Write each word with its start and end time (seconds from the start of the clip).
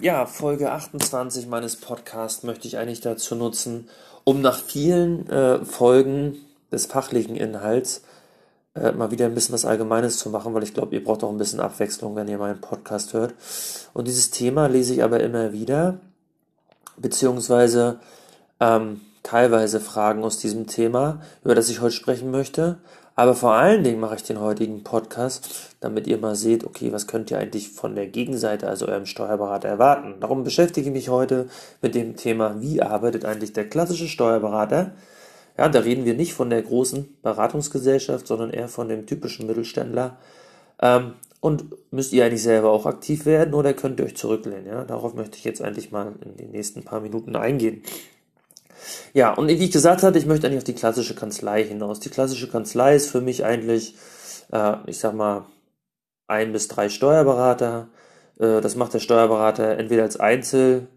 Ja, 0.00 0.26
Folge 0.26 0.72
28 0.72 1.46
meines 1.46 1.76
Podcasts 1.76 2.42
möchte 2.42 2.66
ich 2.66 2.78
eigentlich 2.78 3.00
dazu 3.00 3.36
nutzen, 3.36 3.88
um 4.24 4.40
nach 4.40 4.58
vielen 4.58 5.28
äh, 5.30 5.64
Folgen 5.64 6.36
des 6.72 6.86
fachlichen 6.86 7.36
Inhalts 7.36 8.02
äh, 8.74 8.90
mal 8.90 9.12
wieder 9.12 9.26
ein 9.26 9.34
bisschen 9.34 9.54
was 9.54 9.64
Allgemeines 9.64 10.18
zu 10.18 10.30
machen, 10.30 10.52
weil 10.52 10.64
ich 10.64 10.74
glaube, 10.74 10.96
ihr 10.96 11.04
braucht 11.04 11.22
auch 11.22 11.30
ein 11.30 11.38
bisschen 11.38 11.60
Abwechslung, 11.60 12.16
wenn 12.16 12.26
ihr 12.26 12.38
meinen 12.38 12.60
Podcast 12.60 13.12
hört. 13.12 13.34
Und 13.92 14.08
dieses 14.08 14.30
Thema 14.30 14.66
lese 14.66 14.94
ich 14.94 15.04
aber 15.04 15.20
immer 15.20 15.52
wieder, 15.52 16.00
beziehungsweise 16.96 18.00
ähm, 18.58 19.00
teilweise 19.22 19.78
Fragen 19.78 20.24
aus 20.24 20.38
diesem 20.38 20.66
Thema, 20.66 21.20
über 21.44 21.54
das 21.54 21.68
ich 21.68 21.80
heute 21.80 21.94
sprechen 21.94 22.32
möchte. 22.32 22.78
Aber 23.16 23.34
vor 23.34 23.52
allen 23.52 23.84
Dingen 23.84 24.00
mache 24.00 24.16
ich 24.16 24.24
den 24.24 24.40
heutigen 24.40 24.82
Podcast, 24.82 25.76
damit 25.80 26.08
ihr 26.08 26.18
mal 26.18 26.34
seht, 26.34 26.64
okay, 26.64 26.92
was 26.92 27.06
könnt 27.06 27.30
ihr 27.30 27.38
eigentlich 27.38 27.70
von 27.70 27.94
der 27.94 28.08
Gegenseite, 28.08 28.68
also 28.68 28.88
eurem 28.88 29.06
Steuerberater, 29.06 29.68
erwarten. 29.68 30.16
Darum 30.20 30.42
beschäftige 30.42 30.88
ich 30.88 30.92
mich 30.92 31.08
heute 31.08 31.48
mit 31.80 31.94
dem 31.94 32.16
Thema, 32.16 32.60
wie 32.60 32.82
arbeitet 32.82 33.24
eigentlich 33.24 33.52
der 33.52 33.68
klassische 33.68 34.08
Steuerberater. 34.08 34.92
Ja, 35.56 35.68
da 35.68 35.80
reden 35.80 36.04
wir 36.04 36.14
nicht 36.14 36.34
von 36.34 36.50
der 36.50 36.62
großen 36.62 37.16
Beratungsgesellschaft, 37.22 38.26
sondern 38.26 38.50
eher 38.50 38.66
von 38.66 38.88
dem 38.88 39.06
typischen 39.06 39.46
Mittelständler. 39.46 40.16
Ähm, 40.80 41.12
und 41.38 41.66
müsst 41.92 42.12
ihr 42.14 42.24
eigentlich 42.24 42.42
selber 42.42 42.70
auch 42.70 42.86
aktiv 42.86 43.26
werden 43.26 43.54
oder 43.54 43.74
könnt 43.74 44.00
ihr 44.00 44.06
euch 44.06 44.16
zurücklehnen? 44.16 44.66
Ja, 44.66 44.82
darauf 44.82 45.14
möchte 45.14 45.36
ich 45.36 45.44
jetzt 45.44 45.62
eigentlich 45.62 45.92
mal 45.92 46.14
in 46.24 46.36
den 46.36 46.50
nächsten 46.50 46.82
paar 46.82 47.00
Minuten 47.00 47.36
eingehen. 47.36 47.82
Ja, 49.12 49.34
und 49.34 49.48
wie 49.48 49.52
ich 49.52 49.72
gesagt 49.72 50.02
hatte, 50.02 50.18
ich 50.18 50.26
möchte 50.26 50.46
eigentlich 50.46 50.58
auf 50.58 50.64
die 50.64 50.74
klassische 50.74 51.14
Kanzlei 51.14 51.64
hinaus. 51.64 52.00
Die 52.00 52.10
klassische 52.10 52.48
Kanzlei 52.48 52.96
ist 52.96 53.10
für 53.10 53.20
mich 53.20 53.44
eigentlich, 53.44 53.94
äh, 54.52 54.76
ich 54.86 54.98
sag 54.98 55.14
mal, 55.14 55.46
ein 56.26 56.52
bis 56.52 56.68
drei 56.68 56.88
Steuerberater. 56.88 57.88
Äh, 58.38 58.60
das 58.60 58.76
macht 58.76 58.94
der 58.94 59.00
Steuerberater 59.00 59.78
entweder 59.78 60.02
als 60.02 60.18
Einzel, 60.18 60.88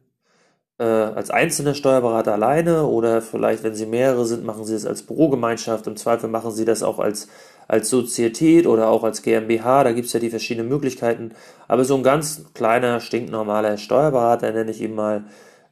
äh, 0.80 0.84
als 0.84 1.30
einzelner 1.32 1.74
Steuerberater 1.74 2.34
alleine 2.34 2.85
oder 2.85 3.21
vielleicht, 3.21 3.63
wenn 3.63 3.76
sie 3.76 3.85
mehrere 3.85 4.26
sind, 4.26 4.46
machen 4.46 4.65
sie 4.65 4.74
das 4.74 4.85
als 4.85 5.04
Bürogemeinschaft. 5.04 5.88
Im 5.88 5.98
Zweifel 5.98 6.30
machen 6.30 6.52
sie 6.52 6.65
das 6.65 6.84
auch 6.84 6.99
als, 6.99 7.27
als 7.68 7.90
Sozietät 7.90 8.68
oder 8.68 8.90
auch 8.90 9.04
als 9.04 9.21
GmbH. 9.24 9.84
Da 9.84 9.91
gibt 9.91 10.08
es 10.08 10.13
ja 10.13 10.20
die 10.20 10.30
verschiedenen 10.30 10.70
Möglichkeiten. 10.70 11.32
Aber 11.68 11.84
so 11.85 11.96
ein 11.96 12.04
ganz 12.04 12.46
kleiner, 12.54 12.99
stinknormaler 12.99 13.77
Steuerberater, 13.77 14.52
nenne 14.52 14.71
ich 14.71 14.82
ihn 14.82 14.96
mal, 14.96 15.24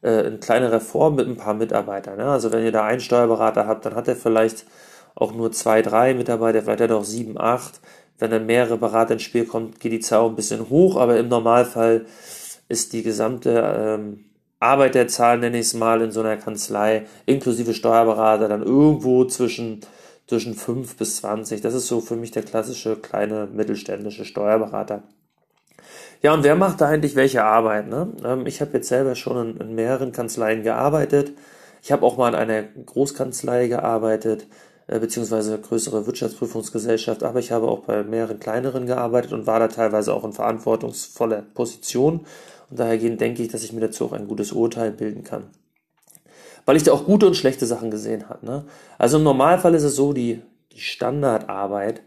eine 0.09 0.37
kleine 0.37 0.71
Reform 0.71 1.15
mit 1.15 1.27
ein 1.27 1.37
paar 1.37 1.53
Mitarbeitern. 1.53 2.17
Ne? 2.17 2.25
Also 2.25 2.51
wenn 2.51 2.63
ihr 2.63 2.71
da 2.71 2.85
einen 2.85 2.99
Steuerberater 2.99 3.67
habt, 3.67 3.85
dann 3.85 3.95
hat 3.95 4.07
er 4.07 4.15
vielleicht 4.15 4.65
auch 5.15 5.33
nur 5.33 5.51
zwei, 5.51 5.81
drei 5.81 6.13
Mitarbeiter, 6.13 6.61
vielleicht 6.61 6.81
hat 6.81 6.89
er 6.89 6.97
auch 6.97 7.05
sieben, 7.05 7.39
acht. 7.39 7.79
Wenn 8.19 8.31
dann 8.31 8.45
mehrere 8.45 8.77
Berater 8.77 9.13
ins 9.13 9.23
Spiel 9.23 9.45
kommt, 9.45 9.79
geht 9.79 9.91
die 9.91 9.99
Zahl 9.99 10.25
ein 10.25 10.35
bisschen 10.35 10.69
hoch, 10.69 10.95
aber 10.97 11.17
im 11.17 11.27
Normalfall 11.27 12.05
ist 12.69 12.93
die 12.93 13.03
gesamte 13.03 13.51
ähm, 13.77 14.25
Arbeiterzahl, 14.59 15.37
nenne 15.37 15.59
ich 15.59 15.67
es 15.67 15.73
mal, 15.73 16.01
in 16.01 16.11
so 16.11 16.21
einer 16.21 16.37
Kanzlei, 16.37 17.05
inklusive 17.25 17.73
Steuerberater, 17.73 18.47
dann 18.47 18.63
irgendwo 18.63 19.25
zwischen, 19.25 19.81
zwischen 20.27 20.55
5 20.55 20.95
bis 20.95 21.17
20. 21.17 21.61
Das 21.61 21.73
ist 21.73 21.87
so 21.87 22.01
für 22.01 22.15
mich 22.15 22.31
der 22.31 22.43
klassische 22.43 22.95
kleine 22.95 23.47
mittelständische 23.47 24.25
Steuerberater. 24.25 25.03
Ja, 26.21 26.33
und 26.33 26.43
wer 26.43 26.55
macht 26.55 26.81
da 26.81 26.87
eigentlich 26.87 27.15
welche 27.15 27.43
Arbeit? 27.43 27.87
Ne? 27.87 28.13
Ähm, 28.23 28.45
ich 28.47 28.61
habe 28.61 28.71
jetzt 28.73 28.87
selber 28.87 29.15
schon 29.15 29.51
in, 29.51 29.57
in 29.57 29.75
mehreren 29.75 30.11
Kanzleien 30.11 30.63
gearbeitet. 30.63 31.33
Ich 31.81 31.91
habe 31.91 32.05
auch 32.05 32.17
mal 32.17 32.29
in 32.29 32.35
einer 32.35 32.63
Großkanzlei 32.63 33.67
gearbeitet, 33.67 34.47
äh, 34.87 34.99
beziehungsweise 34.99 35.59
größere 35.59 36.07
Wirtschaftsprüfungsgesellschaft, 36.07 37.23
aber 37.23 37.39
ich 37.39 37.51
habe 37.51 37.67
auch 37.67 37.81
bei 37.81 38.03
mehreren 38.03 38.39
kleineren 38.39 38.87
gearbeitet 38.87 39.33
und 39.33 39.45
war 39.45 39.59
da 39.59 39.67
teilweise 39.67 40.13
auch 40.13 40.23
in 40.23 40.33
verantwortungsvoller 40.33 41.43
Position. 41.53 42.25
Und 42.69 42.79
dahergehend 42.79 43.21
denke 43.21 43.43
ich, 43.43 43.49
dass 43.49 43.63
ich 43.63 43.73
mir 43.73 43.81
dazu 43.81 44.05
auch 44.05 44.13
ein 44.13 44.27
gutes 44.27 44.51
Urteil 44.51 44.91
bilden 44.91 45.23
kann. 45.23 45.43
Weil 46.65 46.77
ich 46.77 46.83
da 46.83 46.93
auch 46.93 47.05
gute 47.05 47.27
und 47.27 47.35
schlechte 47.35 47.67
Sachen 47.67 47.91
gesehen 47.91 48.27
habe. 48.29 48.45
Ne? 48.45 48.65
Also 48.97 49.17
im 49.17 49.23
Normalfall 49.23 49.75
ist 49.75 49.83
es 49.83 49.95
so, 49.95 50.13
die, 50.13 50.41
die 50.71 50.79
Standardarbeit, 50.79 52.01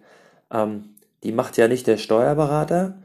ähm, 0.53 0.97
die 1.23 1.33
macht 1.33 1.57
ja 1.57 1.69
nicht 1.69 1.87
der 1.87 1.97
Steuerberater, 1.97 2.99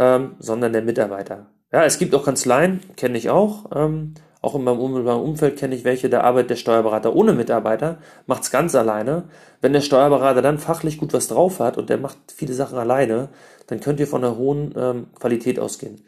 ähm, 0.00 0.34
sondern 0.38 0.72
der 0.72 0.82
Mitarbeiter. 0.82 1.46
Ja, 1.70 1.84
es 1.84 1.98
gibt 1.98 2.14
auch 2.14 2.24
Kanzleien, 2.24 2.80
kenne 2.96 3.18
ich 3.18 3.30
auch. 3.30 3.70
Ähm, 3.72 4.14
auch 4.40 4.54
in 4.54 4.64
meinem 4.64 4.80
unmittelbaren 4.80 5.22
Umfeld 5.22 5.58
kenne 5.58 5.74
ich 5.74 5.84
welche, 5.84 6.08
da 6.08 6.22
arbeitet 6.22 6.50
der 6.50 6.56
Steuerberater 6.56 7.14
ohne 7.14 7.34
Mitarbeiter, 7.34 7.98
macht's 8.26 8.50
ganz 8.50 8.74
alleine. 8.74 9.24
Wenn 9.60 9.74
der 9.74 9.82
Steuerberater 9.82 10.40
dann 10.40 10.58
fachlich 10.58 10.96
gut 10.96 11.12
was 11.12 11.28
drauf 11.28 11.60
hat 11.60 11.76
und 11.76 11.90
der 11.90 11.98
macht 11.98 12.16
viele 12.34 12.54
Sachen 12.54 12.78
alleine, 12.78 13.28
dann 13.66 13.80
könnt 13.80 14.00
ihr 14.00 14.06
von 14.06 14.24
einer 14.24 14.38
hohen 14.38 14.74
ähm, 14.76 15.06
Qualität 15.20 15.60
ausgehen. 15.60 16.00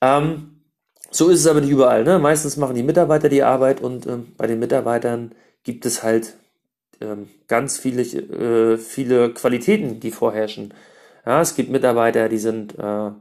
Ähm, 0.00 0.60
so 1.10 1.28
ist 1.28 1.40
es 1.40 1.46
aber 1.48 1.60
nicht 1.60 1.70
überall. 1.70 2.04
Ne? 2.04 2.20
Meistens 2.20 2.56
machen 2.56 2.76
die 2.76 2.84
Mitarbeiter 2.84 3.28
die 3.28 3.42
Arbeit 3.42 3.80
und 3.80 4.06
ähm, 4.06 4.28
bei 4.36 4.46
den 4.46 4.60
Mitarbeitern 4.60 5.32
gibt 5.64 5.84
es 5.84 6.04
halt 6.04 6.36
ähm, 7.00 7.28
ganz 7.48 7.76
viele, 7.78 8.02
äh, 8.02 8.78
viele 8.78 9.34
Qualitäten, 9.34 9.98
die 9.98 10.12
vorherrschen. 10.12 10.72
Ja, 11.26 11.40
es 11.40 11.56
gibt 11.56 11.70
Mitarbeiter, 11.70 12.28
die 12.28 12.38
sind, 12.38 12.78
äh, 12.78 12.82
ja, 12.82 13.14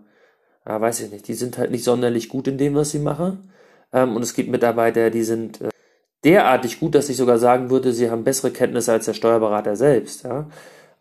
weiß 0.66 1.02
ich 1.02 1.12
nicht, 1.12 1.28
die 1.28 1.34
sind 1.34 1.58
halt 1.58 1.72
nicht 1.72 1.84
sonderlich 1.84 2.30
gut 2.30 2.48
in 2.48 2.58
dem, 2.58 2.76
was 2.76 2.92
sie 2.92 3.00
machen. 3.00 3.52
Ähm, 3.92 4.16
und 4.16 4.22
es 4.22 4.34
gibt 4.36 4.50
Mitarbeiter, 4.50 5.10
die 5.10 5.24
sind 5.24 5.62
äh, 5.62 5.70
derartig 6.24 6.80
gut, 6.80 6.96
dass 6.96 7.10
ich 7.10 7.18
sogar 7.18 7.40
sagen 7.40 7.70
würde, 7.70 7.94
sie 7.94 8.12
haben 8.12 8.24
bessere 8.24 8.52
Kenntnisse 8.52 8.92
als 8.92 9.06
der 9.06 9.14
Steuerberater 9.14 9.76
selbst. 9.76 10.24
Ja. 10.24 10.48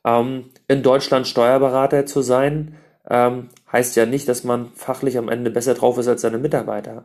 Ähm, 0.04 0.50
in 0.68 0.82
Deutschland 0.82 1.26
Steuerberater 1.26 2.06
zu 2.06 2.22
sein, 2.22 2.76
ähm, 3.08 3.48
heißt 3.70 3.96
ja 3.96 4.06
nicht, 4.06 4.28
dass 4.28 4.44
man 4.44 4.70
fachlich 4.74 5.18
am 5.18 5.28
Ende 5.28 5.50
besser 5.50 5.74
drauf 5.74 5.98
ist 5.98 6.08
als 6.08 6.22
seine 6.22 6.38
Mitarbeiter. 6.38 7.04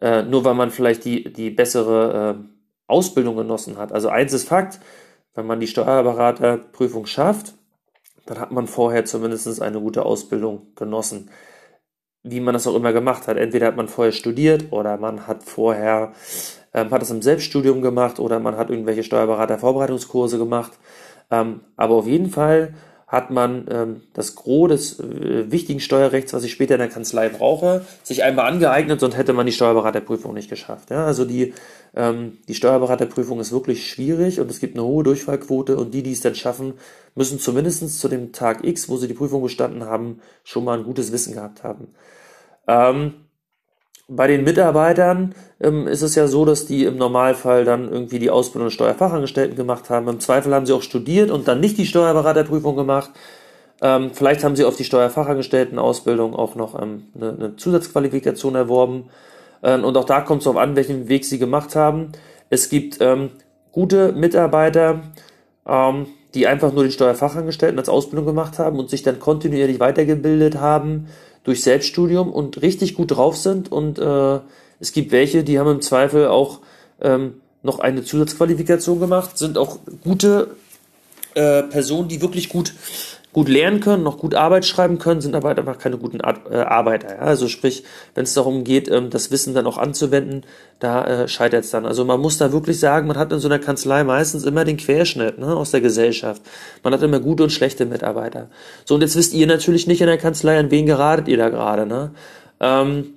Äh, 0.00 0.22
nur 0.22 0.44
weil 0.44 0.54
man 0.54 0.70
vielleicht 0.70 1.04
die, 1.04 1.32
die 1.32 1.50
bessere 1.50 2.36
äh, 2.38 2.44
Ausbildung 2.86 3.36
genossen 3.36 3.78
hat. 3.78 3.92
Also 3.92 4.08
eins 4.10 4.32
ist 4.32 4.48
Fakt, 4.48 4.80
wenn 5.34 5.46
man 5.46 5.60
die 5.60 5.66
Steuerberaterprüfung 5.66 7.06
schafft, 7.06 7.54
dann 8.30 8.38
hat 8.38 8.52
man 8.52 8.68
vorher 8.68 9.04
zumindest 9.04 9.60
eine 9.60 9.80
gute 9.80 10.06
Ausbildung 10.06 10.68
genossen. 10.76 11.30
Wie 12.22 12.38
man 12.38 12.54
das 12.54 12.68
auch 12.68 12.76
immer 12.76 12.92
gemacht 12.92 13.26
hat. 13.26 13.36
Entweder 13.36 13.66
hat 13.66 13.76
man 13.76 13.88
vorher 13.88 14.12
studiert 14.12 14.70
oder 14.70 14.98
man 14.98 15.26
hat 15.26 15.42
vorher, 15.42 16.12
ähm, 16.72 16.92
hat 16.92 17.02
es 17.02 17.10
im 17.10 17.22
Selbststudium 17.22 17.82
gemacht 17.82 18.20
oder 18.20 18.38
man 18.38 18.56
hat 18.56 18.70
irgendwelche 18.70 19.02
Steuerberater-Vorbereitungskurse 19.02 20.38
gemacht. 20.38 20.70
Ähm, 21.28 21.62
aber 21.76 21.96
auf 21.96 22.06
jeden 22.06 22.30
Fall 22.30 22.74
hat 23.10 23.32
man 23.32 23.66
ähm, 23.68 24.02
das 24.14 24.36
Gros 24.36 24.68
des 24.68 25.00
äh, 25.00 25.50
wichtigen 25.50 25.80
Steuerrechts, 25.80 26.32
was 26.32 26.44
ich 26.44 26.52
später 26.52 26.76
in 26.76 26.78
der 26.80 26.88
Kanzlei 26.88 27.28
brauche, 27.28 27.84
sich 28.04 28.22
einmal 28.22 28.46
angeeignet, 28.46 29.00
sonst 29.00 29.16
hätte 29.16 29.32
man 29.32 29.46
die 29.46 29.52
Steuerberaterprüfung 29.52 30.32
nicht 30.32 30.48
geschafft. 30.48 30.90
Ja? 30.90 31.06
Also 31.06 31.24
die, 31.24 31.52
ähm, 31.96 32.38
die 32.46 32.54
Steuerberaterprüfung 32.54 33.40
ist 33.40 33.50
wirklich 33.50 33.90
schwierig 33.90 34.38
und 34.38 34.48
es 34.48 34.60
gibt 34.60 34.76
eine 34.76 34.84
hohe 34.84 35.02
Durchfallquote 35.02 35.76
und 35.76 35.92
die, 35.92 36.04
die 36.04 36.12
es 36.12 36.20
dann 36.20 36.36
schaffen, 36.36 36.74
müssen 37.16 37.40
zumindest 37.40 37.98
zu 37.98 38.06
dem 38.06 38.30
Tag 38.30 38.64
X, 38.64 38.88
wo 38.88 38.96
sie 38.96 39.08
die 39.08 39.14
Prüfung 39.14 39.42
bestanden 39.42 39.84
haben, 39.86 40.20
schon 40.44 40.64
mal 40.64 40.78
ein 40.78 40.84
gutes 40.84 41.10
Wissen 41.10 41.34
gehabt 41.34 41.64
haben. 41.64 41.88
Ähm, 42.68 43.14
bei 44.10 44.26
den 44.26 44.42
Mitarbeitern 44.42 45.34
ähm, 45.60 45.86
ist 45.86 46.02
es 46.02 46.16
ja 46.16 46.26
so, 46.26 46.44
dass 46.44 46.66
die 46.66 46.84
im 46.84 46.96
Normalfall 46.96 47.64
dann 47.64 47.90
irgendwie 47.90 48.18
die 48.18 48.30
Ausbildung 48.30 48.66
des 48.66 48.74
Steuerfachangestellten 48.74 49.56
gemacht 49.56 49.88
haben. 49.88 50.08
Im 50.08 50.20
Zweifel 50.20 50.52
haben 50.52 50.66
sie 50.66 50.72
auch 50.72 50.82
studiert 50.82 51.30
und 51.30 51.46
dann 51.46 51.60
nicht 51.60 51.78
die 51.78 51.86
Steuerberaterprüfung 51.86 52.74
gemacht. 52.74 53.10
Ähm, 53.80 54.10
vielleicht 54.12 54.42
haben 54.42 54.56
sie 54.56 54.64
auf 54.64 54.76
die 54.76 54.84
Steuerfachangestelltenausbildung 54.84 56.34
auch 56.34 56.56
noch 56.56 56.80
ähm, 56.80 57.04
eine, 57.14 57.30
eine, 57.30 57.56
Zusatzqualifikation 57.56 58.56
erworben. 58.56 59.10
Ähm, 59.62 59.84
und 59.84 59.96
auch 59.96 60.04
da 60.04 60.20
kommt 60.20 60.40
es 60.40 60.44
darauf 60.44 60.60
an, 60.60 60.74
welchen 60.74 61.08
Weg 61.08 61.24
sie 61.24 61.38
gemacht 61.38 61.76
haben. 61.76 62.10
Es 62.50 62.68
gibt 62.68 62.98
ähm, 63.00 63.30
gute 63.70 64.12
Mitarbeiter, 64.12 65.02
ähm, 65.66 66.06
die 66.34 66.48
einfach 66.48 66.72
nur 66.72 66.82
den 66.82 66.92
Steuerfachangestellten 66.92 67.78
als 67.78 67.88
Ausbildung 67.88 68.26
gemacht 68.26 68.58
haben 68.58 68.78
und 68.78 68.90
sich 68.90 69.04
dann 69.04 69.20
kontinuierlich 69.20 69.78
weitergebildet 69.78 70.60
haben 70.60 71.06
durch 71.44 71.62
Selbststudium 71.62 72.32
und 72.32 72.62
richtig 72.62 72.94
gut 72.94 73.12
drauf 73.12 73.36
sind. 73.36 73.72
Und 73.72 73.98
äh, 73.98 74.40
es 74.78 74.92
gibt 74.92 75.12
welche, 75.12 75.44
die 75.44 75.58
haben 75.58 75.70
im 75.70 75.82
Zweifel 75.82 76.28
auch 76.28 76.60
ähm, 77.00 77.34
noch 77.62 77.78
eine 77.78 78.04
Zusatzqualifikation 78.04 79.00
gemacht, 79.00 79.38
sind 79.38 79.58
auch 79.58 79.78
gute 80.02 80.56
äh, 81.34 81.62
Personen, 81.64 82.08
die 82.08 82.22
wirklich 82.22 82.48
gut 82.48 82.74
gut 83.32 83.48
lernen 83.48 83.80
können, 83.80 84.02
noch 84.02 84.18
gut 84.18 84.34
Arbeit 84.34 84.64
schreiben 84.64 84.98
können, 84.98 85.20
sind 85.20 85.36
aber 85.36 85.48
halt 85.48 85.58
einfach 85.58 85.78
keine 85.78 85.98
guten 85.98 86.20
Ar 86.20 86.40
äh, 86.50 86.56
Arbeiter. 86.56 87.14
Ja? 87.14 87.20
Also 87.20 87.46
sprich, 87.48 87.84
wenn 88.14 88.24
es 88.24 88.34
darum 88.34 88.64
geht, 88.64 88.88
ähm, 88.90 89.10
das 89.10 89.30
Wissen 89.30 89.54
dann 89.54 89.66
auch 89.66 89.78
anzuwenden, 89.78 90.42
da 90.80 91.04
äh, 91.04 91.28
scheitert 91.28 91.64
es 91.64 91.70
dann. 91.70 91.86
Also 91.86 92.04
man 92.04 92.20
muss 92.20 92.38
da 92.38 92.52
wirklich 92.52 92.80
sagen, 92.80 93.06
man 93.06 93.16
hat 93.16 93.32
in 93.32 93.38
so 93.38 93.46
einer 93.46 93.60
Kanzlei 93.60 94.02
meistens 94.02 94.44
immer 94.44 94.64
den 94.64 94.76
Querschnitt 94.76 95.38
ne, 95.38 95.54
aus 95.54 95.70
der 95.70 95.80
Gesellschaft. 95.80 96.42
Man 96.82 96.92
hat 96.92 97.02
immer 97.02 97.20
gute 97.20 97.44
und 97.44 97.50
schlechte 97.50 97.86
Mitarbeiter. 97.86 98.48
So, 98.84 98.96
und 98.96 99.00
jetzt 99.00 99.16
wisst 99.16 99.32
ihr 99.32 99.46
natürlich 99.46 99.86
nicht 99.86 100.00
in 100.00 100.08
der 100.08 100.18
Kanzlei, 100.18 100.58
an 100.58 100.70
wen 100.70 100.86
geratet 100.86 101.28
ihr 101.28 101.36
da 101.36 101.50
gerade. 101.50 101.86
Ne? 101.86 102.10
Ähm, 102.58 103.14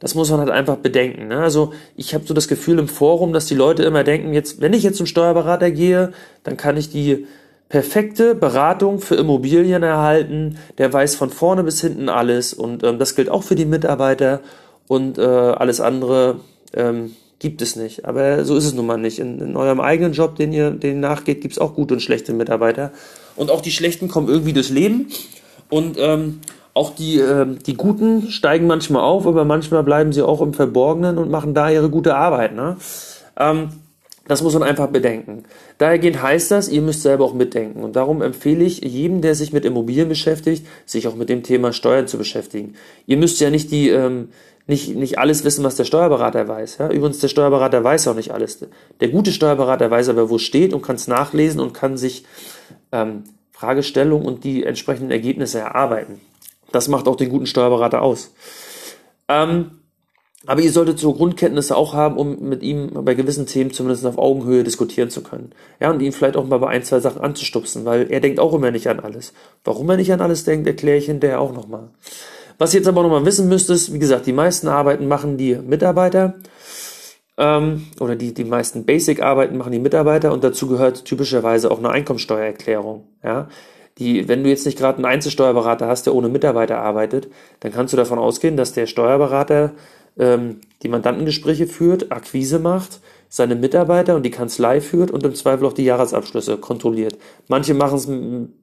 das 0.00 0.14
muss 0.14 0.30
man 0.30 0.40
halt 0.40 0.50
einfach 0.50 0.76
bedenken. 0.76 1.28
Ne? 1.28 1.38
Also 1.38 1.72
ich 1.96 2.12
habe 2.12 2.26
so 2.26 2.34
das 2.34 2.48
Gefühl 2.48 2.78
im 2.78 2.88
Forum, 2.88 3.32
dass 3.32 3.46
die 3.46 3.54
Leute 3.54 3.84
immer 3.84 4.04
denken, 4.04 4.34
jetzt, 4.34 4.60
wenn 4.60 4.74
ich 4.74 4.82
jetzt 4.82 4.98
zum 4.98 5.06
Steuerberater 5.06 5.70
gehe, 5.70 6.12
dann 6.42 6.58
kann 6.58 6.76
ich 6.76 6.90
die 6.90 7.26
perfekte 7.68 8.34
Beratung 8.34 9.00
für 9.00 9.16
Immobilien 9.16 9.82
erhalten. 9.82 10.58
Der 10.78 10.92
weiß 10.92 11.16
von 11.16 11.30
vorne 11.30 11.64
bis 11.64 11.80
hinten 11.80 12.08
alles 12.08 12.54
und 12.54 12.84
ähm, 12.84 12.98
das 12.98 13.14
gilt 13.14 13.28
auch 13.28 13.42
für 13.42 13.54
die 13.54 13.64
Mitarbeiter. 13.64 14.40
und 14.86 15.18
äh, 15.18 15.22
alles 15.22 15.80
andere 15.80 16.36
ähm, 16.74 17.16
gibt 17.38 17.62
es 17.62 17.76
nicht. 17.76 18.04
Aber 18.04 18.44
so 18.44 18.56
ist 18.56 18.64
es 18.64 18.74
nun 18.74 18.86
mal 18.86 18.96
nicht. 18.96 19.18
In, 19.18 19.40
in 19.40 19.56
eurem 19.56 19.80
eigenen 19.80 20.12
Job, 20.12 20.36
den 20.36 20.52
ihr, 20.52 20.70
den 20.70 21.00
nachgeht, 21.00 21.40
gibt 21.40 21.52
es 21.52 21.58
auch 21.58 21.74
gute 21.74 21.94
und 21.94 22.00
schlechte 22.00 22.32
Mitarbeiter. 22.32 22.92
Und 23.36 23.50
auch 23.50 23.60
die 23.60 23.70
schlechten 23.70 24.08
kommen 24.08 24.28
irgendwie 24.28 24.52
durchs 24.52 24.70
Leben. 24.70 25.08
Und 25.68 25.96
ähm, 25.98 26.40
auch 26.74 26.94
die, 26.94 27.18
äh, 27.18 27.46
die 27.66 27.74
Guten 27.74 28.30
steigen 28.30 28.66
manchmal 28.66 29.02
auf, 29.02 29.26
aber 29.26 29.44
manchmal 29.44 29.82
bleiben 29.82 30.12
sie 30.12 30.22
auch 30.22 30.40
im 30.40 30.54
Verborgenen 30.54 31.18
und 31.18 31.30
machen 31.30 31.54
da 31.54 31.70
ihre 31.70 31.88
gute 31.88 32.16
Arbeit. 32.16 32.54
Ne? 32.54 32.76
Ähm, 33.38 33.68
das 34.26 34.42
muss 34.42 34.54
man 34.54 34.62
einfach 34.62 34.88
bedenken. 34.88 35.44
Dahergehend 35.78 36.22
heißt 36.22 36.50
das, 36.50 36.68
ihr 36.68 36.80
müsst 36.80 37.02
selber 37.02 37.24
auch 37.24 37.34
mitdenken. 37.34 37.82
Und 37.82 37.96
darum 37.96 38.22
empfehle 38.22 38.64
ich 38.64 38.80
jedem, 38.80 39.20
der 39.20 39.34
sich 39.34 39.52
mit 39.52 39.64
Immobilien 39.64 40.08
beschäftigt, 40.08 40.66
sich 40.86 41.06
auch 41.06 41.14
mit 41.14 41.28
dem 41.28 41.42
Thema 41.42 41.72
Steuern 41.72 42.06
zu 42.06 42.16
beschäftigen. 42.16 42.74
Ihr 43.06 43.18
müsst 43.18 43.40
ja 43.40 43.50
nicht 43.50 43.70
die, 43.70 43.90
ähm, 43.90 44.30
nicht, 44.66 44.94
nicht 44.96 45.18
alles 45.18 45.44
wissen, 45.44 45.62
was 45.62 45.76
der 45.76 45.84
Steuerberater 45.84 46.48
weiß. 46.48 46.78
Ja? 46.78 46.90
Übrigens, 46.90 47.18
der 47.18 47.28
Steuerberater 47.28 47.84
weiß 47.84 48.08
auch 48.08 48.14
nicht 48.14 48.30
alles. 48.30 48.66
Der 49.00 49.08
gute 49.08 49.30
Steuerberater 49.30 49.90
weiß 49.90 50.08
aber, 50.08 50.30
wo 50.30 50.36
es 50.36 50.42
steht 50.42 50.72
und 50.72 50.80
kann 50.80 50.96
es 50.96 51.06
nachlesen 51.06 51.60
und 51.60 51.74
kann 51.74 51.98
sich 51.98 52.24
ähm, 52.92 53.24
Fragestellungen 53.50 54.26
und 54.26 54.44
die 54.44 54.64
entsprechenden 54.64 55.10
Ergebnisse 55.10 55.58
erarbeiten. 55.58 56.20
Das 56.72 56.88
macht 56.88 57.06
auch 57.08 57.16
den 57.16 57.28
guten 57.28 57.46
Steuerberater 57.46 58.00
aus. 58.00 58.34
Ähm, 59.28 59.70
aber 60.46 60.60
ihr 60.60 60.72
solltet 60.72 60.98
so 60.98 61.12
Grundkenntnisse 61.12 61.76
auch 61.76 61.94
haben, 61.94 62.16
um 62.16 62.48
mit 62.48 62.62
ihm 62.62 62.90
bei 62.92 63.14
gewissen 63.14 63.46
Themen 63.46 63.72
zumindest 63.72 64.04
auf 64.06 64.18
Augenhöhe 64.18 64.64
diskutieren 64.64 65.10
zu 65.10 65.22
können. 65.22 65.52
Ja, 65.80 65.90
und 65.90 66.00
ihn 66.00 66.12
vielleicht 66.12 66.36
auch 66.36 66.46
mal 66.46 66.58
bei 66.58 66.68
ein, 66.68 66.82
zwei 66.82 67.00
Sachen 67.00 67.20
anzustupsen, 67.20 67.84
weil 67.84 68.10
er 68.10 68.20
denkt 68.20 68.40
auch 68.40 68.52
immer 68.54 68.70
nicht 68.70 68.88
an 68.88 69.00
alles. 69.00 69.32
Warum 69.64 69.88
er 69.90 69.96
nicht 69.96 70.12
an 70.12 70.20
alles 70.20 70.44
denkt, 70.44 70.66
erkläre 70.66 70.98
ich 70.98 71.06
hinterher 71.06 71.40
auch 71.40 71.52
nochmal. 71.52 71.88
Was 72.58 72.74
ihr 72.74 72.80
jetzt 72.80 72.88
aber 72.88 73.02
nochmal 73.02 73.24
wissen 73.24 73.48
müsst, 73.48 73.70
ist, 73.70 73.92
wie 73.92 73.98
gesagt, 73.98 74.26
die 74.26 74.32
meisten 74.32 74.68
Arbeiten 74.68 75.08
machen 75.08 75.36
die 75.36 75.56
Mitarbeiter, 75.56 76.34
ähm, 77.36 77.86
oder 78.00 78.14
die, 78.16 78.32
die 78.32 78.44
meisten 78.44 78.84
Basic-Arbeiten 78.84 79.56
machen 79.56 79.72
die 79.72 79.78
Mitarbeiter 79.78 80.32
und 80.32 80.44
dazu 80.44 80.68
gehört 80.68 81.04
typischerweise 81.04 81.70
auch 81.70 81.78
eine 81.78 81.90
Einkommensteuererklärung. 81.90 83.08
Ja, 83.24 83.48
die, 83.98 84.28
wenn 84.28 84.42
du 84.42 84.50
jetzt 84.50 84.66
nicht 84.66 84.78
gerade 84.78 84.98
einen 84.98 85.06
Einzelsteuerberater 85.06 85.86
hast, 85.86 86.06
der 86.06 86.14
ohne 86.14 86.28
Mitarbeiter 86.28 86.78
arbeitet, 86.78 87.28
dann 87.60 87.72
kannst 87.72 87.92
du 87.92 87.96
davon 87.96 88.18
ausgehen, 88.18 88.56
dass 88.56 88.72
der 88.72 88.86
Steuerberater 88.86 89.72
ähm, 90.18 90.60
die 90.82 90.88
Mandantengespräche 90.88 91.66
führt, 91.66 92.12
Akquise 92.12 92.58
macht, 92.58 93.00
seine 93.28 93.56
Mitarbeiter 93.56 94.14
und 94.14 94.22
die 94.22 94.30
Kanzlei 94.30 94.80
führt 94.80 95.10
und 95.10 95.24
im 95.24 95.34
Zweifel 95.34 95.66
auch 95.66 95.72
die 95.72 95.84
Jahresabschlüsse 95.84 96.56
kontrolliert. 96.58 97.18
Manche 97.48 97.74
machen 97.74 97.96
es 97.96 98.08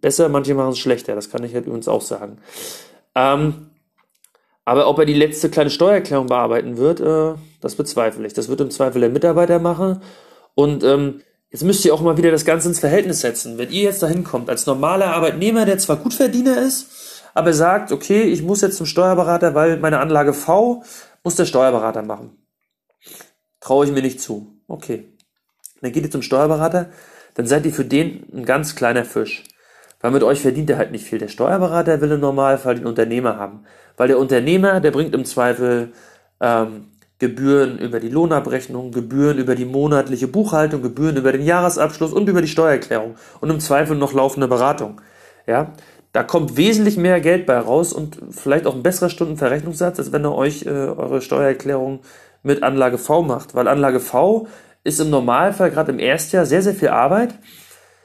besser, 0.02 0.30
manche 0.30 0.54
machen 0.54 0.72
es 0.72 0.80
schlechter, 0.80 1.16
das 1.16 1.30
kann 1.30 1.44
ich 1.44 1.54
halt 1.54 1.66
übrigens 1.66 1.88
auch 1.88 2.02
sagen. 2.02 2.38
Ähm, 3.16 3.68
aber 4.64 4.88
ob 4.88 5.00
er 5.00 5.06
die 5.06 5.14
letzte 5.14 5.50
kleine 5.50 5.70
Steuererklärung 5.70 6.28
bearbeiten 6.28 6.78
wird, 6.78 7.00
äh, 7.02 7.34
das 7.60 7.76
bezweifle 7.76 8.26
ich. 8.26 8.34
Das 8.34 8.48
wird 8.48 8.62
im 8.62 8.72
Zweifel 8.72 9.02
der 9.02 9.10
Mitarbeiter 9.10 9.60
machen. 9.60 10.02
Und 10.56 10.84
ähm, 10.84 11.22
jetzt 11.50 11.64
müsst 11.64 11.84
ihr 11.84 11.94
auch 11.94 12.02
mal 12.02 12.18
wieder 12.18 12.32
das 12.32 12.46
Ganze 12.46 12.70
ins 12.70 12.80
Verhältnis 12.80 13.22
setzen. 13.22 13.58
Wenn 13.58 13.72
ihr 13.72 13.84
jetzt 13.84 14.04
dahin 14.04 14.24
kommt, 14.24 14.50
als 14.50 14.66
normaler 14.68 15.14
Arbeitnehmer, 15.14 15.66
der 15.66 15.80
zwar 15.80 15.98
Gutverdiener 15.98 16.62
ist, 16.62 16.88
aber 17.34 17.54
sagt, 17.54 17.92
okay, 17.92 18.24
ich 18.24 18.44
muss 18.44 18.62
jetzt 18.62 18.78
zum 18.78 18.86
Steuerberater, 18.86 19.56
weil 19.56 19.78
meine 19.78 20.00
Anlage 20.00 20.34
V 20.34 20.84
muss 21.24 21.36
der 21.36 21.46
Steuerberater 21.46 22.04
machen. 22.04 22.38
Traue 23.60 23.86
ich 23.86 23.92
mir 23.92 24.02
nicht 24.02 24.22
zu. 24.22 24.62
Okay. 24.68 25.14
Dann 25.82 25.92
geht 25.92 26.04
ihr 26.04 26.12
zum 26.12 26.22
Steuerberater, 26.22 26.92
dann 27.34 27.48
seid 27.48 27.66
ihr 27.66 27.74
für 27.74 27.86
den 27.86 28.26
ein 28.34 28.46
ganz 28.46 28.76
kleiner 28.76 29.06
Fisch. 29.06 29.44
Weil 30.00 30.12
mit 30.12 30.24
euch 30.24 30.42
verdient 30.42 30.70
er 30.70 30.78
halt 30.78 30.92
nicht 30.92 31.06
viel. 31.06 31.20
Der 31.20 31.28
Steuerberater 31.28 32.02
will 32.02 32.12
im 32.12 32.20
Normalfall 32.20 32.76
den 32.76 32.88
Unternehmer 32.88 33.38
haben. 33.38 33.66
Weil 33.98 34.08
der 34.08 34.20
Unternehmer, 34.20 34.80
der 34.80 34.92
bringt 34.92 35.14
im 35.14 35.26
Zweifel 35.26 35.94
ähm, 36.40 36.88
Gebühren 37.20 37.78
über 37.78 38.00
die 38.00 38.10
Lohnabrechnung, 38.10 38.92
Gebühren 38.92 39.38
über 39.38 39.54
die 39.54 39.66
monatliche 39.66 40.28
Buchhaltung, 40.28 40.82
Gebühren 40.82 41.18
über 41.18 41.32
den 41.32 41.44
Jahresabschluss 41.44 42.14
und 42.14 42.28
über 42.28 42.42
die 42.42 42.48
Steuererklärung 42.48 43.16
und 43.42 43.50
im 43.52 43.60
Zweifel 43.60 43.96
noch 43.96 44.14
laufende 44.14 44.48
Beratung. 44.48 45.02
Ja, 45.46 45.74
da 46.14 46.24
kommt 46.24 46.58
wesentlich 46.58 46.98
mehr 46.98 47.22
Geld 47.22 47.46
bei 47.46 47.58
raus 47.58 47.94
und 47.94 48.18
vielleicht 48.32 48.68
auch 48.68 48.76
ein 48.76 48.84
besserer 48.84 49.10
Stundenverrechnungssatz, 49.10 50.00
als 50.00 50.12
wenn 50.12 50.26
ihr 50.26 50.36
euch 50.36 50.66
äh, 50.66 50.70
eure 50.70 51.22
Steuererklärung 51.22 52.02
mit 52.44 52.64
Anlage 52.64 52.98
V 52.98 53.22
macht. 53.22 53.56
Weil 53.56 53.68
Anlage 53.68 54.00
V 54.00 54.48
ist 54.84 55.00
im 55.00 55.10
Normalfall 55.10 55.72
gerade 55.72 55.92
im 55.92 56.00
Erstjahr 56.00 56.46
sehr, 56.46 56.62
sehr 56.62 56.74
viel 56.74 56.90
Arbeit, 56.90 57.36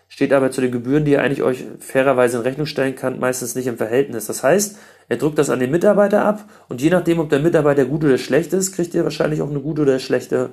steht 0.08 0.32
aber 0.32 0.52
zu 0.52 0.60
den 0.60 0.70
Gebühren, 0.70 1.04
die 1.04 1.12
ihr 1.12 1.22
eigentlich 1.22 1.42
euch 1.42 1.64
fairerweise 1.80 2.36
in 2.36 2.42
Rechnung 2.44 2.66
stellen 2.66 2.94
kann, 2.94 3.18
meistens 3.18 3.56
nicht 3.56 3.66
im 3.66 3.76
Verhältnis. 3.76 4.26
Das 4.26 4.44
heißt, 4.44 4.78
er 5.08 5.16
drückt 5.16 5.38
das 5.38 5.50
an 5.50 5.58
den 5.58 5.70
Mitarbeiter 5.72 6.24
ab 6.24 6.44
und 6.68 6.80
je 6.80 6.90
nachdem, 6.90 7.18
ob 7.18 7.28
der 7.28 7.40
Mitarbeiter 7.40 7.86
gut 7.86 8.04
oder 8.04 8.18
schlecht 8.18 8.52
ist, 8.52 8.72
kriegt 8.72 8.94
ihr 8.94 9.04
wahrscheinlich 9.04 9.42
auch 9.42 9.50
eine 9.50 9.60
gute 9.60 9.82
oder 9.82 9.98
schlechte 9.98 10.50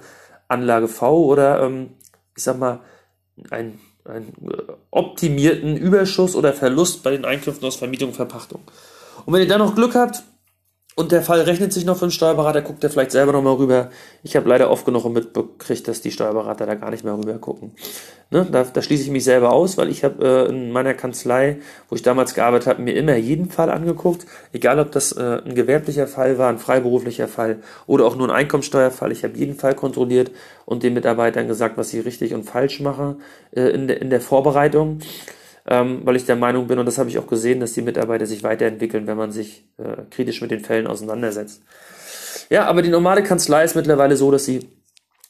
Anlage 0.48 0.88
V 0.88 1.24
oder, 1.26 1.62
ähm, 1.62 1.92
ich 2.36 2.44
sag 2.44 2.58
mal, 2.58 2.80
ein 3.52 3.80
einen 4.06 4.34
äh, 4.50 4.74
optimierten 4.92 5.78
Überschuss 5.78 6.36
oder 6.36 6.54
Verlust 6.54 7.04
bei 7.04 7.12
den 7.12 7.26
Einkünften 7.26 7.68
aus 7.68 7.76
Vermietung 7.76 8.10
und 8.10 8.16
Verpachtung. 8.16 8.62
Und 9.26 9.34
wenn 9.34 9.42
ihr 9.42 9.48
dann 9.48 9.60
noch 9.60 9.76
Glück 9.76 9.96
habt, 9.96 10.24
und 10.96 11.12
der 11.12 11.24
Fall 11.24 11.42
rechnet 11.42 11.74
sich 11.74 11.86
noch 11.86 11.98
für 11.98 12.06
den 12.06 12.12
Steuerberater, 12.12 12.62
guckt 12.62 12.84
er 12.84 12.90
vielleicht 12.90 13.12
selber 13.12 13.32
noch 13.32 13.42
mal 13.42 13.54
rüber. 13.54 13.90
Ich 14.22 14.36
habe 14.36 14.48
leider 14.48 14.70
oft 14.70 14.86
genug 14.86 15.06
mitbekriegt, 15.06 15.88
dass 15.88 16.02
die 16.02 16.12
Steuerberater 16.12 16.68
da 16.68 16.76
gar 16.76 16.92
nicht 16.92 17.04
mehr 17.04 17.18
rüber 17.18 17.34
gucken. 17.40 17.72
Ne? 18.30 18.46
Da, 18.52 18.64
da 18.64 18.82
schließe 18.82 19.04
ich 19.04 19.10
mich 19.10 19.24
selber 19.24 19.54
aus, 19.54 19.78
weil 19.78 19.90
ich 19.90 20.04
habe 20.04 20.24
äh, 20.24 20.50
in 20.50 20.72
meiner 20.72 20.94
Kanzlei, 20.94 21.58
wo 21.90 21.96
ich 21.96 22.04
damals 22.04 22.36
gearbeitet 22.36 22.68
habe, 22.68 22.82
mir 22.82 22.96
immer 22.96 23.16
jeden 23.16 23.50
Fall 23.50 23.72
angeguckt, 23.72 24.26
egal 24.54 24.80
ob 24.80 24.92
das 24.92 25.12
äh, 25.14 25.42
ein 25.44 25.56
gewerblicher 25.56 26.08
Fall 26.08 26.38
war, 26.38 26.50
ein 26.50 26.60
freiberuflicher 26.60 27.28
Fall 27.28 27.58
oder 27.88 28.06
auch 28.06 28.16
nur 28.16 28.28
ein 28.28 28.36
Einkommensteuerfall. 28.36 29.12
Ich 29.12 29.24
habe 29.24 29.38
jeden 29.38 29.56
Fall 29.56 29.74
kontrolliert 29.74 30.32
und 30.66 30.84
den 30.84 30.94
Mitarbeitern 30.94 31.48
gesagt, 31.48 31.78
was 31.78 31.90
sie 31.90 32.00
richtig 32.02 32.34
und 32.34 32.44
falsch 32.44 32.80
machen 32.80 33.22
äh, 33.56 33.70
in, 33.70 33.88
de, 33.88 33.98
in 33.98 34.12
der 34.12 34.22
Vorbereitung 34.22 35.00
ähm, 35.68 36.02
weil 36.04 36.16
ich 36.16 36.26
der 36.26 36.36
Meinung 36.36 36.68
bin, 36.68 36.80
und 36.80 36.86
das 36.86 36.98
habe 36.98 37.10
ich 37.10 37.18
auch 37.18 37.28
gesehen, 37.28 37.60
dass 37.60 37.74
die 37.74 37.82
Mitarbeiter 37.82 38.26
sich 38.26 38.44
weiterentwickeln, 38.44 39.08
wenn 39.08 39.18
man 39.18 39.32
sich 39.32 39.66
äh, 39.78 40.04
kritisch 40.10 40.42
mit 40.42 40.52
den 40.52 40.60
Fällen 40.60 40.88
auseinandersetzt. 40.88 41.62
Ja, 42.50 42.66
aber 42.66 42.82
die 42.82 42.90
normale 42.90 43.24
Kanzlei 43.24 43.64
ist 43.64 43.76
mittlerweile 43.76 44.16
so, 44.16 44.30
dass 44.32 44.46
sie, 44.46 44.68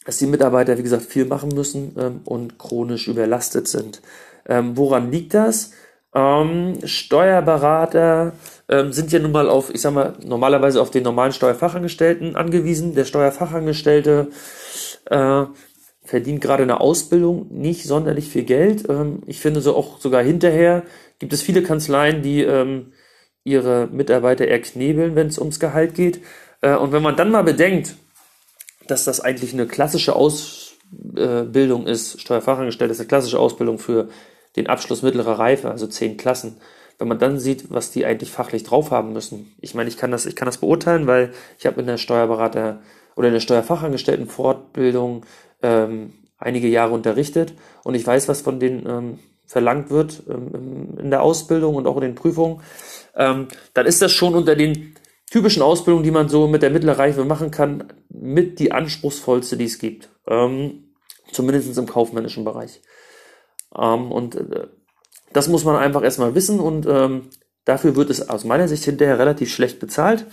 dass 0.06 0.18
die 0.18 0.26
Mitarbeiter, 0.26 0.78
wie 0.78 0.84
gesagt, 0.84 1.04
viel 1.04 1.26
machen 1.26 1.50
müssen 1.50 1.96
ähm, 1.98 2.22
und 2.26 2.58
chronisch 2.58 3.08
überlastet 3.08 3.68
sind. 3.68 4.02
Ähm, 4.48 4.76
woran 4.76 5.12
liegt 5.12 5.34
das? 5.34 5.72
Ähm, 6.16 6.80
Steuerberater 6.84 8.34
ähm, 8.70 8.92
sind 8.92 9.12
ja 9.12 9.20
nun 9.20 9.32
mal 9.32 9.50
auf, 9.50 9.74
ich 9.74 9.82
sag 9.82 9.94
mal, 9.94 10.14
normalerweise 10.24 10.82
auf 10.82 10.92
den 10.92 11.04
normalen 11.04 11.32
Steuerfachangestellten 11.32 12.36
angewiesen. 12.36 12.96
Der 12.96 13.06
Steuerfachangestellte 13.06 14.28
äh, 15.06 15.46
verdient 16.04 16.42
gerade 16.42 16.64
eine 16.64 16.82
Ausbildung 16.82 17.48
nicht 17.50 17.86
sonderlich 17.86 18.30
viel 18.30 18.44
Geld. 18.44 18.88
Ähm, 18.90 19.24
ich 19.26 19.40
finde 19.40 19.62
so 19.62 19.76
auch 19.76 20.00
sogar 20.00 20.24
hinterher 20.24 20.84
gibt 21.20 21.34
es 21.34 21.42
viele 21.42 21.64
Kanzleien, 21.64 22.22
die 22.22 22.42
ähm, 22.42 22.94
ihre 23.44 23.88
Mitarbeiter 23.88 24.48
eher 24.48 24.62
knebeln, 24.62 25.16
wenn 25.16 25.28
es 25.28 25.40
ums 25.40 25.60
Gehalt 25.60 25.96
geht. 25.96 26.22
Äh, 26.62 26.76
und 26.76 26.92
wenn 26.92 27.04
man 27.04 27.16
dann 27.16 27.32
mal 27.32 27.44
bedenkt, 27.44 27.96
dass 28.88 29.06
das 29.06 29.22
eigentlich 29.22 29.54
eine 29.54 29.66
klassische 29.66 30.16
Ausbildung 30.16 31.88
ist, 31.88 32.20
Steuerfachangestellte 32.20 32.92
ist 32.92 33.00
eine 33.00 33.08
klassische 33.08 33.40
Ausbildung 33.40 33.80
für 33.80 34.10
den 34.56 34.68
Abschluss 34.68 35.02
mittlerer 35.02 35.40
Reife, 35.40 35.72
also 35.72 35.88
zehn 35.88 36.18
Klassen. 36.18 36.58
Wenn 37.00 37.08
man 37.08 37.20
dann 37.20 37.40
sieht, 37.40 37.72
was 37.72 37.92
die 37.92 38.06
eigentlich 38.06 38.32
fachlich 38.32 38.64
drauf 38.64 38.92
haben 38.92 39.14
müssen. 39.14 39.56
Ich 39.62 39.74
meine, 39.74 39.90
ich 39.90 39.98
kann 39.98 40.12
das, 40.12 40.26
ich 40.26 40.36
kann 40.36 40.46
das 40.46 40.60
beurteilen, 40.60 41.08
weil 41.08 41.34
ich 41.58 41.66
habe 41.66 41.80
in 41.80 41.88
der 41.88 41.98
Steuerberater 41.98 42.82
oder 43.16 43.28
in 43.28 43.34
der 43.34 43.40
Steuerfachangestellten 43.40 44.28
Fortbildung 44.28 45.26
ähm, 45.64 46.14
einige 46.38 46.68
Jahre 46.68 46.94
unterrichtet 46.94 47.54
und 47.84 47.96
ich 47.96 48.06
weiß, 48.06 48.28
was 48.28 48.42
von 48.42 48.60
denen 48.60 48.86
ähm, 48.88 49.20
verlangt 49.46 49.90
wird 49.90 50.24
ähm, 50.30 50.98
in 51.00 51.10
der 51.10 51.24
Ausbildung 51.24 51.76
und 51.76 51.88
auch 51.88 51.96
in 51.96 52.02
den 52.04 52.16
Prüfungen, 52.16 52.62
ähm, 53.16 53.48
dann 53.74 53.86
ist 53.86 54.02
das 54.02 54.12
schon 54.12 54.36
unter 54.36 54.56
den 54.56 54.96
typischen 55.32 55.64
Ausbildungen, 55.64 56.04
die 56.04 56.12
man 56.12 56.30
so 56.30 56.48
mit 56.48 56.62
der 56.62 56.70
mittleren 56.70 56.98
Reife 56.98 57.26
machen 57.26 57.50
kann, 57.50 57.92
mit 58.10 58.60
die 58.60 58.72
anspruchsvollste, 58.72 59.58
die 59.58 59.66
es 59.66 59.80
gibt. 59.80 60.10
Ähm, 60.28 60.94
zumindest 61.32 61.78
im 61.78 61.88
kaufmännischen 61.88 62.44
Bereich. 62.44 62.82
Ähm, 63.76 64.12
und 64.12 64.36
äh, 64.36 64.68
das 65.34 65.48
muss 65.48 65.64
man 65.64 65.76
einfach 65.76 66.04
erstmal 66.04 66.36
wissen 66.36 66.60
und 66.60 66.86
ähm, 66.86 67.30
dafür 67.66 67.96
wird 67.96 68.10
es 68.10 68.30
aus 68.30 68.44
meiner 68.44 68.68
Sicht 68.68 68.84
hinterher 68.84 69.20
relativ 69.20 69.52
schlecht 69.52 69.80
bezahlt. 69.80 70.28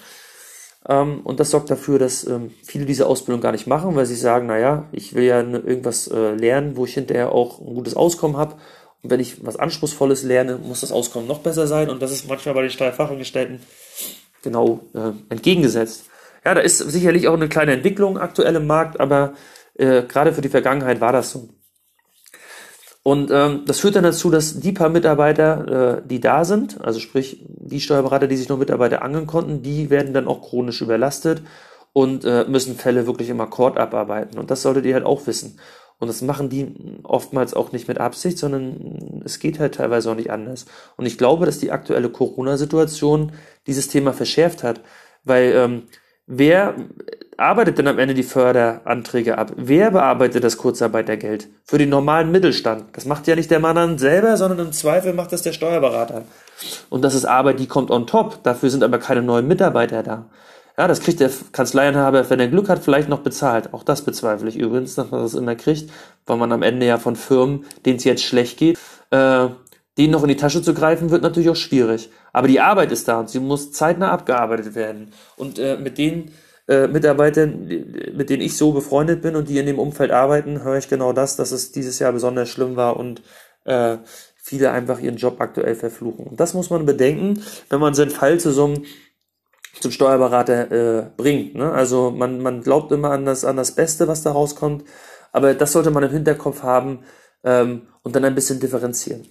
Ähm, 0.89 1.21
und 1.25 1.41
das 1.41 1.51
sorgt 1.51 1.71
dafür, 1.71 1.99
dass 1.99 2.27
ähm, 2.27 2.53
viele 2.65 2.87
diese 2.87 3.07
Ausbildung 3.07 3.41
gar 3.41 3.53
nicht 3.53 3.67
machen, 3.67 3.95
weil 3.97 4.07
sie 4.07 4.15
sagen, 4.17 4.47
naja, 4.47 4.89
ich 4.93 5.15
will 5.15 5.25
ja 5.25 5.41
irgendwas 5.41 6.09
äh, 6.09 6.35
lernen, 6.35 6.77
wo 6.77 6.85
ich 6.85 6.95
hinterher 6.95 7.33
auch 7.33 7.61
ein 7.61 7.75
gutes 7.75 7.95
Auskommen 7.95 8.37
habe. 8.37 8.55
Und 9.03 9.11
wenn 9.11 9.21
ich 9.21 9.45
was 9.45 9.57
Anspruchsvolles 9.57 10.23
lerne, 10.23 10.57
muss 10.57 10.81
das 10.81 10.93
Auskommen 10.93 11.29
noch 11.29 11.41
besser 11.41 11.67
sein. 11.67 11.91
Und 11.91 12.01
das 12.03 12.13
ist 12.13 12.29
manchmal 12.29 12.55
bei 12.55 12.63
den 12.63 12.71
Steuerfachangestellten 12.71 13.61
genau 14.43 14.81
äh, 14.95 15.13
entgegengesetzt. 15.29 16.07
Ja, 16.45 16.55
da 16.55 16.61
ist 16.61 16.79
sicherlich 16.79 17.29
auch 17.29 17.35
eine 17.35 17.49
kleine 17.49 17.73
Entwicklung 17.73 18.19
aktuell 18.19 18.57
im 18.57 18.67
Markt, 18.67 18.99
aber 18.99 19.35
äh, 19.75 20.03
gerade 20.03 20.33
für 20.33 20.41
die 20.41 20.49
Vergangenheit 20.49 21.01
war 21.01 21.13
das 21.13 21.33
so. 21.33 21.49
Und 23.11 23.33
ähm, 23.33 23.63
das 23.67 23.81
führt 23.81 23.97
dann 23.97 24.05
dazu, 24.05 24.31
dass 24.31 24.61
die 24.61 24.71
paar 24.71 24.89
Mitarbeiter, 24.89 25.97
äh, 25.99 26.03
die 26.07 26.21
da 26.21 26.45
sind, 26.45 26.81
also 26.81 27.01
sprich 27.01 27.45
die 27.49 27.81
Steuerberater, 27.81 28.29
die 28.29 28.37
sich 28.37 28.49
noch 28.49 28.57
Mitarbeiter 28.57 29.03
angeln 29.03 29.27
konnten, 29.27 29.63
die 29.63 29.91
werden 29.91 30.15
dann 30.15 30.29
auch 30.29 30.43
chronisch 30.43 30.81
überlastet 30.81 31.43
und 31.93 32.25
äh, 32.25 32.45
müssen 32.45 32.77
Fälle 32.77 33.09
wirklich 33.09 33.29
im 33.29 33.41
Akkord 33.41 33.79
abarbeiten. 33.79 34.39
Und 34.39 34.53
das 34.53 34.63
solltet 34.63 34.87
ihr 34.87 34.95
halt 34.95 35.05
auch 35.05 35.27
wissen. 35.27 35.59
Und 35.99 36.07
das 36.07 36.23
machen 36.23 36.51
die 36.51 37.01
oftmals 37.03 37.53
auch 37.53 37.73
nicht 37.73 37.89
mit 37.89 37.99
Absicht, 37.99 38.39
sondern 38.39 39.23
es 39.25 39.41
geht 39.41 39.59
halt 39.59 39.75
teilweise 39.75 40.09
auch 40.13 40.15
nicht 40.15 40.31
anders. 40.31 40.67
Und 40.97 41.05
ich 41.07 41.19
glaube, 41.19 41.47
dass 41.47 41.59
die 41.59 41.73
aktuelle 41.73 42.11
Corona-Situation 42.11 43.33
dieses 43.67 43.89
Thema 43.89 44.13
verschärft 44.13 44.63
hat, 44.63 44.83
weil 45.25 45.51
ähm, 45.57 45.83
wer 46.29 46.77
arbeitet 47.41 47.79
denn 47.79 47.89
am 47.89 47.99
Ende 47.99 48.15
die 48.15 48.23
Förderanträge 48.23 49.39
ab? 49.39 49.53
Wer 49.57 49.91
bearbeitet 49.91 50.45
das 50.45 50.57
Kurzarbeitergeld? 50.59 51.49
Für 51.65 51.79
den 51.79 51.89
normalen 51.89 52.31
Mittelstand. 52.31 52.85
Das 52.93 53.07
macht 53.07 53.27
ja 53.27 53.37
nicht 53.37 53.51
der 53.51 53.61
Mann 53.61 53.77
dann 53.77 53.99
selber, 53.99 54.37
sondern 54.37 54.67
im 54.67 54.73
Zweifel 54.73 55.13
macht 55.13 55.33
das 55.33 55.43
der 55.43 55.53
Steuerberater. 55.53 56.23
Und 56.91 57.03
das 57.03 57.15
ist 57.15 57.25
Arbeit, 57.25 57.59
die 57.59 57.67
kommt 57.67 57.91
on 57.91 58.07
top. 58.07 58.43
Dafür 58.43 58.71
sind 58.71 58.85
aber 58.85 58.99
keine 58.99 59.23
neuen 59.23 59.49
Mitarbeiter 59.49 60.03
da. 60.03 60.27
Ja, 60.79 60.89
das 60.89 61.01
kriegt 61.01 61.21
der 61.21 61.31
Kanzleiinhaber, 61.53 62.29
wenn 62.31 62.41
er 62.41 62.49
Glück 62.49 62.69
hat, 62.69 62.83
vielleicht 62.83 63.09
noch 63.09 63.21
bezahlt. 63.21 63.75
Auch 63.75 63.83
das 63.83 64.03
bezweifle 64.03 64.49
ich 64.49 64.57
übrigens, 64.57 64.95
dass 64.95 65.11
man 65.11 65.23
das 65.23 65.35
immer 65.35 65.55
kriegt, 65.55 65.91
weil 66.27 66.37
man 66.37 66.53
am 66.53 66.63
Ende 66.63 66.87
ja 66.87 66.99
von 66.99 67.17
Firmen, 67.17 67.65
denen 67.85 67.97
es 67.97 68.05
jetzt 68.05 68.25
schlecht 68.25 68.59
geht, 68.59 68.79
äh, 69.11 69.49
denen 69.99 70.13
noch 70.13 70.23
in 70.23 70.29
die 70.29 70.37
Tasche 70.37 70.63
zu 70.63 70.73
greifen, 70.73 71.11
wird 71.11 71.23
natürlich 71.23 71.51
auch 71.51 71.57
schwierig. 71.57 72.11
Aber 72.33 72.49
die 72.49 72.61
Arbeit 72.61 72.93
ist 72.93 73.09
da 73.09 73.21
und 73.21 73.29
sie 73.29 73.41
muss 73.41 73.73
zeitnah 73.73 74.11
abgearbeitet 74.11 74.75
werden. 74.75 75.13
Und 75.37 75.59
äh, 75.59 75.77
mit 75.77 75.99
den 75.99 76.31
äh, 76.69 76.87
Mitarbeitern, 76.87 77.67
mit 78.15 78.31
denen 78.31 78.43
ich 78.43 78.57
so 78.57 78.73
befreundet 78.73 79.23
bin 79.23 79.37
und 79.37 79.49
die 79.49 79.59
in 79.59 79.67
dem 79.67 79.79
Umfeld 79.79 80.11
arbeiten, 80.11 80.63
höre 80.63 80.79
ich 80.79 80.89
genau 80.89 81.13
das, 81.13 81.37
dass 81.37 81.53
es 81.53 81.73
dieses 81.73 81.99
Jahr 81.99 82.13
besonders 82.13 82.49
schlimm 82.49 82.77
war 82.77 82.97
und 82.97 83.23
äh, 83.65 83.99
viele 84.37 84.71
einfach 84.71 85.01
ihren 85.01 85.17
Job 85.17 85.41
aktuell 85.41 85.75
verfluchen. 85.75 86.27
Und 86.27 86.41
das 86.41 86.55
muss 86.55 86.71
man 86.71 86.87
bedenken, 86.87 87.43
wenn 87.69 87.81
man 87.81 87.95
seinen 87.95 88.11
Fall 88.11 88.41
zu 88.41 88.53
so 88.53 88.65
einem 88.67 88.85
zum 89.81 89.93
Steuerberater 89.93 90.71
äh, 90.71 91.11
bringt. 91.17 91.55
Ne? 91.55 91.71
Also 91.71 92.11
man, 92.11 92.41
man 92.41 92.63
glaubt 92.63 92.91
immer 92.93 93.11
an 93.11 93.25
das, 93.25 93.45
an 93.45 93.57
das 93.57 93.75
Beste, 93.75 94.09
was 94.09 94.23
da 94.23 94.33
rauskommt, 94.33 94.85
aber 95.33 95.55
das 95.55 95.73
sollte 95.73 95.91
man 95.91 96.03
im 96.03 96.11
Hinterkopf 96.11 96.63
haben 96.63 97.05
ähm, 97.45 97.89
und 98.03 98.17
dann 98.17 98.25
ein 98.25 98.35
bisschen 98.35 98.61
differenzieren. 98.61 99.27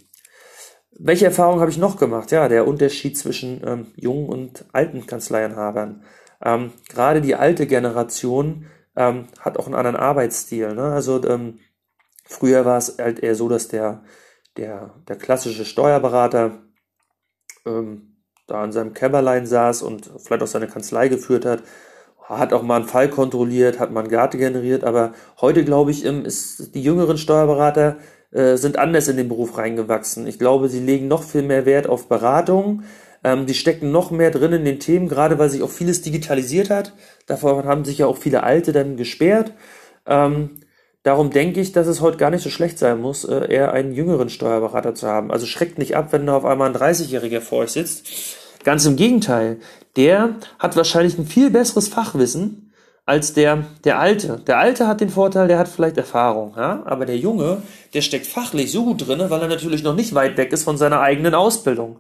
Welche 0.92 1.26
Erfahrungen 1.26 1.62
habe 1.62 1.72
ich 1.72 1.78
noch 1.78 1.98
gemacht? 1.98 2.32
Ja, 2.32 2.48
der 2.48 2.68
Unterschied 2.68 3.18
zwischen 3.18 3.62
ähm, 3.66 3.88
jungen 3.96 4.28
und 4.28 4.66
alten 4.74 5.06
Kanzleienhabern. 5.06 6.04
Ähm, 6.44 6.72
Gerade 6.88 7.22
die 7.22 7.36
alte 7.36 7.68
Generation 7.68 8.66
ähm, 8.96 9.28
hat 9.40 9.58
auch 9.58 9.66
einen 9.66 9.76
anderen 9.76 9.98
Arbeitsstil. 9.98 10.74
Ne? 10.74 10.84
Also 10.84 11.24
ähm, 11.28 11.60
früher 12.26 12.66
war 12.66 12.78
es 12.78 12.98
halt 12.98 13.20
eher 13.20 13.36
so, 13.36 13.50
dass 13.50 13.68
der, 13.68 14.04
der, 14.58 14.96
der 15.08 15.18
klassische 15.18 15.66
Steuerberater 15.66 16.60
ähm, 17.66 18.18
da 18.48 18.64
an 18.64 18.72
seinem 18.72 18.94
Kämmerlein 18.94 19.46
saß 19.46 19.84
und 19.84 20.12
vielleicht 20.18 20.42
auch 20.44 20.48
seine 20.48 20.68
Kanzlei 20.68 21.08
geführt 21.08 21.46
hat, 21.46 21.64
hat 22.30 22.54
auch 22.54 22.64
mal 22.64 22.78
einen 22.78 22.88
Fall 22.88 23.10
kontrolliert, 23.10 23.80
hat 23.80 23.92
mal 23.92 24.02
einen 24.02 24.10
Garte 24.10 24.38
generiert, 24.38 24.84
aber 24.84 25.14
heute 25.42 25.64
glaube 25.64 25.92
ich, 25.92 26.06
ist 26.06 26.76
die 26.76 26.84
jüngeren 26.84 27.18
Steuerberater 27.18 27.98
äh, 28.32 28.56
sind 28.58 28.78
anders 28.78 29.08
in 29.08 29.18
den 29.18 29.30
Beruf 29.30 29.58
reingewachsen. 29.58 30.28
Ich 30.28 30.38
glaube, 30.38 30.70
sie 30.70 30.80
legen 30.80 31.08
noch 31.08 31.24
viel 31.24 31.42
mehr 31.42 31.66
Wert 31.66 31.88
auf 31.88 32.08
Beratung. 32.08 32.84
Ähm, 33.24 33.46
die 33.46 33.54
stecken 33.54 33.92
noch 33.92 34.12
mehr 34.12 34.32
drin 34.32 34.54
in 34.54 34.66
den 34.66 34.80
Themen, 34.80 35.08
gerade 35.08 35.40
weil 35.40 35.50
sich 35.50 35.62
auch 35.62 35.70
vieles 35.70 36.02
digitalisiert 36.02 36.70
hat. 36.70 36.94
Davor 37.26 37.64
haben 37.66 37.86
sich 37.86 37.98
ja 37.98 38.08
auch 38.08 38.18
viele 38.18 38.44
Alte 38.44 38.72
dann 38.72 38.98
gesperrt. 38.98 39.54
Ähm, 40.06 40.60
Darum 41.04 41.30
denke 41.30 41.62
ich, 41.62 41.72
dass 41.72 41.88
es 41.88 42.02
heute 42.02 42.18
gar 42.18 42.30
nicht 42.30 42.44
so 42.44 42.50
schlecht 42.50 42.78
sein 42.78 43.00
muss, 43.00 43.24
äh, 43.24 43.52
eher 43.52 43.72
einen 43.72 43.94
jüngeren 43.94 44.30
Steuerberater 44.30 44.96
zu 44.96 45.08
haben. 45.08 45.32
Also 45.32 45.46
schreckt 45.46 45.78
nicht 45.78 45.96
ab, 45.96 46.12
wenn 46.12 46.26
da 46.26 46.36
auf 46.36 46.44
einmal 46.44 46.70
ein 46.70 46.76
30-Jähriger 46.76 47.40
vor 47.40 47.60
euch 47.60 47.72
sitzt. 47.72 48.08
Ganz 48.66 48.86
im 48.86 48.98
Gegenteil. 48.98 49.58
Der 49.96 50.36
hat 50.60 50.76
wahrscheinlich 50.76 51.18
ein 51.18 51.26
viel 51.26 51.52
besseres 51.52 51.88
Fachwissen 51.88 52.69
als 53.10 53.34
der, 53.34 53.66
der 53.86 53.98
Alte. 53.98 54.40
Der 54.46 54.60
Alte 54.60 54.86
hat 54.86 55.02
den 55.02 55.10
Vorteil, 55.10 55.48
der 55.48 55.58
hat 55.58 55.68
vielleicht 55.68 55.98
Erfahrung, 55.98 56.54
ja? 56.56 56.84
aber 56.86 57.08
der 57.08 57.18
Junge, 57.18 57.64
der 57.96 58.02
steckt 58.02 58.28
fachlich 58.28 58.72
so 58.72 58.86
gut 58.86 59.08
drin, 59.08 59.20
weil 59.30 59.42
er 59.42 59.48
natürlich 59.48 59.82
noch 59.82 59.96
nicht 59.96 60.14
weit 60.14 60.38
weg 60.38 60.54
ist 60.54 60.62
von 60.62 60.78
seiner 60.78 61.02
eigenen 61.02 61.34
Ausbildung. 61.34 62.00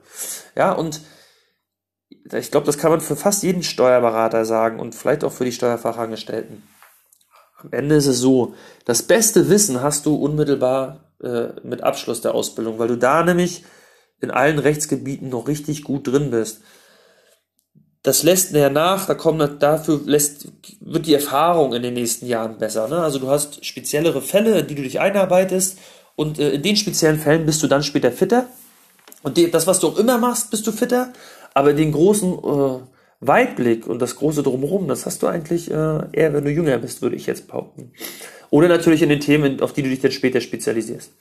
Ja, 0.56 0.72
und 0.72 1.02
ich 2.32 2.52
glaube, 2.52 2.68
das 2.68 2.78
kann 2.78 2.92
man 2.92 3.02
für 3.02 3.16
fast 3.16 3.42
jeden 3.42 3.64
Steuerberater 3.64 4.46
sagen 4.46 4.80
und 4.80 4.94
vielleicht 4.94 5.24
auch 5.24 5.32
für 5.32 5.46
die 5.46 5.52
Steuerfachangestellten. 5.52 6.62
Am 7.58 7.72
Ende 7.72 7.96
ist 7.96 8.06
es 8.06 8.20
so, 8.20 8.54
das 8.86 9.02
beste 9.02 9.50
Wissen 9.50 9.82
hast 9.82 10.06
du 10.06 10.14
unmittelbar 10.14 11.12
äh, 11.24 11.48
mit 11.64 11.82
Abschluss 11.82 12.22
der 12.22 12.36
Ausbildung, 12.36 12.78
weil 12.78 12.88
du 12.88 12.98
da 12.98 13.24
nämlich 13.24 13.64
in 14.22 14.30
allen 14.30 14.60
Rechtsgebieten 14.60 15.30
noch 15.30 15.48
richtig 15.48 15.84
gut 15.84 16.06
drin 16.06 16.30
bist. 16.30 16.62
Das 18.02 18.24
lässt 18.24 18.54
näher 18.54 18.70
nach, 18.70 19.08
da 19.08 19.14
kommt 19.14 19.62
dafür 19.62 20.00
lässt, 20.06 20.48
wird 20.80 21.06
die 21.06 21.14
Erfahrung 21.14 21.74
in 21.74 21.84
den 21.84 21.96
nächsten 21.96 22.28
Jahren 22.28 22.58
besser. 22.58 22.88
Ne? 22.88 22.98
Also 22.98 23.20
du 23.20 23.30
hast 23.30 23.66
speziellere 23.66 24.22
Fälle, 24.22 24.60
in 24.60 24.68
die 24.68 24.76
du 24.76 24.84
dich 24.84 25.00
einarbeitest 25.02 25.78
und 26.16 26.40
äh, 26.40 26.52
in 26.52 26.62
den 26.62 26.78
speziellen 26.78 27.20
Fällen 27.20 27.46
bist 27.46 27.62
du 27.62 27.68
dann 27.68 27.84
später 27.84 28.12
fitter. 28.12 28.46
Und 29.22 29.36
die, 29.36 29.52
das, 29.52 29.68
was 29.68 29.80
du 29.80 29.88
auch 29.88 29.98
immer 29.98 30.18
machst, 30.18 30.50
bist 30.50 30.66
du 30.66 30.72
fitter, 30.72 31.12
aber 31.54 31.74
den 31.74 31.92
großen 31.92 32.34
äh, 32.34 32.80
Weitblick 33.20 33.86
und 33.86 34.02
das 34.02 34.16
große 34.16 34.44
Drumherum, 34.44 34.88
das 34.88 35.06
hast 35.06 35.22
du 35.22 35.28
eigentlich 35.28 35.70
äh, 35.70 35.74
eher, 35.74 36.34
wenn 36.34 36.46
du 36.46 36.52
jünger 36.52 36.78
bist, 36.78 37.02
würde 37.02 37.18
ich 37.18 37.26
jetzt 37.26 37.48
behaupten. 37.48 37.92
Oder 38.50 38.70
natürlich 38.70 39.02
in 39.02 39.10
den 39.10 39.20
Themen, 39.20 39.62
auf 39.62 39.74
die 39.74 39.84
du 39.84 39.90
dich 39.90 40.00
dann 40.00 40.12
später 40.12 40.40
spezialisierst. 40.40 41.12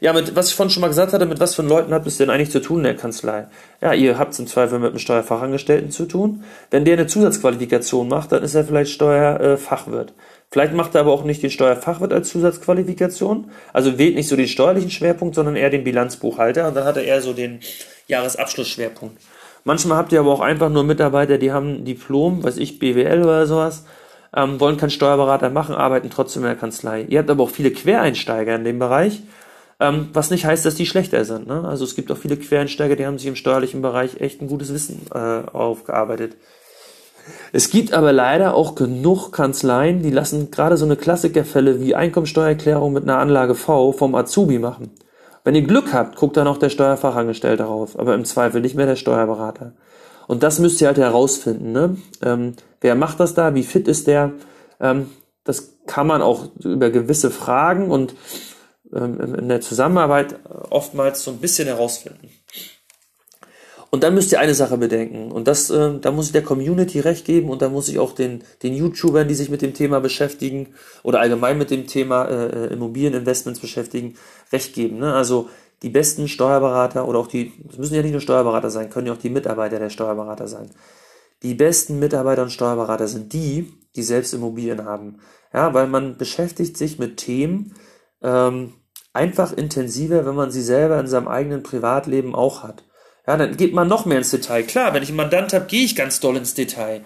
Ja, 0.00 0.14
mit 0.14 0.34
was 0.34 0.48
ich 0.48 0.54
vorhin 0.54 0.70
schon 0.70 0.80
mal 0.80 0.88
gesagt 0.88 1.12
hatte, 1.12 1.26
mit 1.26 1.40
was 1.40 1.54
für 1.54 1.62
Leuten 1.62 1.92
habt 1.92 2.06
ihr 2.06 2.08
es 2.08 2.16
denn 2.16 2.30
eigentlich 2.30 2.50
zu 2.50 2.60
tun 2.60 2.78
in 2.78 2.84
der 2.84 2.96
Kanzlei? 2.96 3.48
Ja, 3.82 3.92
ihr 3.92 4.18
habt 4.18 4.38
im 4.38 4.46
Zweifel 4.46 4.78
mit 4.78 4.90
einem 4.90 4.98
Steuerfachangestellten 4.98 5.90
zu 5.90 6.06
tun. 6.06 6.42
Wenn 6.70 6.86
der 6.86 6.94
eine 6.94 7.06
Zusatzqualifikation 7.06 8.08
macht, 8.08 8.32
dann 8.32 8.42
ist 8.42 8.54
er 8.54 8.64
vielleicht 8.64 8.92
Steuerfachwirt. 8.92 10.14
Vielleicht 10.50 10.72
macht 10.72 10.94
er 10.94 11.02
aber 11.02 11.12
auch 11.12 11.24
nicht 11.24 11.42
den 11.42 11.50
Steuerfachwirt 11.50 12.14
als 12.14 12.30
Zusatzqualifikation. 12.30 13.50
Also 13.74 13.98
wählt 13.98 14.14
nicht 14.14 14.28
so 14.28 14.36
den 14.36 14.48
steuerlichen 14.48 14.90
Schwerpunkt, 14.90 15.34
sondern 15.34 15.54
eher 15.54 15.70
den 15.70 15.84
Bilanzbuchhalter 15.84 16.66
und 16.66 16.74
dann 16.74 16.84
hat 16.84 16.96
er 16.96 17.04
eher 17.04 17.20
so 17.20 17.34
den 17.34 17.60
Jahresabschlussschwerpunkt. 18.08 19.20
Manchmal 19.64 19.98
habt 19.98 20.12
ihr 20.12 20.20
aber 20.20 20.32
auch 20.32 20.40
einfach 20.40 20.70
nur 20.70 20.84
Mitarbeiter, 20.84 21.36
die 21.36 21.52
haben 21.52 21.74
ein 21.74 21.84
Diplom, 21.84 22.42
weiß 22.42 22.56
ich, 22.56 22.78
BWL 22.78 23.22
oder 23.22 23.46
sowas, 23.46 23.84
ähm, 24.34 24.58
wollen 24.58 24.78
keinen 24.78 24.90
Steuerberater 24.90 25.50
machen, 25.50 25.74
arbeiten 25.74 26.08
trotzdem 26.08 26.42
in 26.42 26.48
der 26.48 26.56
Kanzlei. 26.56 27.02
Ihr 27.02 27.18
habt 27.18 27.28
aber 27.28 27.44
auch 27.44 27.50
viele 27.50 27.70
Quereinsteiger 27.70 28.54
in 28.54 28.64
dem 28.64 28.78
Bereich, 28.78 29.22
ähm, 29.80 30.08
was 30.12 30.30
nicht 30.30 30.44
heißt, 30.44 30.64
dass 30.64 30.74
die 30.74 30.86
schlechter 30.86 31.24
sind. 31.24 31.46
Ne? 31.46 31.66
Also 31.66 31.84
es 31.84 31.96
gibt 31.96 32.12
auch 32.12 32.18
viele 32.18 32.36
Quereinsteiger, 32.36 32.96
die 32.96 33.06
haben 33.06 33.18
sich 33.18 33.26
im 33.26 33.36
steuerlichen 33.36 33.82
Bereich 33.82 34.20
echt 34.20 34.42
ein 34.42 34.48
gutes 34.48 34.72
Wissen 34.72 35.06
äh, 35.14 35.18
aufgearbeitet. 35.18 36.36
Es 37.52 37.70
gibt 37.70 37.92
aber 37.92 38.12
leider 38.12 38.54
auch 38.54 38.74
genug 38.74 39.32
Kanzleien, 39.32 40.02
die 40.02 40.10
lassen 40.10 40.50
gerade 40.50 40.76
so 40.76 40.84
eine 40.84 40.96
Klassikerfälle 40.96 41.80
wie 41.80 41.94
Einkommensteuererklärung 41.94 42.92
mit 42.92 43.04
einer 43.04 43.18
Anlage 43.18 43.54
V 43.54 43.92
vom 43.92 44.14
Azubi 44.14 44.58
machen. 44.58 44.90
Wenn 45.44 45.54
ihr 45.54 45.62
Glück 45.62 45.92
habt, 45.92 46.16
guckt 46.16 46.36
dann 46.36 46.46
auch 46.46 46.58
der 46.58 46.68
Steuerfachangestellte 46.68 47.64
rauf, 47.64 47.98
aber 47.98 48.14
im 48.14 48.24
Zweifel 48.24 48.60
nicht 48.60 48.74
mehr 48.74 48.86
der 48.86 48.96
Steuerberater. 48.96 49.72
Und 50.26 50.42
das 50.42 50.58
müsst 50.58 50.80
ihr 50.80 50.86
halt 50.86 50.98
herausfinden. 50.98 51.72
Ne? 51.72 51.96
Ähm, 52.22 52.54
wer 52.80 52.94
macht 52.94 53.20
das 53.20 53.34
da? 53.34 53.54
Wie 53.54 53.62
fit 53.62 53.88
ist 53.88 54.06
der? 54.06 54.32
Ähm, 54.78 55.06
das 55.44 55.78
kann 55.86 56.06
man 56.06 56.22
auch 56.22 56.48
über 56.62 56.90
gewisse 56.90 57.30
Fragen 57.30 57.90
und 57.90 58.14
in 58.92 59.48
der 59.48 59.60
Zusammenarbeit 59.60 60.36
oftmals 60.70 61.22
so 61.22 61.30
ein 61.30 61.38
bisschen 61.38 61.68
herausfinden. 61.68 62.28
Und 63.90 64.04
dann 64.04 64.14
müsst 64.14 64.30
ihr 64.30 64.38
eine 64.38 64.54
Sache 64.54 64.78
bedenken. 64.78 65.32
Und 65.32 65.48
das, 65.48 65.68
äh, 65.68 65.98
da 66.00 66.12
muss 66.12 66.26
ich 66.26 66.32
der 66.32 66.44
Community 66.44 67.00
recht 67.00 67.24
geben 67.24 67.50
und 67.50 67.60
da 67.60 67.68
muss 67.68 67.88
ich 67.88 67.98
auch 67.98 68.12
den, 68.12 68.44
den 68.62 68.74
YouTubern, 68.74 69.26
die 69.26 69.34
sich 69.34 69.50
mit 69.50 69.62
dem 69.62 69.74
Thema 69.74 70.00
beschäftigen 70.00 70.68
oder 71.02 71.18
allgemein 71.20 71.58
mit 71.58 71.70
dem 71.70 71.88
Thema 71.88 72.26
äh, 72.26 72.46
äh, 72.46 72.72
Immobilieninvestments 72.72 73.58
beschäftigen, 73.58 74.14
recht 74.52 74.74
geben. 74.74 74.98
Ne? 74.98 75.12
Also 75.12 75.48
die 75.82 75.88
besten 75.88 76.28
Steuerberater 76.28 77.08
oder 77.08 77.18
auch 77.18 77.26
die, 77.26 77.52
es 77.68 77.78
müssen 77.78 77.94
ja 77.94 78.02
nicht 78.02 78.12
nur 78.12 78.20
Steuerberater 78.20 78.70
sein, 78.70 78.90
können 78.90 79.08
ja 79.08 79.12
auch 79.12 79.18
die 79.18 79.30
Mitarbeiter 79.30 79.80
der 79.80 79.90
Steuerberater 79.90 80.46
sein. 80.46 80.70
Die 81.42 81.54
besten 81.54 81.98
Mitarbeiter 81.98 82.42
und 82.42 82.52
Steuerberater 82.52 83.08
sind 83.08 83.32
die, 83.32 83.72
die 83.96 84.02
selbst 84.02 84.34
Immobilien 84.34 84.84
haben. 84.84 85.18
Ja, 85.52 85.74
weil 85.74 85.88
man 85.88 86.16
beschäftigt 86.16 86.76
sich 86.76 86.98
mit 87.00 87.16
Themen 87.16 87.74
ähm, 88.22 88.74
einfach 89.12 89.52
intensiver, 89.52 90.26
wenn 90.26 90.34
man 90.34 90.50
sie 90.50 90.62
selber 90.62 90.98
in 91.00 91.06
seinem 91.06 91.28
eigenen 91.28 91.62
Privatleben 91.62 92.34
auch 92.34 92.62
hat. 92.62 92.84
Ja, 93.26 93.36
dann 93.36 93.56
geht 93.56 93.74
man 93.74 93.88
noch 93.88 94.06
mehr 94.06 94.18
ins 94.18 94.30
Detail. 94.30 94.62
Klar, 94.62 94.94
wenn 94.94 95.02
ich 95.02 95.10
einen 95.10 95.16
Mandant 95.16 95.52
habe, 95.52 95.66
gehe 95.66 95.84
ich 95.84 95.96
ganz 95.96 96.20
doll 96.20 96.36
ins 96.36 96.54
Detail. 96.54 97.02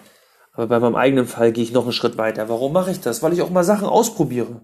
Aber 0.53 0.67
bei 0.67 0.79
meinem 0.79 0.95
eigenen 0.95 1.27
Fall 1.27 1.51
gehe 1.51 1.63
ich 1.63 1.73
noch 1.73 1.83
einen 1.83 1.91
Schritt 1.91 2.17
weiter. 2.17 2.47
Warum 2.47 2.73
mache 2.73 2.91
ich 2.91 3.01
das? 3.01 3.21
Weil 3.21 3.33
ich 3.33 3.41
auch 3.41 3.49
mal 3.49 3.63
Sachen 3.63 3.87
ausprobiere. 3.87 4.61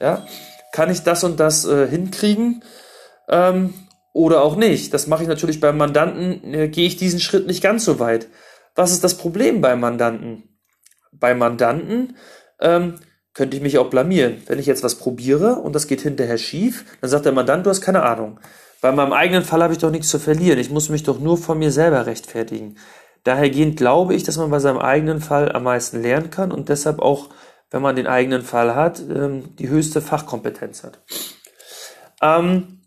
Ja, 0.00 0.26
kann 0.72 0.90
ich 0.90 1.02
das 1.02 1.24
und 1.24 1.40
das 1.40 1.64
äh, 1.64 1.88
hinkriegen 1.88 2.62
ähm, 3.28 3.72
oder 4.12 4.42
auch 4.42 4.56
nicht? 4.56 4.92
Das 4.92 5.06
mache 5.06 5.22
ich 5.22 5.28
natürlich 5.28 5.60
beim 5.60 5.78
Mandanten. 5.78 6.52
Äh, 6.52 6.68
gehe 6.68 6.86
ich 6.86 6.96
diesen 6.96 7.20
Schritt 7.20 7.46
nicht 7.46 7.62
ganz 7.62 7.84
so 7.84 7.98
weit. 7.98 8.28
Was 8.74 8.92
ist 8.92 9.04
das 9.04 9.16
Problem 9.16 9.60
beim 9.60 9.80
Mandanten? 9.80 10.58
Bei 11.12 11.34
Mandanten 11.34 12.16
ähm, 12.60 12.98
könnte 13.34 13.56
ich 13.56 13.62
mich 13.62 13.78
auch 13.78 13.90
blamieren. 13.90 14.42
Wenn 14.46 14.58
ich 14.58 14.66
jetzt 14.66 14.82
was 14.82 14.96
probiere 14.96 15.56
und 15.56 15.74
das 15.74 15.86
geht 15.86 16.02
hinterher 16.02 16.38
schief, 16.38 16.84
dann 17.00 17.10
sagt 17.10 17.24
der 17.24 17.32
Mandant, 17.32 17.66
du 17.66 17.70
hast 17.70 17.80
keine 17.80 18.02
Ahnung. 18.02 18.38
Bei 18.80 18.92
meinem 18.92 19.12
eigenen 19.12 19.44
Fall 19.44 19.62
habe 19.62 19.72
ich 19.72 19.78
doch 19.78 19.90
nichts 19.90 20.08
zu 20.08 20.18
verlieren. 20.18 20.58
Ich 20.58 20.70
muss 20.70 20.88
mich 20.88 21.04
doch 21.04 21.20
nur 21.20 21.38
von 21.38 21.58
mir 21.58 21.70
selber 21.70 22.06
rechtfertigen. 22.06 22.76
Dahergehend 23.24 23.76
glaube 23.76 24.14
ich, 24.14 24.24
dass 24.24 24.36
man 24.36 24.50
bei 24.50 24.58
seinem 24.58 24.78
eigenen 24.78 25.20
Fall 25.20 25.52
am 25.52 25.62
meisten 25.62 26.02
lernen 26.02 26.30
kann 26.30 26.50
und 26.50 26.68
deshalb 26.68 26.98
auch, 26.98 27.28
wenn 27.70 27.80
man 27.80 27.94
den 27.94 28.08
eigenen 28.08 28.42
Fall 28.42 28.74
hat, 28.74 29.00
ähm, 29.00 29.56
die 29.56 29.68
höchste 29.68 30.00
Fachkompetenz 30.00 30.82
hat. 30.82 31.00
Ähm, 32.20 32.80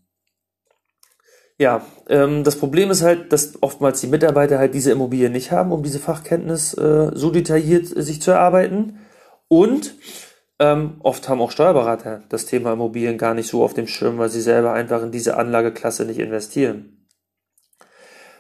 ja, 1.58 1.86
ähm, 2.10 2.44
das 2.44 2.58
Problem 2.58 2.92
ist 2.92 3.02
halt, 3.02 3.32
dass 3.32 3.64
oftmals 3.64 4.02
die 4.02 4.08
Mitarbeiter 4.08 4.60
halt 4.60 4.74
diese 4.74 4.92
Immobilien 4.92 5.32
nicht 5.32 5.52
haben, 5.52 5.72
um 5.72 5.84
diese 5.84 6.00
Fachkenntnis 6.00 6.74
äh, 6.74 7.12
so 7.14 7.32
detailliert 7.32 7.96
äh, 7.96 8.02
sich 8.02 8.22
zu 8.22 8.32
erarbeiten. 8.32 9.00
Und 9.48 9.96
ähm, 10.60 10.96
oft 11.00 11.28
haben 11.28 11.42
auch 11.42 11.52
Steuerberater 11.52 12.24
das 12.30 12.46
Thema 12.46 12.74
Immobilien 12.74 13.18
gar 13.18 13.34
nicht 13.34 13.48
so 13.48 13.64
auf 13.64 13.74
dem 13.74 13.88
Schirm, 13.88 14.18
weil 14.18 14.30
sie 14.30 14.42
selber 14.42 14.74
einfach 14.74 15.04
in 15.04 15.12
diese 15.12 15.38
Anlageklasse 15.38 16.06
nicht 16.06 16.20
investieren. 16.20 17.08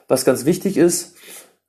Was 0.08 0.24
ganz 0.24 0.46
wichtig 0.46 0.78
ist, 0.78 1.18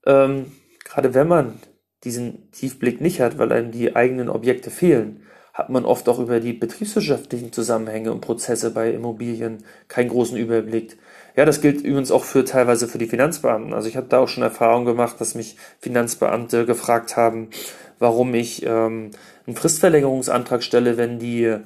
ähm, 0.04 0.52
gerade 0.84 1.14
wenn 1.14 1.28
man 1.28 1.60
diesen 2.04 2.50
Tiefblick 2.52 3.00
nicht 3.00 3.20
hat, 3.20 3.38
weil 3.38 3.50
einem 3.50 3.72
die 3.72 3.96
eigenen 3.96 4.28
Objekte 4.28 4.70
fehlen, 4.70 5.22
hat 5.52 5.70
man 5.70 5.86
oft 5.86 6.06
auch 6.10 6.18
über 6.18 6.38
die 6.38 6.52
betriebswirtschaftlichen 6.52 7.50
Zusammenhänge 7.50 8.12
und 8.12 8.20
Prozesse 8.20 8.70
bei 8.72 8.90
Immobilien 8.90 9.64
keinen 9.88 10.10
großen 10.10 10.36
Überblick. 10.36 10.98
Ja, 11.34 11.46
das 11.46 11.62
gilt 11.62 11.80
übrigens 11.80 12.10
auch 12.10 12.24
für 12.24 12.44
teilweise 12.44 12.88
für 12.88 12.98
die 12.98 13.06
Finanzbeamten. 13.06 13.72
Also 13.72 13.88
ich 13.88 13.96
habe 13.96 14.06
da 14.06 14.18
auch 14.18 14.28
schon 14.28 14.42
Erfahrung 14.42 14.84
gemacht, 14.84 15.16
dass 15.18 15.34
mich 15.34 15.56
Finanzbeamte 15.80 16.66
gefragt 16.66 17.16
haben, 17.16 17.48
warum 17.98 18.34
ich 18.34 18.64
ähm, 18.64 19.10
einen 19.46 19.56
Fristverlängerungsantrag 19.56 20.62
stelle, 20.62 20.96
wenn 20.96 21.18
die 21.18 21.56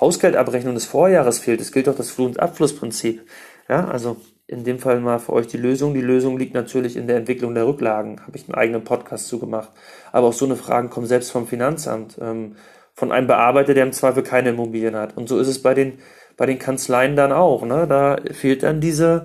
Hausgeldabrechnung 0.00 0.74
des 0.74 0.84
Vorjahres 0.84 1.38
fehlt. 1.38 1.60
Es 1.60 1.72
gilt 1.72 1.88
auch 1.88 1.96
das 1.96 2.10
Fluch- 2.10 2.26
und 2.26 2.40
Abflussprinzip. 2.40 3.26
Ja, 3.68 3.88
also 3.88 4.16
in 4.46 4.64
dem 4.64 4.78
Fall 4.78 5.00
mal 5.00 5.18
für 5.18 5.34
euch 5.34 5.46
die 5.46 5.58
Lösung. 5.58 5.92
Die 5.92 6.00
Lösung 6.00 6.38
liegt 6.38 6.54
natürlich 6.54 6.96
in 6.96 7.06
der 7.06 7.16
Entwicklung 7.16 7.54
der 7.54 7.66
Rücklagen. 7.66 8.20
Habe 8.26 8.36
ich 8.36 8.48
einen 8.48 8.54
eigenen 8.54 8.84
Podcast 8.84 9.28
zu 9.28 9.38
gemacht. 9.38 9.70
Aber 10.10 10.28
auch 10.28 10.32
so 10.32 10.46
eine 10.46 10.56
Fragen 10.56 10.88
kommen 10.88 11.06
selbst 11.06 11.30
vom 11.30 11.46
Finanzamt, 11.46 12.16
ähm, 12.20 12.56
von 12.94 13.12
einem 13.12 13.26
Bearbeiter, 13.26 13.74
der 13.74 13.84
im 13.84 13.92
Zweifel 13.92 14.22
keine 14.22 14.50
Immobilien 14.50 14.96
hat. 14.96 15.16
Und 15.16 15.28
so 15.28 15.38
ist 15.38 15.48
es 15.48 15.62
bei 15.62 15.74
den, 15.74 15.98
bei 16.36 16.46
den 16.46 16.58
Kanzleien 16.58 17.14
dann 17.14 17.32
auch. 17.32 17.64
Ne? 17.64 17.86
Da 17.86 18.16
fehlt 18.32 18.62
dann 18.62 18.80
diese, 18.80 19.24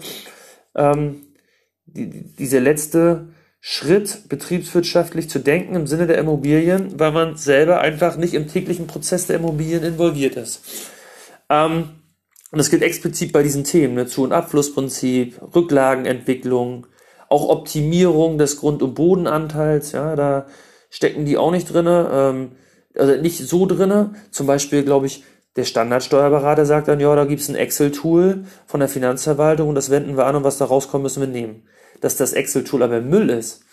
ähm, 0.76 1.22
die, 1.86 2.36
diese 2.36 2.60
letzte 2.60 3.30
Schritt, 3.66 4.28
betriebswirtschaftlich 4.28 5.30
zu 5.30 5.40
denken 5.40 5.78
im 5.78 5.88
Sinne 5.88 6.06
der 6.06 6.18
Immobilien, 6.18 7.00
weil 7.00 7.14
man 7.14 7.38
selber 7.38 7.80
einfach 7.80 8.18
nicht 8.18 8.34
im 8.34 8.50
täglichen 8.50 8.88
Prozess 8.88 9.28
der 9.28 9.38
Immobilien 9.38 9.84
involviert 9.84 10.36
ist. 10.36 10.66
Ähm, 11.50 11.92
und 12.52 12.58
das 12.58 12.70
gilt 12.70 12.82
explizit 12.82 13.32
bei 13.32 13.42
diesen 13.42 13.64
Themen, 13.64 13.94
ne? 13.94 14.06
Zu- 14.06 14.24
und 14.24 14.34
Abflussprinzip, 14.34 15.40
Rücklagenentwicklung, 15.56 16.88
auch 17.30 17.48
Optimierung 17.48 18.38
des 18.38 18.60
Grund- 18.60 18.84
und 18.84 18.96
Bodenanteils, 18.96 19.94
ja, 19.94 20.18
da 20.18 20.46
stecken 20.90 21.24
die 21.24 21.38
auch 21.38 21.52
nicht 21.52 21.74
drinne, 21.74 22.10
ähm, 22.12 22.52
also 22.96 23.16
nicht 23.22 23.38
so 23.48 23.66
drinne. 23.66 24.14
Zum 24.32 24.46
Beispiel, 24.46 24.84
glaube 24.84 25.06
ich, 25.06 25.24
der 25.56 25.64
Standardsteuerberater 25.64 26.66
sagt 26.66 26.90
dann, 26.90 27.00
ja, 27.00 27.16
da 27.16 27.24
gibt's 27.24 27.48
ein 27.48 27.56
Excel-Tool 27.56 28.44
von 28.66 28.82
der 28.82 28.90
Finanzverwaltung 28.90 29.70
und 29.70 29.76
das 29.76 29.90
wenden 29.90 30.18
wir 30.18 30.26
an 30.26 30.36
und 30.36 30.44
was 30.44 30.58
da 30.58 30.66
rauskommt, 30.66 31.04
müssen 31.04 31.22
wir 31.22 31.30
nehmen. 31.30 31.64
Dass 32.04 32.18
das 32.18 32.34
Excel-Tool 32.34 32.84
aber 32.84 33.00
Müll 33.00 33.30
ist, 33.30 33.64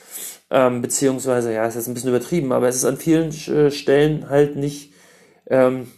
ähm, 0.50 0.82
beziehungsweise, 0.82 1.52
ja, 1.52 1.66
ist 1.66 1.74
jetzt 1.74 1.88
ein 1.88 1.94
bisschen 1.94 2.10
übertrieben, 2.10 2.52
aber 2.52 2.68
es 2.68 2.76
ist 2.76 2.84
an 2.84 2.96
vielen 2.96 3.30
äh, 3.30 3.72
Stellen 3.72 4.30
halt 4.30 4.54
nicht, 4.54 4.92
ähm, 5.48 5.88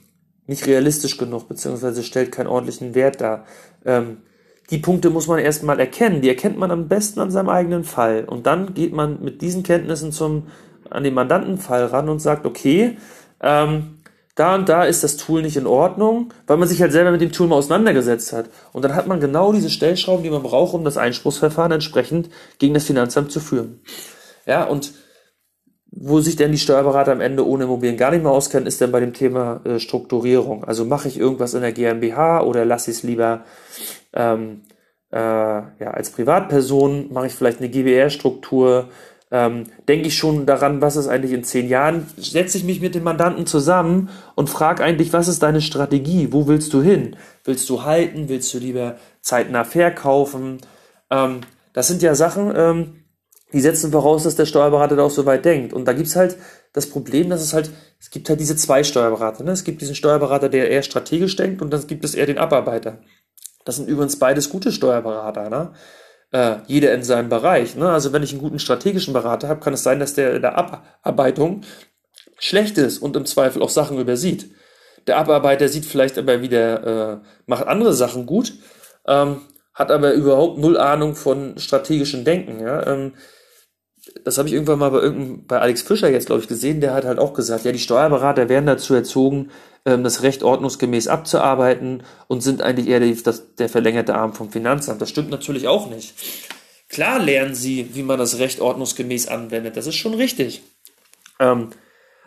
nicht 0.46 0.66
realistisch 0.66 1.18
genug, 1.18 1.46
beziehungsweise 1.46 2.02
stellt 2.02 2.32
keinen 2.32 2.46
ordentlichen 2.46 2.94
Wert 2.94 3.20
dar. 3.20 3.44
Ähm, 3.84 4.22
die 4.70 4.78
Punkte 4.78 5.10
muss 5.10 5.26
man 5.26 5.40
erstmal 5.40 5.78
erkennen. 5.78 6.22
Die 6.22 6.30
erkennt 6.30 6.56
man 6.56 6.70
am 6.70 6.88
besten 6.88 7.20
an 7.20 7.30
seinem 7.30 7.50
eigenen 7.50 7.84
Fall. 7.84 8.24
Und 8.24 8.46
dann 8.46 8.72
geht 8.72 8.94
man 8.94 9.22
mit 9.22 9.42
diesen 9.42 9.62
Kenntnissen 9.62 10.10
zum, 10.10 10.46
an 10.88 11.04
den 11.04 11.12
Mandantenfall 11.12 11.84
ran 11.84 12.08
und 12.08 12.20
sagt, 12.20 12.46
okay, 12.46 12.96
ähm, 13.42 13.98
da 14.34 14.54
und 14.54 14.68
da 14.68 14.84
ist 14.84 15.04
das 15.04 15.18
Tool 15.18 15.42
nicht 15.42 15.56
in 15.56 15.66
Ordnung, 15.66 16.32
weil 16.46 16.56
man 16.56 16.68
sich 16.68 16.80
halt 16.80 16.92
selber 16.92 17.10
mit 17.10 17.20
dem 17.20 17.32
Tool 17.32 17.48
mal 17.48 17.56
auseinandergesetzt 17.56 18.32
hat. 18.32 18.48
Und 18.72 18.82
dann 18.82 18.94
hat 18.94 19.06
man 19.06 19.20
genau 19.20 19.52
diese 19.52 19.68
Stellschrauben, 19.68 20.24
die 20.24 20.30
man 20.30 20.42
braucht, 20.42 20.74
um 20.74 20.84
das 20.84 20.96
Einspruchsverfahren 20.96 21.72
entsprechend 21.72 22.30
gegen 22.58 22.72
das 22.72 22.84
Finanzamt 22.84 23.30
zu 23.30 23.40
führen. 23.40 23.82
Ja, 24.46 24.64
und 24.64 24.94
wo 25.94 26.20
sich 26.20 26.36
denn 26.36 26.52
die 26.52 26.58
Steuerberater 26.58 27.12
am 27.12 27.20
Ende 27.20 27.46
ohne 27.46 27.64
Immobilien 27.64 27.98
gar 27.98 28.10
nicht 28.10 28.22
mehr 28.22 28.32
auskennen, 28.32 28.66
ist 28.66 28.80
dann 28.80 28.92
bei 28.92 29.00
dem 29.00 29.12
Thema 29.12 29.60
äh, 29.64 29.78
Strukturierung. 29.78 30.64
Also 30.64 30.86
mache 30.86 31.08
ich 31.08 31.18
irgendwas 31.18 31.52
in 31.52 31.60
der 31.60 31.72
GmbH 31.72 32.42
oder 32.42 32.64
lasse 32.64 32.90
ich 32.90 32.98
es 32.98 33.02
lieber 33.02 33.44
ähm, 34.14 34.62
äh, 35.12 35.16
ja, 35.18 35.90
als 35.90 36.10
Privatperson, 36.10 37.12
mache 37.12 37.26
ich 37.26 37.34
vielleicht 37.34 37.58
eine 37.58 37.68
GBR-Struktur, 37.68 38.88
ähm, 39.32 39.64
denke 39.88 40.08
ich 40.08 40.16
schon 40.16 40.44
daran, 40.44 40.82
was 40.82 40.96
ist 40.96 41.08
eigentlich 41.08 41.32
in 41.32 41.42
zehn 41.42 41.66
Jahren, 41.66 42.06
setze 42.18 42.58
ich 42.58 42.64
mich 42.64 42.82
mit 42.82 42.94
dem 42.94 43.02
Mandanten 43.02 43.46
zusammen 43.46 44.10
und 44.34 44.50
frage 44.50 44.84
eigentlich, 44.84 45.14
was 45.14 45.26
ist 45.26 45.42
deine 45.42 45.62
Strategie, 45.62 46.28
wo 46.32 46.46
willst 46.46 46.74
du 46.74 46.82
hin? 46.82 47.16
Willst 47.44 47.68
du 47.70 47.82
halten, 47.82 48.28
willst 48.28 48.52
du 48.52 48.58
lieber 48.58 48.96
zeitnah 49.22 49.64
verkaufen? 49.64 50.58
Ähm, 51.10 51.40
das 51.72 51.88
sind 51.88 52.02
ja 52.02 52.14
Sachen, 52.14 52.52
ähm, 52.54 53.04
die 53.54 53.60
setzen 53.60 53.90
voraus, 53.90 54.24
dass 54.24 54.36
der 54.36 54.46
Steuerberater 54.46 54.96
da 54.96 55.02
auch 55.02 55.10
so 55.10 55.24
weit 55.24 55.46
denkt. 55.46 55.72
Und 55.72 55.86
da 55.86 55.94
gibt's 55.94 56.14
halt 56.14 56.36
das 56.74 56.86
Problem, 56.88 57.30
dass 57.30 57.40
es 57.40 57.54
halt, 57.54 57.70
es 57.98 58.10
gibt 58.10 58.28
halt 58.28 58.38
diese 58.38 58.56
zwei 58.56 58.84
Steuerberater. 58.84 59.44
Ne? 59.44 59.52
Es 59.52 59.64
gibt 59.64 59.80
diesen 59.80 59.94
Steuerberater, 59.94 60.50
der 60.50 60.70
eher 60.70 60.82
strategisch 60.82 61.36
denkt 61.36 61.62
und 61.62 61.70
dann 61.70 61.86
gibt 61.86 62.04
es 62.04 62.14
eher 62.14 62.26
den 62.26 62.38
Abarbeiter. 62.38 62.98
Das 63.64 63.76
sind 63.76 63.88
übrigens 63.88 64.18
beides 64.18 64.50
gute 64.50 64.72
Steuerberater. 64.72 65.48
Ne? 65.48 65.72
Äh, 66.32 66.56
jeder 66.66 66.94
in 66.94 67.02
seinem 67.02 67.28
Bereich. 67.28 67.76
Ne? 67.76 67.90
Also 67.90 68.12
wenn 68.12 68.22
ich 68.22 68.32
einen 68.32 68.40
guten 68.40 68.58
strategischen 68.58 69.12
Berater 69.12 69.48
habe, 69.48 69.60
kann 69.60 69.74
es 69.74 69.82
sein, 69.82 70.00
dass 70.00 70.14
der 70.14 70.34
in 70.34 70.42
der 70.42 70.56
Abarbeitung 70.56 71.62
schlecht 72.38 72.78
ist 72.78 72.98
und 72.98 73.14
im 73.16 73.26
Zweifel 73.26 73.62
auch 73.62 73.68
Sachen 73.68 73.98
übersieht. 73.98 74.50
Der 75.06 75.18
Abarbeiter 75.18 75.68
sieht 75.68 75.84
vielleicht 75.84 76.16
aber 76.16 76.40
wieder, 76.40 77.12
äh, 77.12 77.26
macht 77.46 77.66
andere 77.66 77.92
Sachen 77.92 78.24
gut, 78.24 78.54
ähm, 79.06 79.42
hat 79.74 79.90
aber 79.90 80.12
überhaupt 80.14 80.58
null 80.58 80.78
Ahnung 80.78 81.14
von 81.14 81.58
strategischem 81.58 82.24
Denken. 82.24 82.60
Ja? 82.60 82.86
Ähm, 82.86 83.12
das 84.24 84.38
habe 84.38 84.48
ich 84.48 84.54
irgendwann 84.54 84.78
mal 84.78 84.90
bei 84.90 85.10
bei 85.46 85.60
Alex 85.60 85.82
Fischer 85.82 86.10
jetzt, 86.10 86.26
glaube 86.26 86.42
ich, 86.42 86.48
gesehen, 86.48 86.80
der 86.80 86.94
hat 86.94 87.04
halt 87.04 87.18
auch 87.18 87.34
gesagt, 87.34 87.64
ja, 87.64 87.72
die 87.72 87.78
Steuerberater 87.78 88.48
werden 88.48 88.66
dazu 88.66 88.94
erzogen, 88.94 89.50
ähm, 89.84 90.04
das 90.04 90.22
Recht 90.22 90.42
ordnungsgemäß 90.42 91.08
abzuarbeiten 91.08 92.02
und 92.26 92.42
sind 92.42 92.62
eigentlich 92.62 92.88
eher 92.88 93.00
die, 93.00 93.20
das, 93.22 93.54
der 93.56 93.68
verlängerte 93.68 94.14
Arm 94.14 94.32
vom 94.32 94.50
Finanzamt. 94.50 95.00
Das 95.00 95.10
stimmt 95.10 95.30
natürlich 95.30 95.68
auch 95.68 95.88
nicht. 95.88 96.14
Klar 96.88 97.20
lernen 97.20 97.54
sie, 97.54 97.90
wie 97.94 98.02
man 98.02 98.18
das 98.18 98.38
Recht 98.38 98.60
ordnungsgemäß 98.60 99.28
anwendet. 99.28 99.76
Das 99.76 99.86
ist 99.86 99.94
schon 99.94 100.14
richtig. 100.14 100.62
Ähm, 101.38 101.70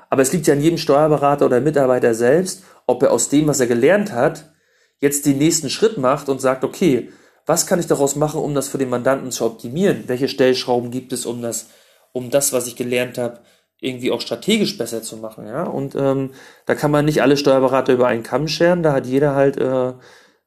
aber 0.09 0.21
es 0.21 0.33
liegt 0.33 0.47
ja 0.47 0.53
an 0.53 0.61
jedem 0.61 0.77
Steuerberater 0.77 1.45
oder 1.45 1.61
Mitarbeiter 1.61 2.13
selbst, 2.13 2.63
ob 2.87 3.03
er 3.03 3.11
aus 3.11 3.29
dem, 3.29 3.47
was 3.47 3.59
er 3.59 3.67
gelernt 3.67 4.11
hat, 4.11 4.53
jetzt 4.99 5.25
den 5.25 5.37
nächsten 5.37 5.69
Schritt 5.69 5.97
macht 5.97 6.29
und 6.29 6.41
sagt, 6.41 6.63
okay, 6.63 7.09
was 7.45 7.67
kann 7.67 7.79
ich 7.79 7.87
daraus 7.87 8.15
machen, 8.15 8.41
um 8.41 8.55
das 8.55 8.67
für 8.67 8.77
den 8.77 8.89
Mandanten 8.89 9.31
zu 9.31 9.45
optimieren? 9.45 10.05
Welche 10.07 10.27
Stellschrauben 10.27 10.91
gibt 10.91 11.13
es, 11.13 11.25
um 11.25 11.41
das, 11.41 11.67
um 12.11 12.29
das, 12.29 12.53
was 12.53 12.67
ich 12.67 12.75
gelernt 12.75 13.17
habe, 13.17 13.39
irgendwie 13.79 14.11
auch 14.11 14.21
strategisch 14.21 14.77
besser 14.77 15.01
zu 15.03 15.17
machen, 15.17 15.47
ja? 15.47 15.63
Und 15.63 15.95
ähm, 15.95 16.31
da 16.65 16.75
kann 16.75 16.91
man 16.91 17.05
nicht 17.05 17.21
alle 17.21 17.37
Steuerberater 17.37 17.93
über 17.93 18.07
einen 18.07 18.23
Kamm 18.23 18.47
scheren, 18.47 18.83
da 18.83 18.93
hat 18.93 19.05
jeder 19.05 19.35
halt 19.35 19.57
äh, 19.57 19.93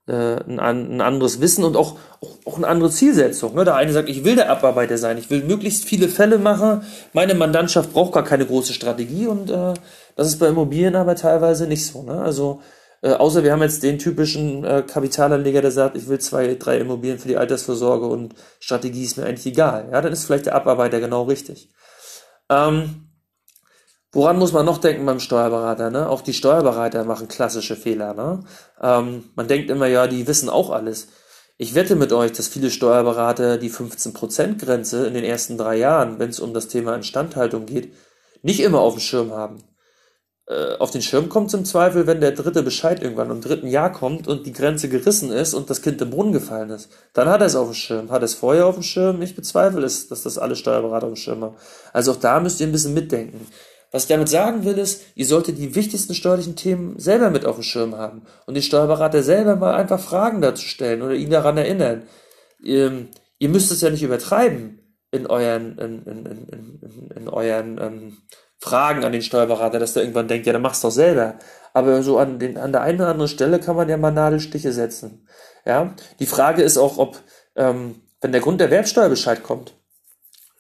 äh, 0.08 0.40
ein, 0.46 1.00
anderes 1.00 1.40
Wissen 1.40 1.64
und 1.64 1.76
auch, 1.76 1.96
auch, 2.20 2.38
auch 2.46 2.56
eine 2.56 2.66
andere 2.66 2.90
Zielsetzung. 2.90 3.54
Ne? 3.54 3.64
Der 3.64 3.76
eine 3.76 3.92
sagt, 3.92 4.08
ich 4.08 4.24
will 4.24 4.36
der 4.36 4.50
Abarbeiter 4.50 4.96
sein, 4.96 5.18
ich 5.18 5.30
will 5.30 5.44
möglichst 5.44 5.84
viele 5.84 6.08
Fälle 6.08 6.38
machen, 6.38 6.82
meine 7.12 7.34
Mandantschaft 7.34 7.92
braucht 7.92 8.14
gar 8.14 8.24
keine 8.24 8.46
große 8.46 8.72
Strategie 8.72 9.26
und 9.26 9.50
äh, 9.50 9.74
das 10.16 10.28
ist 10.28 10.38
bei 10.38 10.48
Immobilien 10.48 10.96
aber 10.96 11.14
teilweise 11.14 11.66
nicht 11.66 11.86
so. 11.86 12.02
Ne? 12.02 12.20
Also 12.22 12.62
äh, 13.02 13.12
außer 13.12 13.44
wir 13.44 13.52
haben 13.52 13.62
jetzt 13.62 13.82
den 13.82 13.98
typischen 13.98 14.64
äh, 14.64 14.82
Kapitalanleger, 14.82 15.62
der 15.62 15.70
sagt, 15.70 15.96
ich 15.96 16.08
will 16.08 16.18
zwei, 16.18 16.54
drei 16.54 16.78
Immobilien 16.78 17.18
für 17.18 17.28
die 17.28 17.36
Altersvorsorge 17.36 18.06
und 18.06 18.34
Strategie 18.58 19.04
ist 19.04 19.16
mir 19.16 19.26
eigentlich 19.26 19.46
egal. 19.46 19.88
Ja, 19.92 20.00
dann 20.00 20.12
ist 20.12 20.24
vielleicht 20.24 20.46
der 20.46 20.56
Abarbeiter 20.56 21.00
genau 21.00 21.24
richtig. 21.24 21.70
Ähm, 22.50 23.08
woran 24.10 24.38
muss 24.38 24.52
man 24.52 24.66
noch 24.66 24.78
denken 24.78 25.06
beim 25.06 25.20
Steuerberater? 25.20 25.90
Ne? 25.90 26.08
Auch 26.08 26.22
die 26.22 26.32
Steuerberater 26.32 27.04
machen 27.04 27.28
klassische 27.28 27.76
Fehler. 27.76 28.14
Ne? 28.14 28.44
Ähm, 28.80 29.24
man 29.36 29.46
denkt 29.46 29.70
immer, 29.70 29.86
ja, 29.86 30.06
die 30.06 30.26
wissen 30.26 30.48
auch 30.48 30.70
alles. 30.70 31.08
Ich 31.56 31.74
wette 31.74 31.96
mit 31.96 32.12
euch, 32.12 32.32
dass 32.32 32.48
viele 32.48 32.70
Steuerberater 32.70 33.58
die 33.58 33.70
15%-Grenze 33.70 35.06
in 35.06 35.14
den 35.14 35.24
ersten 35.24 35.58
drei 35.58 35.76
Jahren, 35.76 36.18
wenn 36.18 36.30
es 36.30 36.40
um 36.40 36.54
das 36.54 36.68
Thema 36.68 36.94
Instandhaltung 36.94 37.66
geht, 37.66 37.92
nicht 38.42 38.60
immer 38.60 38.80
auf 38.80 38.94
dem 38.94 39.00
Schirm 39.00 39.32
haben. 39.32 39.64
Äh, 40.48 40.76
auf 40.78 40.90
den 40.90 41.02
Schirm 41.02 41.28
kommt 41.28 41.52
im 41.52 41.66
Zweifel, 41.66 42.06
wenn 42.06 42.20
der 42.20 42.32
dritte 42.32 42.62
Bescheid 42.62 43.02
irgendwann 43.02 43.30
im 43.30 43.42
dritten 43.42 43.66
Jahr 43.66 43.92
kommt 43.92 44.26
und 44.26 44.46
die 44.46 44.52
Grenze 44.52 44.88
gerissen 44.88 45.30
ist 45.30 45.52
und 45.52 45.68
das 45.68 45.82
Kind 45.82 46.00
im 46.00 46.10
Brunnen 46.10 46.32
gefallen 46.32 46.70
ist. 46.70 46.90
Dann 47.12 47.28
hat 47.28 47.42
er 47.42 47.46
es 47.48 47.56
auf 47.56 47.68
dem 47.68 47.74
Schirm. 47.74 48.10
Hat 48.10 48.22
er 48.22 48.26
es 48.26 48.34
vorher 48.34 48.66
auf 48.66 48.74
dem 48.74 48.82
Schirm? 48.82 49.20
Ich 49.20 49.36
bezweifle 49.36 49.84
es, 49.84 50.08
dass 50.08 50.22
das 50.22 50.38
alle 50.38 50.56
Steuerberater 50.56 51.06
auf 51.06 51.12
dem 51.12 51.16
Schirm 51.16 51.42
haben. 51.42 51.56
Also 51.92 52.12
auch 52.12 52.16
da 52.16 52.40
müsst 52.40 52.60
ihr 52.60 52.66
ein 52.66 52.72
bisschen 52.72 52.94
mitdenken. 52.94 53.46
Was 53.90 54.02
ich 54.04 54.08
damit 54.08 54.28
sagen 54.28 54.64
will, 54.64 54.78
ist, 54.78 55.02
ihr 55.14 55.26
solltet 55.26 55.58
die 55.58 55.74
wichtigsten 55.74 56.14
steuerlichen 56.14 56.56
Themen 56.56 56.98
selber 56.98 57.30
mit 57.30 57.44
auf 57.44 57.56
dem 57.56 57.62
Schirm 57.62 57.96
haben 57.96 58.22
und 58.46 58.54
den 58.54 58.62
Steuerberater 58.62 59.22
selber 59.22 59.56
mal 59.56 59.74
einfach 59.74 60.00
Fragen 60.00 60.40
dazu 60.40 60.64
stellen 60.64 61.02
oder 61.02 61.14
ihn 61.14 61.30
daran 61.30 61.58
erinnern. 61.58 62.02
Ihr, 62.62 63.06
ihr 63.38 63.48
müsst 63.48 63.70
es 63.70 63.80
ja 63.80 63.90
nicht 63.90 64.02
übertreiben. 64.02 64.77
In 65.10 65.26
euren, 65.26 65.78
in, 65.78 66.02
in, 66.04 66.26
in, 66.26 67.10
in 67.14 67.28
euren 67.28 67.78
ähm, 67.80 68.18
Fragen 68.58 69.04
an 69.04 69.12
den 69.12 69.22
Steuerberater, 69.22 69.78
dass 69.78 69.94
der 69.94 70.02
irgendwann 70.02 70.28
denkt, 70.28 70.46
ja, 70.46 70.52
dann 70.52 70.62
mach's 70.62 70.80
doch 70.80 70.90
selber. 70.90 71.38
Aber 71.72 72.02
so 72.02 72.18
an, 72.18 72.38
den, 72.38 72.58
an 72.58 72.72
der 72.72 72.82
einen 72.82 73.00
oder 73.00 73.10
anderen 73.10 73.28
Stelle 73.28 73.60
kann 73.60 73.76
man 73.76 73.88
ja 73.88 73.96
mal 73.96 74.10
Nadelstiche 74.10 74.72
setzen. 74.72 75.26
Ja, 75.64 75.94
die 76.18 76.26
Frage 76.26 76.62
ist 76.62 76.76
auch, 76.76 76.98
ob, 76.98 77.18
ähm, 77.56 78.02
wenn 78.20 78.32
der 78.32 78.40
Grunderwerbsteuerbescheid 78.40 79.42
kommt, 79.42 79.74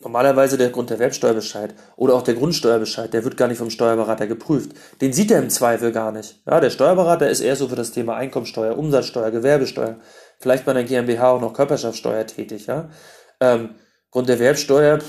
Normalerweise 0.00 0.56
der 0.56 0.70
Grunderwerbsteuerbescheid 0.70 1.74
oder 1.96 2.14
auch 2.14 2.22
der 2.22 2.34
Grundsteuerbescheid, 2.34 3.12
der 3.12 3.24
wird 3.24 3.36
gar 3.36 3.48
nicht 3.48 3.58
vom 3.58 3.70
Steuerberater 3.70 4.28
geprüft. 4.28 4.70
Den 5.00 5.12
sieht 5.12 5.32
er 5.32 5.40
im 5.40 5.50
Zweifel 5.50 5.90
gar 5.90 6.12
nicht. 6.12 6.40
Ja, 6.46 6.60
der 6.60 6.70
Steuerberater 6.70 7.28
ist 7.28 7.40
eher 7.40 7.56
so 7.56 7.66
für 7.66 7.74
das 7.74 7.90
Thema 7.90 8.14
Einkommensteuer, 8.14 8.78
Umsatzsteuer, 8.78 9.32
Gewerbesteuer, 9.32 9.98
vielleicht 10.38 10.64
bei 10.64 10.70
einer 10.70 10.84
GmbH 10.84 11.32
auch 11.32 11.40
noch 11.40 11.52
Körperschaftssteuer 11.52 12.24
tätig. 12.28 12.66
Ja? 12.66 12.90
Ähm, 13.40 13.74
Grunderwerbsteuer, 14.10 15.00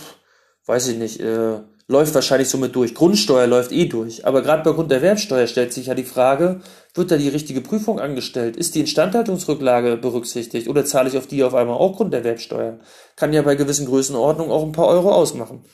weiß 0.66 0.88
ich 0.90 0.98
nicht, 0.98 1.20
äh, 1.20 1.60
läuft 1.90 2.14
wahrscheinlich 2.14 2.50
somit 2.50 2.76
durch. 2.76 2.94
Grundsteuer 2.94 3.48
läuft 3.48 3.72
eh 3.72 3.86
durch. 3.86 4.26
Aber 4.26 4.42
gerade 4.42 4.64
bei 4.64 4.72
Grunderwerbsteuer 4.72 5.48
stellt 5.48 5.74
sich 5.74 5.88
ja 5.88 5.96
die 5.96 6.04
Frage, 6.04 6.62
wird 6.94 7.12
da 7.12 7.18
die 7.18 7.30
richtige 7.30 7.62
Prüfung 7.62 8.00
angestellt? 8.00 8.56
Ist 8.56 8.76
die 8.76 8.82
Instandhaltungsrücklage 8.82 9.98
berücksichtigt? 9.98 10.68
Oder 10.68 10.86
zahle 10.86 11.10
ich 11.10 11.18
auf 11.18 11.28
die 11.28 11.44
auf 11.44 11.56
einmal 11.56 11.78
auch 11.78 11.98
Grunderwerbsteuer? 11.98 12.80
Kann 13.16 13.34
ja 13.34 13.42
bei 13.42 13.56
gewissen 13.56 13.88
Größenordnungen 13.88 14.52
auch 14.52 14.64
ein 14.64 14.72
paar 14.72 14.88
Euro 14.88 15.12
ausmachen. 15.12 15.66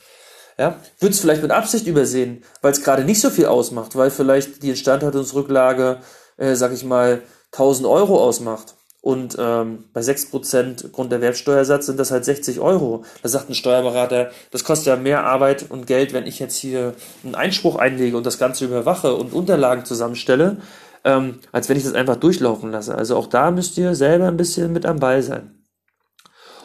Ja, 0.57 0.79
wird 0.99 1.11
es 1.11 1.19
vielleicht 1.19 1.41
mit 1.41 1.51
Absicht 1.51 1.85
übersehen, 1.85 2.45
weil 2.61 2.71
es 2.71 2.81
gerade 2.81 3.03
nicht 3.03 3.19
so 3.19 3.29
viel 3.29 3.47
ausmacht, 3.47 3.97
weil 3.97 4.09
vielleicht 4.09 4.63
die 4.63 4.69
Instandhaltungsrücklage, 4.69 5.99
äh, 6.37 6.55
sag 6.55 6.71
ich 6.71 6.85
mal, 6.85 7.23
1000 7.51 7.87
Euro 7.87 8.23
ausmacht 8.23 8.74
und 9.05 9.37
ähm, 9.39 9.83
bei 9.93 10.01
6% 10.01 10.91
Grunderwerbsteuersatz 10.91 11.85
sind 11.85 11.99
das 11.99 12.09
halt 12.09 12.25
60 12.25 12.59
Euro. 12.59 13.05
Da 13.21 13.29
sagt 13.29 13.51
ein 13.51 13.53
Steuerberater, 13.53 14.31
das 14.49 14.63
kostet 14.63 14.87
ja 14.87 14.95
mehr 14.95 15.25
Arbeit 15.25 15.67
und 15.69 15.85
Geld, 15.85 16.11
wenn 16.11 16.25
ich 16.25 16.39
jetzt 16.39 16.57
hier 16.57 16.95
einen 17.23 17.35
Einspruch 17.35 17.75
einlege 17.75 18.17
und 18.17 18.25
das 18.25 18.39
Ganze 18.39 18.65
überwache 18.65 19.13
und 19.13 19.31
Unterlagen 19.31 19.85
zusammenstelle, 19.85 20.57
ähm, 21.03 21.37
als 21.51 21.69
wenn 21.69 21.77
ich 21.77 21.83
das 21.83 21.93
einfach 21.93 22.15
durchlaufen 22.15 22.71
lasse. 22.71 22.95
Also 22.95 23.15
auch 23.15 23.27
da 23.27 23.51
müsst 23.51 23.77
ihr 23.77 23.93
selber 23.93 24.27
ein 24.27 24.37
bisschen 24.37 24.73
mit 24.73 24.87
am 24.87 24.99
Ball 24.99 25.21
sein. 25.21 25.51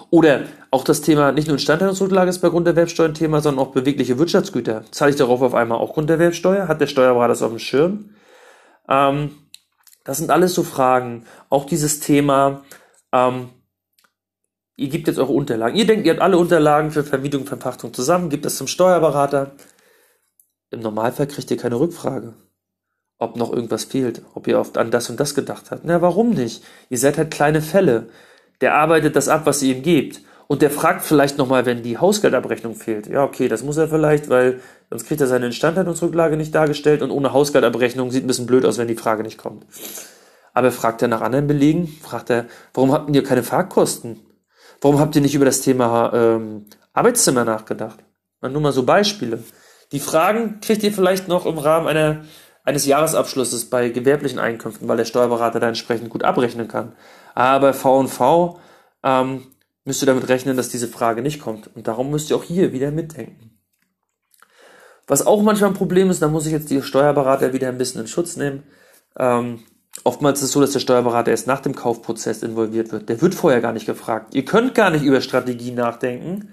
Oder 0.09 0.44
auch 0.70 0.85
das 0.85 1.03
Thema, 1.03 1.33
nicht 1.33 1.46
nur 1.46 1.59
Instandhaltungsrücklage 1.59 2.31
ist 2.31 2.38
bei 2.38 2.48
Grunderwerbsteuer 2.48 3.09
ein 3.09 3.14
Thema, 3.14 3.42
sondern 3.42 3.66
auch 3.66 3.72
bewegliche 3.72 4.18
Wirtschaftsgüter. 4.18 4.85
Zahle 4.92 5.11
ich 5.11 5.18
darauf 5.18 5.42
auf 5.42 5.55
einmal 5.55 5.76
auch 5.76 5.92
Grunderwerbsteuer? 5.92 6.68
Hat 6.68 6.81
der 6.81 6.87
Steuerberater 6.87 7.29
das 7.29 7.42
auf 7.42 7.50
dem 7.50 7.59
Schirm? 7.59 8.14
Ähm, 8.88 9.33
das 10.11 10.18
sind 10.18 10.33
alles 10.33 10.55
so 10.55 10.64
Fragen. 10.64 11.25
Auch 11.51 11.66
dieses 11.66 12.01
Thema, 12.01 12.64
ähm, 13.12 13.51
ihr 14.75 14.88
gebt 14.88 15.07
jetzt 15.07 15.20
eure 15.20 15.33
Unterlagen. 15.33 15.77
Ihr 15.77 15.87
denkt, 15.87 16.05
ihr 16.05 16.11
habt 16.11 16.20
alle 16.20 16.37
Unterlagen 16.37 16.90
für 16.90 17.05
Vermietung 17.05 17.42
und 17.42 17.46
Verpachtung 17.46 17.94
zusammen, 17.94 18.29
gebt 18.29 18.44
das 18.44 18.57
zum 18.57 18.66
Steuerberater. 18.66 19.53
Im 20.73 20.81
Normalfall 20.81 21.29
kriegt 21.29 21.49
ihr 21.53 21.57
keine 21.57 21.79
Rückfrage, 21.79 22.35
ob 23.18 23.37
noch 23.37 23.53
irgendwas 23.53 23.85
fehlt, 23.85 24.23
ob 24.35 24.49
ihr 24.49 24.59
oft 24.59 24.79
an 24.79 24.90
das 24.90 25.11
und 25.11 25.20
das 25.20 25.37
gedacht 25.37 25.70
habt. 25.70 25.85
Na, 25.85 26.03
warum 26.03 26.31
nicht? 26.31 26.64
Ihr 26.88 26.99
seid 26.99 27.16
halt 27.16 27.31
kleine 27.31 27.62
Fälle. 27.62 28.09
Der 28.62 28.75
arbeitet 28.75 29.14
das 29.14 29.29
ab, 29.29 29.42
was 29.44 29.62
ihr 29.62 29.77
ihm 29.77 29.85
gebt. 29.85 30.23
Und 30.50 30.62
der 30.62 30.70
fragt 30.72 31.02
vielleicht 31.02 31.38
nochmal, 31.38 31.64
wenn 31.64 31.84
die 31.84 31.96
Hausgeldabrechnung 31.96 32.74
fehlt. 32.74 33.06
Ja, 33.06 33.22
okay, 33.22 33.46
das 33.46 33.62
muss 33.62 33.76
er 33.76 33.86
vielleicht, 33.86 34.28
weil 34.30 34.58
sonst 34.90 35.06
kriegt 35.06 35.20
er 35.20 35.28
seine 35.28 35.46
Instandhaltungsrücklage 35.46 36.36
nicht 36.36 36.52
dargestellt 36.52 37.02
und 37.02 37.12
ohne 37.12 37.32
Hausgeldabrechnung 37.32 38.10
sieht 38.10 38.24
ein 38.24 38.26
bisschen 38.26 38.46
blöd 38.46 38.64
aus, 38.64 38.76
wenn 38.76 38.88
die 38.88 38.96
Frage 38.96 39.22
nicht 39.22 39.38
kommt. 39.38 39.64
Aber 40.52 40.72
fragt 40.72 41.02
er 41.02 41.08
nach 41.08 41.20
anderen 41.20 41.46
Belegen, 41.46 41.86
fragt 41.86 42.30
er, 42.30 42.46
warum 42.74 42.90
habt 42.90 43.14
ihr 43.14 43.22
keine 43.22 43.44
Fahrkosten? 43.44 44.18
Warum 44.80 44.98
habt 44.98 45.14
ihr 45.14 45.22
nicht 45.22 45.36
über 45.36 45.44
das 45.44 45.60
Thema 45.60 46.10
ähm, 46.12 46.66
Arbeitszimmer 46.94 47.44
nachgedacht? 47.44 48.00
nur 48.42 48.60
mal 48.60 48.72
so 48.72 48.82
Beispiele. 48.82 49.44
Die 49.92 50.00
Fragen 50.00 50.58
kriegt 50.60 50.82
ihr 50.82 50.92
vielleicht 50.92 51.28
noch 51.28 51.46
im 51.46 51.58
Rahmen 51.58 51.86
einer, 51.86 52.24
eines 52.64 52.86
Jahresabschlusses 52.86 53.70
bei 53.70 53.90
gewerblichen 53.90 54.40
Einkünften, 54.40 54.88
weil 54.88 54.96
der 54.96 55.04
Steuerberater 55.04 55.60
da 55.60 55.68
entsprechend 55.68 56.10
gut 56.10 56.24
abrechnen 56.24 56.66
kann. 56.66 56.94
Aber 57.36 57.72
V&V 57.72 58.58
ähm, 59.04 59.42
müsst 59.85 60.03
ihr 60.03 60.07
damit 60.07 60.29
rechnen, 60.29 60.57
dass 60.57 60.69
diese 60.69 60.88
Frage 60.88 61.23
nicht 61.23 61.40
kommt. 61.40 61.75
Und 61.75 61.88
darum 61.88 62.11
müsst 62.11 62.31
ihr 62.31 62.37
auch 62.37 62.45
hier 62.45 62.73
wieder 62.73 62.90
mitdenken. 62.90 63.59
Was 65.07 65.27
auch 65.27 65.43
manchmal 65.43 65.71
ein 65.71 65.77
Problem 65.77 66.11
ist, 66.11 66.23
da 66.23 66.29
muss 66.29 66.47
ich 66.47 66.53
jetzt 66.53 66.71
die 66.71 66.83
Steuerberater 66.83 67.53
wieder 67.53 67.69
ein 67.69 67.79
bisschen 67.79 68.03
in 68.03 68.07
Schutz 68.07 68.37
nehmen. 68.37 68.62
Ähm, 69.19 69.61
oftmals 70.05 70.38
ist 70.38 70.47
es 70.47 70.53
so, 70.53 70.61
dass 70.61 70.71
der 70.73 70.81
Steuerberater 70.81 71.33
erst 71.33 71.49
nach 71.49 71.61
dem 71.61 71.75
Kaufprozess 71.75 72.43
involviert 72.43 72.93
wird. 72.93 73.09
Der 73.09 73.21
wird 73.21 73.35
vorher 73.35 73.61
gar 73.61 73.73
nicht 73.73 73.87
gefragt. 73.87 74.35
Ihr 74.35 74.45
könnt 74.45 74.75
gar 74.75 74.90
nicht 74.90 75.03
über 75.03 75.21
Strategie 75.21 75.73
nachdenken. 75.73 76.53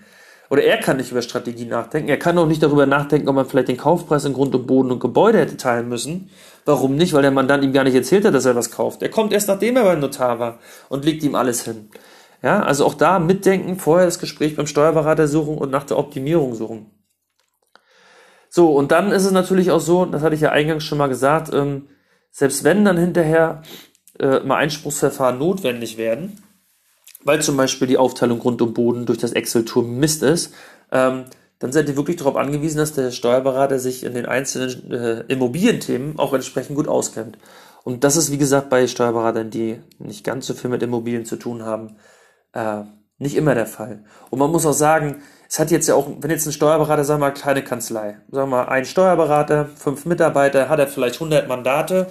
Oder 0.50 0.63
er 0.63 0.78
kann 0.78 0.98
nicht 0.98 1.12
über 1.12 1.22
Strategie 1.22 1.66
nachdenken. 1.66 2.10
Er 2.10 2.18
kann 2.18 2.38
auch 2.38 2.48
nicht 2.48 2.63
darüber 2.63 2.86
nachdenken, 2.86 3.28
ob 3.28 3.36
man 3.36 3.46
vielleicht 3.46 3.68
den 3.68 3.78
Kaufpreis 3.78 4.26
in 4.26 4.34
Grund 4.34 4.56
und 4.56 4.66
Boden 4.66 4.92
und 4.92 5.00
Gebäude 5.00 5.40
hätte 5.40 5.58
teilen 5.58 5.90
müssen. 5.90 6.30
Warum 6.66 6.96
nicht? 6.96 7.13
Weil 7.13 7.22
der 7.22 7.32
Mandant 7.32 7.63
ihm 7.63 7.74
gar 7.74 7.84
nicht 7.84 7.96
erzählt 7.96 8.26
hat, 8.26 8.34
dass 8.34 8.46
er 8.46 8.56
was 8.56 8.72
kauft. 8.72 9.02
Er 9.02 9.10
kommt 9.10 9.34
erst 9.34 9.50
nachdem 9.50 9.76
er 9.76 9.84
beim 9.84 10.00
Notar 10.00 10.40
war 10.40 10.60
und 10.90 11.06
legt 11.06 11.22
ihm 11.24 11.36
alles 11.36 11.63
hin. 11.63 11.90
Ja, 12.41 12.62
also 12.62 12.86
auch 12.86 12.93
da 12.93 13.19
mitdenken, 13.19 13.78
vorher 13.78 14.06
das 14.06 14.19
Gespräch 14.19 14.56
beim 14.56 14.67
Steuerberater 14.67 15.28
suchen 15.28 15.58
und 15.58 15.71
nach 15.71 15.86
der 15.86 15.97
Optimierung 15.97 16.54
suchen. 16.56 16.91
So, 18.50 18.71
und 18.71 18.91
dann 18.91 19.12
ist 19.12 19.26
es 19.26 19.32
natürlich 19.32 19.71
auch 19.71 19.80
so, 19.80 20.06
das 20.06 20.21
hatte 20.21 20.36
ich 20.36 20.41
ja 20.41 20.52
eingangs 20.52 20.84
schon 20.84 20.97
mal 20.97 21.08
gesagt, 21.08 21.54
ähm, 21.54 21.88
selbst 22.32 22.63
wenn 22.63 22.86
dann 22.86 22.97
hinterher 22.97 23.63
äh, 24.19 24.39
mal 24.39 24.58
Einspruchsverfahren 24.58 25.39
notwendig 25.39 25.97
werden, 25.97 26.41
weil 27.23 27.41
zum 27.41 27.58
Beispiel 27.58 27.88
die 27.88 27.97
Aufteilung 27.97 28.39
Grund 28.39 28.62
und 28.62 28.73
Boden 28.73 29.06
durch 29.06 29.17
das 29.17 29.34
Excel-Tool 29.34 29.84
Mist 29.84 30.23
ist, 30.23 30.54
ähm, 30.91 31.26
dann 31.60 31.71
seid 31.71 31.89
ihr 31.89 31.97
wirklich 31.97 32.17
darauf 32.17 32.36
angewiesen, 32.36 32.78
dass 32.78 32.93
der 32.93 33.12
Steuerberater 33.12 33.80
sich 33.80 34.04
in 34.04 34.13
den 34.13 34.28
einzelnen 34.28 34.91
äh, 34.91 35.23
Immobilienthemen 35.28 36.19
auch 36.19 36.34
entsprechend 36.34 36.76
gut 36.76 36.88
auskennt. 36.88 37.38
Und 37.84 38.04
das 38.04 38.15
ist, 38.15 38.32
wie 38.32 38.38
gesagt, 38.38 38.69
bei 38.69 38.86
Steuerberatern, 38.86 39.50
die 39.50 39.80
nicht 39.97 40.23
ganz 40.23 40.45
so 40.45 40.54
viel 40.54 40.69
mit 40.69 40.84
Immobilien 40.84 41.26
zu 41.26 41.36
tun 41.36 41.63
haben, 41.63 41.95
äh, 42.53 42.83
nicht 43.17 43.36
immer 43.36 43.55
der 43.55 43.65
Fall. 43.65 44.03
Und 44.29 44.39
man 44.39 44.51
muss 44.51 44.65
auch 44.65 44.73
sagen, 44.73 45.23
es 45.49 45.60
hat 45.60 45.71
jetzt 45.71 45.88
ja 45.88 45.95
auch, 45.95 46.07
wenn 46.19 46.29
jetzt 46.29 46.45
ein 46.45 46.51
Steuerberater, 46.51 47.03
sagen 47.03 47.21
wir 47.21 47.27
mal, 47.27 47.33
kleine 47.33 47.63
Kanzlei, 47.63 48.17
sagen 48.29 48.49
wir 48.49 48.57
mal, 48.57 48.67
ein 48.67 48.86
Steuerberater, 48.86 49.69
fünf 49.75 50.05
Mitarbeiter, 50.05 50.69
hat 50.69 50.79
er 50.79 50.88
vielleicht 50.88 51.15
100 51.15 51.47
Mandate. 51.47 52.07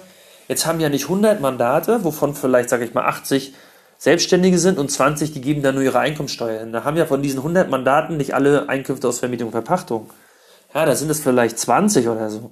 Jetzt 0.47 0.65
haben 0.65 0.79
ja 0.79 0.89
nicht 0.89 1.03
100 1.03 1.39
Mandate, 1.39 2.03
wovon 2.03 2.33
vielleicht, 2.33 2.69
sage 2.69 2.85
ich 2.85 2.93
mal, 2.93 3.05
80 3.05 3.53
Selbstständige 3.99 4.59
sind 4.59 4.77
und 4.77 4.91
20, 4.91 5.33
die 5.33 5.41
geben 5.41 5.63
dann 5.63 5.75
nur 5.75 5.83
ihre 5.83 5.99
Einkommensteuer 5.99 6.59
hin. 6.59 6.71
Da 6.71 6.83
haben 6.83 6.97
ja 6.97 7.05
von 7.05 7.21
diesen 7.21 7.39
100 7.39 7.69
Mandaten 7.69 8.17
nicht 8.17 8.33
alle 8.33 8.69
Einkünfte 8.69 9.07
aus 9.07 9.19
Vermietung 9.19 9.47
und 9.47 9.53
Verpachtung. 9.53 10.09
Ja, 10.73 10.85
da 10.85 10.95
sind 10.95 11.09
es 11.09 11.19
vielleicht 11.19 11.57
20 11.57 12.07
oder 12.07 12.29
so. 12.29 12.51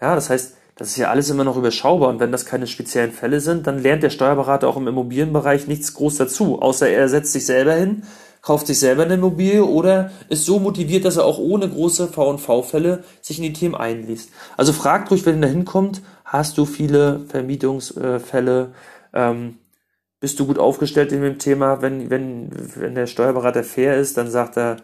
Ja, 0.00 0.14
das 0.14 0.30
heißt, 0.30 0.56
das 0.76 0.88
ist 0.88 0.98
ja 0.98 1.08
alles 1.08 1.30
immer 1.30 1.44
noch 1.44 1.56
überschaubar. 1.56 2.10
Und 2.10 2.20
wenn 2.20 2.32
das 2.32 2.44
keine 2.44 2.66
speziellen 2.66 3.10
Fälle 3.10 3.40
sind, 3.40 3.66
dann 3.66 3.82
lernt 3.82 4.02
der 4.02 4.10
Steuerberater 4.10 4.68
auch 4.68 4.76
im 4.76 4.86
Immobilienbereich 4.86 5.66
nichts 5.66 5.94
groß 5.94 6.16
dazu, 6.16 6.60
außer 6.60 6.88
er 6.88 7.08
setzt 7.08 7.32
sich 7.32 7.46
selber 7.46 7.72
hin, 7.72 8.02
kauft 8.42 8.66
sich 8.66 8.78
selber 8.78 9.04
eine 9.04 9.14
Immobilie 9.14 9.64
oder 9.64 10.10
ist 10.28 10.44
so 10.44 10.58
motiviert, 10.58 11.06
dass 11.06 11.16
er 11.16 11.24
auch 11.24 11.38
ohne 11.38 11.68
große 11.68 12.08
V&V-Fälle 12.08 13.04
sich 13.22 13.38
in 13.38 13.44
die 13.44 13.52
Themen 13.54 13.74
einliest. 13.74 14.30
Also 14.58 14.74
fragt 14.74 15.10
ruhig, 15.10 15.24
wenn 15.24 15.36
ihr 15.36 15.42
da 15.42 15.48
hinkommt, 15.48 16.02
hast 16.26 16.58
du 16.58 16.66
viele 16.66 17.20
Vermietungsfälle, 17.26 18.74
ähm, 19.14 19.58
bist 20.20 20.38
du 20.38 20.46
gut 20.46 20.58
aufgestellt 20.58 21.10
in 21.12 21.22
dem 21.22 21.38
Thema, 21.38 21.80
wenn, 21.80 22.10
wenn, 22.10 22.50
wenn 22.76 22.94
der 22.94 23.06
Steuerberater 23.06 23.64
fair 23.64 23.96
ist, 23.96 24.18
dann 24.18 24.30
sagt 24.30 24.58
er, 24.58 24.76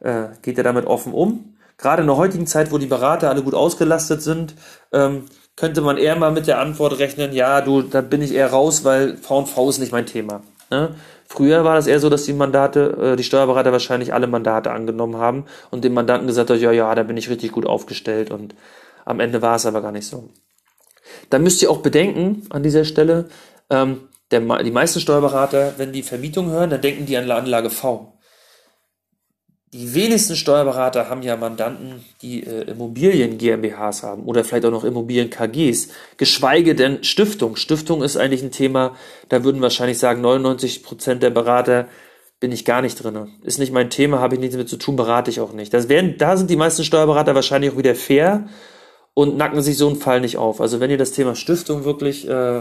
äh, 0.00 0.28
geht 0.42 0.58
er 0.58 0.64
damit 0.64 0.86
offen 0.86 1.12
um 1.12 1.53
gerade 1.78 2.02
in 2.02 2.08
der 2.08 2.16
heutigen 2.16 2.46
Zeit, 2.46 2.72
wo 2.72 2.78
die 2.78 2.86
Berater 2.86 3.30
alle 3.30 3.42
gut 3.42 3.54
ausgelastet 3.54 4.22
sind, 4.22 4.54
ähm, 4.92 5.24
könnte 5.56 5.80
man 5.80 5.96
eher 5.96 6.16
mal 6.16 6.32
mit 6.32 6.46
der 6.46 6.58
Antwort 6.60 6.98
rechnen, 6.98 7.32
ja, 7.32 7.60
du, 7.60 7.82
da 7.82 8.00
bin 8.00 8.22
ich 8.22 8.34
eher 8.34 8.50
raus, 8.50 8.84
weil 8.84 9.16
V&V 9.16 9.70
ist 9.70 9.78
nicht 9.78 9.92
mein 9.92 10.06
Thema. 10.06 10.42
Ne? 10.70 10.94
Früher 11.26 11.64
war 11.64 11.76
das 11.76 11.86
eher 11.86 12.00
so, 12.00 12.10
dass 12.10 12.24
die 12.24 12.32
Mandate, 12.32 13.12
äh, 13.12 13.16
die 13.16 13.24
Steuerberater 13.24 13.72
wahrscheinlich 13.72 14.12
alle 14.12 14.26
Mandate 14.26 14.70
angenommen 14.72 15.16
haben 15.16 15.44
und 15.70 15.84
dem 15.84 15.94
Mandanten 15.94 16.26
gesagt 16.26 16.50
hat, 16.50 16.60
ja, 16.60 16.72
ja, 16.72 16.94
da 16.94 17.02
bin 17.02 17.16
ich 17.16 17.30
richtig 17.30 17.52
gut 17.52 17.66
aufgestellt 17.66 18.30
und 18.30 18.54
am 19.04 19.20
Ende 19.20 19.42
war 19.42 19.56
es 19.56 19.66
aber 19.66 19.82
gar 19.82 19.92
nicht 19.92 20.06
so. 20.06 20.30
Da 21.30 21.38
müsst 21.38 21.62
ihr 21.62 21.70
auch 21.70 21.78
bedenken 21.78 22.46
an 22.50 22.62
dieser 22.62 22.84
Stelle, 22.84 23.28
ähm, 23.70 24.08
der, 24.30 24.40
die 24.62 24.70
meisten 24.70 25.00
Steuerberater, 25.00 25.74
wenn 25.76 25.92
die 25.92 26.02
Vermietung 26.02 26.50
hören, 26.50 26.70
dann 26.70 26.80
denken 26.80 27.06
die 27.06 27.16
an 27.16 27.30
Anlage 27.30 27.70
V. 27.70 28.13
Die 29.74 29.92
wenigsten 29.92 30.36
Steuerberater 30.36 31.10
haben 31.10 31.22
ja 31.22 31.36
Mandanten, 31.36 32.04
die 32.22 32.44
äh, 32.44 32.70
Immobilien 32.70 33.38
GmbHs 33.38 34.04
haben 34.04 34.22
oder 34.22 34.44
vielleicht 34.44 34.66
auch 34.66 34.70
noch 34.70 34.84
Immobilien 34.84 35.30
KGs, 35.30 35.88
geschweige 36.16 36.76
denn 36.76 37.02
Stiftung. 37.02 37.56
Stiftung 37.56 38.00
ist 38.00 38.16
eigentlich 38.16 38.44
ein 38.44 38.52
Thema, 38.52 38.94
da 39.30 39.42
würden 39.42 39.60
wahrscheinlich 39.62 39.98
sagen 39.98 40.20
99 40.20 40.84
Prozent 40.84 41.24
der 41.24 41.30
Berater 41.30 41.88
bin 42.38 42.52
ich 42.52 42.64
gar 42.64 42.82
nicht 42.82 43.02
drin. 43.02 43.32
Ist 43.42 43.58
nicht 43.58 43.72
mein 43.72 43.90
Thema, 43.90 44.20
habe 44.20 44.36
ich 44.36 44.40
nichts 44.40 44.54
damit 44.54 44.68
zu 44.68 44.76
tun, 44.76 44.94
berate 44.94 45.32
ich 45.32 45.40
auch 45.40 45.52
nicht. 45.52 45.74
Das 45.74 45.88
werden, 45.88 46.18
da 46.18 46.36
sind 46.36 46.50
die 46.50 46.56
meisten 46.56 46.84
Steuerberater 46.84 47.34
wahrscheinlich 47.34 47.72
auch 47.72 47.76
wieder 47.76 47.96
fair 47.96 48.46
und 49.12 49.36
nacken 49.36 49.60
sich 49.60 49.76
so 49.76 49.88
einen 49.88 49.96
Fall 49.96 50.20
nicht 50.20 50.36
auf. 50.36 50.60
Also 50.60 50.78
wenn 50.78 50.92
ihr 50.92 50.98
das 50.98 51.10
Thema 51.10 51.34
Stiftung 51.34 51.84
wirklich 51.84 52.28
äh, 52.28 52.60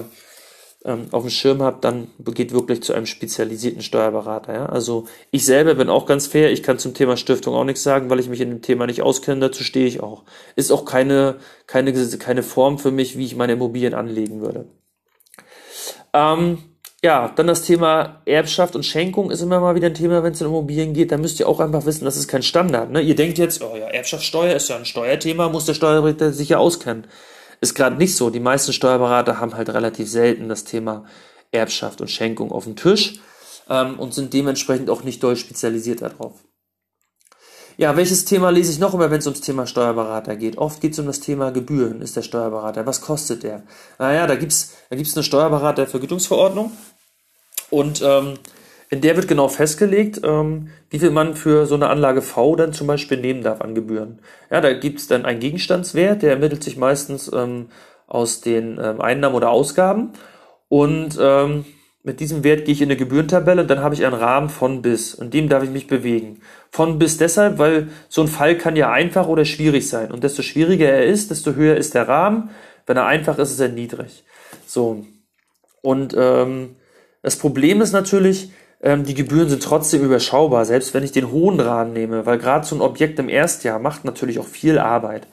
auf 0.84 1.24
dem 1.24 1.30
Schirm 1.30 1.62
habt, 1.62 1.86
dann 1.86 2.10
geht 2.20 2.52
wirklich 2.52 2.84
zu 2.84 2.94
einem 2.94 3.06
spezialisierten 3.06 3.82
Steuerberater. 3.82 4.54
Ja? 4.54 4.66
Also 4.66 5.06
ich 5.32 5.46
selber 5.46 5.76
bin 5.76 5.90
auch 5.90 6.06
ganz 6.06 6.28
fair, 6.28 6.52
ich 6.52 6.62
kann 6.62 6.78
zum 6.78 6.94
Thema 6.94 7.16
Stiftung 7.16 7.56
auch 7.56 7.64
nichts 7.64 7.84
sagen, 7.84 8.10
weil 8.10 8.20
ich 8.20 8.28
mich 8.28 8.42
in 8.42 8.50
dem 8.50 8.62
Thema 8.62 8.86
nicht 8.86 9.02
auskenne, 9.02 9.40
dazu 9.40 9.64
stehe 9.64 9.88
ich 9.88 10.04
auch. 10.04 10.24
Ist 10.58 10.72
auch 10.72 10.84
keine, 10.84 11.38
keine, 11.68 11.94
keine 12.18 12.44
Form 12.44 12.80
für 12.80 12.92
mich, 12.92 13.18
wie 13.18 13.26
ich 13.26 13.36
meine 13.36 13.54
Immobilien 13.54 13.94
anlegen 13.94 14.42
würde. 14.42 14.66
Ähm, 16.14 16.58
ja, 17.04 17.32
dann 17.36 17.48
das 17.48 17.64
Thema 17.64 18.22
Erbschaft 18.26 18.76
und 18.76 18.86
Schenkung 18.86 19.32
ist 19.32 19.42
immer 19.42 19.60
mal 19.60 19.76
wieder 19.76 19.88
ein 19.88 19.94
Thema, 19.94 20.24
wenn 20.24 20.34
es 20.34 20.42
um 20.42 20.48
Immobilien 20.48 20.94
geht. 20.94 21.12
Da 21.12 21.18
müsst 21.18 21.40
ihr 21.40 21.48
auch 21.48 21.60
einfach 21.60 21.86
wissen, 21.86 22.06
das 22.06 22.18
ist 22.18 22.28
kein 22.28 22.44
Standard. 22.44 22.92
Ne? 22.92 23.02
Ihr 23.02 23.16
denkt 23.16 23.38
jetzt, 23.38 23.62
oh 23.62 23.76
ja, 23.76 23.88
Erbschaftssteuer 23.88 24.56
ist 24.56 24.70
ja 24.70 24.78
ein 24.78 24.86
Steuerthema, 24.86 25.50
muss 25.50 25.66
der 25.66 25.74
Steuerberater 25.74 26.32
sich 26.32 26.50
ja 26.50 26.60
auskennen. 26.60 27.08
Ist 27.64 27.76
gerade 27.76 27.96
nicht 27.96 28.18
so. 28.18 28.30
Die 28.30 28.42
meisten 28.42 28.74
Steuerberater 28.74 29.40
haben 29.40 29.56
halt 29.56 29.70
relativ 29.70 30.10
selten 30.10 30.50
das 30.50 30.66
Thema 30.66 31.06
Erbschaft 31.54 32.02
und 32.02 32.12
Schenkung 32.12 32.52
auf 32.52 32.66
dem 32.66 32.76
Tisch 32.76 33.22
ähm, 33.70 33.98
und 33.98 34.14
sind 34.14 34.34
dementsprechend 34.34 34.90
auch 34.90 35.06
nicht 35.06 35.24
doll 35.24 35.38
spezialisiert 35.38 36.02
darauf. 36.02 36.44
Ja, 37.78 37.96
welches 37.96 38.26
Thema 38.26 38.50
lese 38.50 38.74
ich 38.74 38.80
noch 38.80 38.94
immer, 38.94 39.12
wenn 39.12 39.20
es 39.20 39.28
ums 39.28 39.40
Thema 39.40 39.66
Steuerberater 39.66 40.36
geht? 40.36 40.58
Oft 40.58 40.82
geht 40.82 40.92
es 40.92 41.00
um 41.00 41.06
das 41.06 41.22
Thema 41.22 41.52
Gebühren, 41.54 42.02
ist 42.02 42.18
der 42.18 42.22
Steuerberater. 42.24 42.86
Was 42.86 43.00
kostet 43.00 43.44
der? 43.44 43.64
Naja, 43.98 44.28
da 44.28 44.36
gibt's 44.36 44.74
da 44.90 44.98
gibt's 44.98 45.16
eine 45.16 45.24
Steuerberatervergütungsverordnung 45.24 46.74
und 47.70 48.02
ähm, 48.02 48.40
in 48.94 49.02
der 49.02 49.16
wird 49.16 49.28
genau 49.28 49.48
festgelegt, 49.48 50.22
ähm, 50.24 50.70
wie 50.92 51.00
viel 51.00 51.10
man 51.10 51.36
für 51.36 51.66
so 51.66 51.74
eine 51.74 51.90
Anlage 51.90 52.22
V 52.22 52.56
dann 52.56 52.74
zum 52.74 52.86
Beispiel 52.86 53.18
nehmen 53.18 53.42
darf 53.42 53.60
an 53.60 53.74
Gebühren. 53.74 54.20
Ja, 54.52 54.62
da 54.62 54.72
gibt 54.74 55.00
es 55.00 55.08
dann 55.08 55.26
einen 55.26 55.40
Gegenstandswert, 55.40 56.22
der 56.22 56.30
ermittelt 56.30 56.64
sich 56.64 56.78
meistens 56.78 57.32
ähm, 57.34 57.70
aus 58.06 58.42
den 58.42 58.80
ähm, 58.80 59.02
Einnahmen 59.02 59.36
oder 59.36 59.50
Ausgaben. 59.50 60.12
Und 60.70 61.18
ähm, 61.20 61.66
mit 62.04 62.20
diesem 62.20 62.44
Wert 62.44 62.66
gehe 62.66 62.74
ich 62.74 62.82
in 62.82 62.90
eine 62.90 62.98
Gebührentabelle 62.98 63.64
und 63.64 63.68
dann 63.68 63.80
habe 63.80 63.96
ich 63.96 64.06
einen 64.06 64.14
Rahmen 64.14 64.50
von 64.50 64.84
bis. 64.84 65.16
Und 65.16 65.34
dem 65.34 65.50
darf 65.50 65.64
ich 65.64 65.72
mich 65.72 65.88
bewegen. 65.88 66.42
Von 66.70 67.00
bis 67.00 67.18
deshalb, 67.18 67.58
weil 67.58 67.88
so 68.10 68.22
ein 68.22 68.28
Fall 68.28 68.58
kann 68.58 68.76
ja 68.76 68.92
einfach 68.92 69.28
oder 69.28 69.46
schwierig 69.46 69.90
sein. 69.90 70.12
Und 70.12 70.24
desto 70.24 70.44
schwieriger 70.44 70.88
er 70.88 71.06
ist, 71.06 71.32
desto 71.32 71.54
höher 71.54 71.78
ist 71.78 71.96
der 71.96 72.08
Rahmen. 72.08 72.52
Wenn 72.86 72.98
er 72.98 73.08
einfach 73.08 73.40
ist, 73.40 73.52
ist 73.52 73.60
er 73.60 73.70
niedrig. 73.70 74.24
So. 74.68 75.04
Und 75.82 76.16
ähm, 76.16 76.76
das 77.24 77.38
Problem 77.38 77.82
ist 77.82 77.94
natürlich, 77.94 78.52
ähm, 78.84 79.06
die 79.06 79.16
Gebühren 79.16 79.50
sind 79.50 79.64
trotzdem 79.64 80.04
überschaubar, 80.04 80.66
selbst 80.66 80.94
wenn 80.94 81.04
ich 81.04 81.14
den 81.14 81.32
hohen 81.32 81.60
Rahmen 81.60 81.94
nehme, 81.94 82.26
weil 82.26 82.38
gerade 82.38 82.66
so 82.66 82.76
ein 82.76 82.82
Objekt 82.82 83.18
im 83.18 83.30
Erstjahr 83.30 83.80
macht 83.80 84.04
natürlich 84.04 84.40
auch 84.40 84.46
viel 84.46 84.78
Arbeit. 84.78 85.26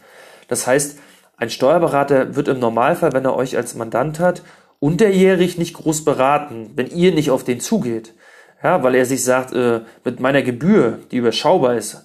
Das 0.48 0.66
heißt, 0.66 0.98
ein 1.36 1.50
Steuerberater 1.50 2.36
wird 2.36 2.48
im 2.48 2.60
Normalfall, 2.60 3.12
wenn 3.12 3.24
er 3.24 3.34
euch 3.34 3.56
als 3.56 3.74
Mandant 3.74 4.20
hat, 4.20 4.42
unterjährig 4.78 5.58
nicht 5.58 5.74
groß 5.74 6.04
beraten, 6.04 6.70
wenn 6.76 6.86
ihr 6.88 7.12
nicht 7.12 7.30
auf 7.30 7.44
den 7.44 7.60
zugeht. 7.60 8.14
Ja, 8.62 8.82
weil 8.82 8.94
er 8.94 9.06
sich 9.06 9.24
sagt, 9.24 9.52
äh, 9.52 9.80
mit 10.04 10.20
meiner 10.20 10.42
Gebühr, 10.42 10.98
die 11.10 11.16
überschaubar 11.16 11.74
ist, 11.74 12.04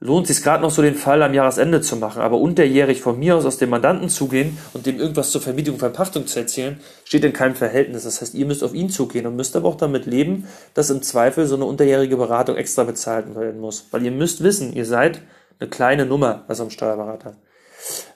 lohnt 0.00 0.26
sich 0.26 0.42
gerade 0.42 0.62
noch 0.62 0.70
so 0.70 0.80
den 0.80 0.94
Fall 0.94 1.22
am 1.22 1.34
Jahresende 1.34 1.82
zu 1.82 1.96
machen, 1.96 2.22
aber 2.22 2.38
unterjährig 2.38 3.02
von 3.02 3.18
mir 3.18 3.36
aus 3.36 3.44
aus 3.44 3.58
dem 3.58 3.68
Mandanten 3.68 4.08
zugehen 4.08 4.56
und 4.72 4.86
dem 4.86 4.98
irgendwas 4.98 5.30
zur 5.30 5.42
Vermietung 5.42 5.74
und 5.74 5.80
Verpachtung 5.80 6.26
zu 6.26 6.38
erzählen, 6.38 6.80
steht 7.04 7.22
in 7.22 7.34
keinem 7.34 7.54
Verhältnis. 7.54 8.04
Das 8.04 8.22
heißt, 8.22 8.34
ihr 8.34 8.46
müsst 8.46 8.64
auf 8.64 8.72
ihn 8.74 8.88
zugehen 8.88 9.26
und 9.26 9.36
müsst 9.36 9.54
aber 9.56 9.68
auch 9.68 9.76
damit 9.76 10.06
leben, 10.06 10.48
dass 10.72 10.88
im 10.88 11.02
Zweifel 11.02 11.46
so 11.46 11.54
eine 11.54 11.66
unterjährige 11.66 12.16
Beratung 12.16 12.56
extra 12.56 12.84
bezahlt 12.84 13.34
werden 13.36 13.60
muss. 13.60 13.88
Weil 13.90 14.02
ihr 14.02 14.10
müsst 14.10 14.42
wissen, 14.42 14.72
ihr 14.72 14.86
seid 14.86 15.20
eine 15.58 15.68
kleine 15.68 16.06
Nummer 16.06 16.44
als 16.48 16.60
am 16.60 16.70
Steuerberater. 16.70 17.36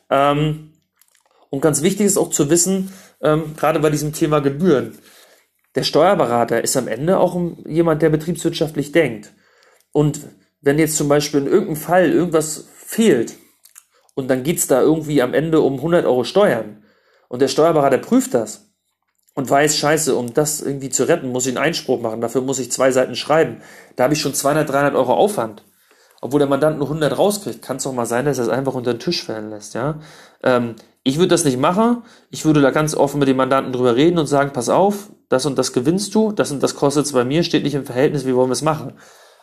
Ähm, 0.08 0.72
und 1.50 1.60
ganz 1.60 1.82
wichtig 1.82 2.06
ist 2.06 2.16
auch 2.16 2.30
zu 2.30 2.48
wissen, 2.48 2.92
ähm, 3.20 3.54
gerade 3.56 3.78
bei 3.78 3.90
diesem 3.90 4.14
Thema 4.14 4.40
Gebühren, 4.40 4.96
der 5.74 5.82
Steuerberater 5.82 6.64
ist 6.64 6.76
am 6.76 6.88
Ende 6.88 7.18
auch 7.18 7.38
jemand, 7.66 8.00
der 8.00 8.08
betriebswirtschaftlich 8.08 8.92
denkt. 8.92 9.32
Und 9.92 10.20
wenn 10.64 10.78
jetzt 10.78 10.96
zum 10.96 11.08
Beispiel 11.08 11.40
in 11.40 11.46
irgendeinem 11.46 11.76
Fall 11.76 12.10
irgendwas 12.10 12.64
fehlt 12.74 13.36
und 14.14 14.28
dann 14.28 14.42
geht's 14.42 14.66
da 14.66 14.80
irgendwie 14.80 15.20
am 15.20 15.34
Ende 15.34 15.60
um 15.60 15.74
100 15.74 16.06
Euro 16.06 16.24
Steuern 16.24 16.82
und 17.28 17.42
der 17.42 17.48
Steuerberater 17.48 17.98
prüft 17.98 18.32
das 18.32 18.70
und 19.34 19.50
weiß, 19.50 19.76
scheiße, 19.76 20.14
um 20.16 20.32
das 20.32 20.62
irgendwie 20.62 20.88
zu 20.88 21.06
retten, 21.06 21.30
muss 21.30 21.46
ich 21.46 21.56
einen 21.56 21.64
Einspruch 21.64 22.00
machen, 22.00 22.20
dafür 22.20 22.40
muss 22.40 22.58
ich 22.58 22.72
zwei 22.72 22.90
Seiten 22.92 23.14
schreiben. 23.14 23.60
Da 23.96 24.04
habe 24.04 24.14
ich 24.14 24.20
schon 24.20 24.34
200, 24.34 24.68
300 24.68 24.94
Euro 24.94 25.12
Aufwand. 25.14 25.64
Obwohl 26.22 26.38
der 26.38 26.48
Mandant 26.48 26.78
nur 26.78 26.86
100 26.86 27.18
rauskriegt, 27.18 27.60
kann 27.60 27.76
es 27.76 27.82
doch 27.82 27.92
mal 27.92 28.06
sein, 28.06 28.24
dass 28.24 28.38
er 28.38 28.44
es 28.44 28.50
einfach 28.50 28.74
unter 28.74 28.94
den 28.94 29.00
Tisch 29.00 29.24
fallen 29.24 29.50
lässt, 29.50 29.74
ja. 29.74 30.00
Ähm, 30.42 30.76
ich 31.02 31.18
würde 31.18 31.28
das 31.28 31.44
nicht 31.44 31.58
machen. 31.58 32.02
Ich 32.30 32.46
würde 32.46 32.62
da 32.62 32.70
ganz 32.70 32.94
offen 32.94 33.18
mit 33.18 33.28
dem 33.28 33.36
Mandanten 33.36 33.74
drüber 33.74 33.94
reden 33.94 34.18
und 34.18 34.26
sagen, 34.26 34.54
pass 34.54 34.70
auf, 34.70 35.10
das 35.28 35.44
und 35.44 35.58
das 35.58 35.74
gewinnst 35.74 36.14
du, 36.14 36.32
das 36.32 36.50
und 36.50 36.62
das 36.62 36.76
kostet 36.76 37.04
es 37.04 37.12
bei 37.12 37.24
mir, 37.24 37.42
steht 37.42 37.64
nicht 37.64 37.74
im 37.74 37.84
Verhältnis, 37.84 38.24
wie 38.24 38.34
wollen 38.34 38.48
wir 38.48 38.54
es 38.54 38.62
machen? 38.62 38.94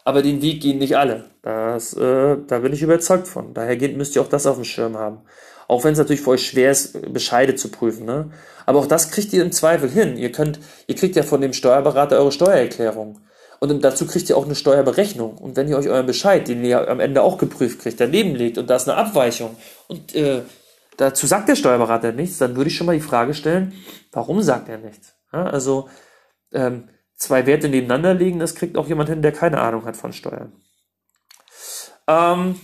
Aber 0.04 0.22
den 0.22 0.42
Weg 0.42 0.62
gehen 0.62 0.80
nicht 0.80 0.98
alle. 0.98 1.26
Das, 1.42 1.94
äh, 1.94 2.38
da 2.48 2.60
bin 2.60 2.74
ich 2.74 2.82
überzeugt 2.82 3.28
von. 3.28 3.54
Dahergehend 3.54 3.98
müsst 3.98 4.16
ihr 4.16 4.22
auch 4.22 4.30
das 4.30 4.48
auf 4.48 4.56
dem 4.56 4.66
Schirm 4.66 4.98
haben. 4.98 5.22
Auch 5.68 5.84
wenn 5.84 5.94
es 5.94 6.00
natürlich 6.00 6.22
für 6.22 6.32
euch 6.32 6.46
schwer 6.46 6.72
ist, 6.72 7.14
Bescheide 7.14 7.56
zu 7.56 7.70
prüfen. 7.70 8.06
Ne? 8.06 8.32
Aber 8.66 8.80
auch 8.80 8.88
das 8.88 9.12
kriegt 9.12 9.32
ihr 9.34 9.42
im 9.42 9.52
Zweifel 9.52 9.90
hin. 9.90 10.18
Ihr 10.18 10.32
könnt, 10.32 10.60
ihr 10.88 10.96
kriegt 10.96 11.16
ja 11.16 11.24
von 11.24 11.42
dem 11.42 11.54
Steuerberater 11.54 12.18
eure 12.18 12.32
Steuererklärung. 12.32 13.20
Und 13.60 13.84
dazu 13.84 14.08
kriegt 14.08 14.28
ihr 14.28 14.38
auch 14.38 14.46
eine 14.46 14.56
Steuerberechnung. 14.56 15.38
Und 15.38 15.56
wenn 15.56 15.68
ihr 15.68 15.78
euch 15.78 15.88
euren 15.88 16.08
Bescheid, 16.08 16.48
den 16.48 16.66
ihr 16.66 16.90
am 16.90 17.00
Ende 17.00 17.22
auch 17.22 17.38
geprüft 17.38 17.80
kriegt, 17.80 18.00
daneben 18.00 18.34
legt 18.34 18.58
und 18.58 18.70
da 18.70 18.76
ist 18.76 18.90
eine 18.90 18.98
Abweichung 18.98 19.56
und 19.88 20.16
äh, 20.16 20.42
dazu 20.98 21.28
sagt 21.28 21.48
der 21.48 21.56
Steuerberater 21.56 22.12
nichts, 22.12 22.40
dann 22.40 22.56
würde 22.56 22.70
ich 22.70 22.76
schon 22.76 22.88
mal 22.88 22.96
die 22.96 23.02
Frage 23.02 23.36
stellen, 23.36 23.74
warum 24.12 24.42
sagt 24.42 24.68
er 24.68 24.80
nichts? 24.80 25.14
Ja, 25.32 25.46
also 25.46 25.90
ähm, 26.54 26.90
zwei 27.22 27.46
Werte 27.46 27.70
nebeneinander 27.70 28.16
legen, 28.16 28.40
das 28.40 28.56
kriegt 28.56 28.78
auch 28.78 28.88
jemand 28.88 29.10
hin, 29.10 29.22
der 29.22 29.32
keine 29.32 29.62
Ahnung 29.62 29.86
hat 29.86 29.96
von 29.96 30.12
Steuern. 30.12 30.54
Ähm, 32.08 32.60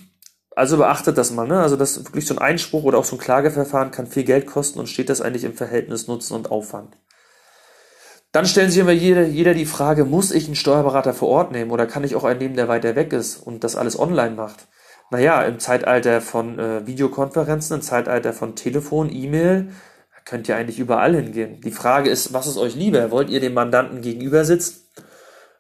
also 0.56 0.78
beachtet 0.78 1.18
das 1.18 1.32
mal, 1.32 1.48
ne? 1.48 1.62
Also 1.62 1.76
das 1.76 2.04
wirklich 2.04 2.26
so 2.26 2.34
ein 2.34 2.40
Einspruch 2.40 2.84
oder 2.84 2.98
auch 2.98 3.06
so 3.06 3.16
ein 3.16 3.20
Klageverfahren 3.20 3.92
kann 3.92 4.08
viel 4.08 4.24
Geld 4.24 4.48
kosten 4.48 4.80
und 4.80 4.90
steht 4.90 5.10
das 5.10 5.22
eigentlich 5.22 5.44
im 5.44 5.54
Verhältnis 5.54 6.08
Nutzen 6.08 6.34
und 6.34 6.50
Aufwand. 6.50 6.98
Dann 8.32 8.48
stellen 8.48 8.72
sich 8.72 8.80
immer 8.80 8.92
jeder, 8.92 9.24
jeder 9.28 9.54
die 9.54 9.68
Frage, 9.68 10.06
muss 10.06 10.32
ich 10.32 10.48
einen 10.48 10.56
Steuerberater 10.56 11.14
vor 11.14 11.30
Ort 11.30 11.52
nehmen 11.52 11.70
oder 11.70 11.86
kann 11.86 12.04
ich 12.04 12.16
auch 12.16 12.24
einen 12.24 12.40
nehmen, 12.40 12.56
der 12.56 12.68
weiter 12.68 12.96
weg 12.96 13.14
ist 13.14 13.38
und 13.38 13.64
das 13.64 13.76
alles 13.76 13.98
online 13.98 14.36
macht? 14.36 14.68
Naja, 15.12 15.44
im 15.44 15.60
Zeitalter 15.60 16.20
von 16.20 16.58
äh, 16.58 16.86
Videokonferenzen, 16.88 17.76
im 17.76 17.82
Zeitalter 17.84 18.34
von 18.34 18.56
Telefon, 18.56 19.10
E-Mail, 19.14 19.70
könnt 20.28 20.50
ihr 20.50 20.58
eigentlich 20.58 20.78
überall 20.78 21.16
hingehen. 21.16 21.62
Die 21.62 21.72
Frage 21.72 22.10
ist, 22.10 22.34
was 22.34 22.48
ist 22.48 22.58
euch 22.58 22.76
lieber? 22.76 23.12
Wollt 23.12 23.30
ihr 23.30 23.40
dem 23.40 23.54
Mandanten 23.54 24.02
gegenüber 24.02 24.44
sitzen, 24.44 24.82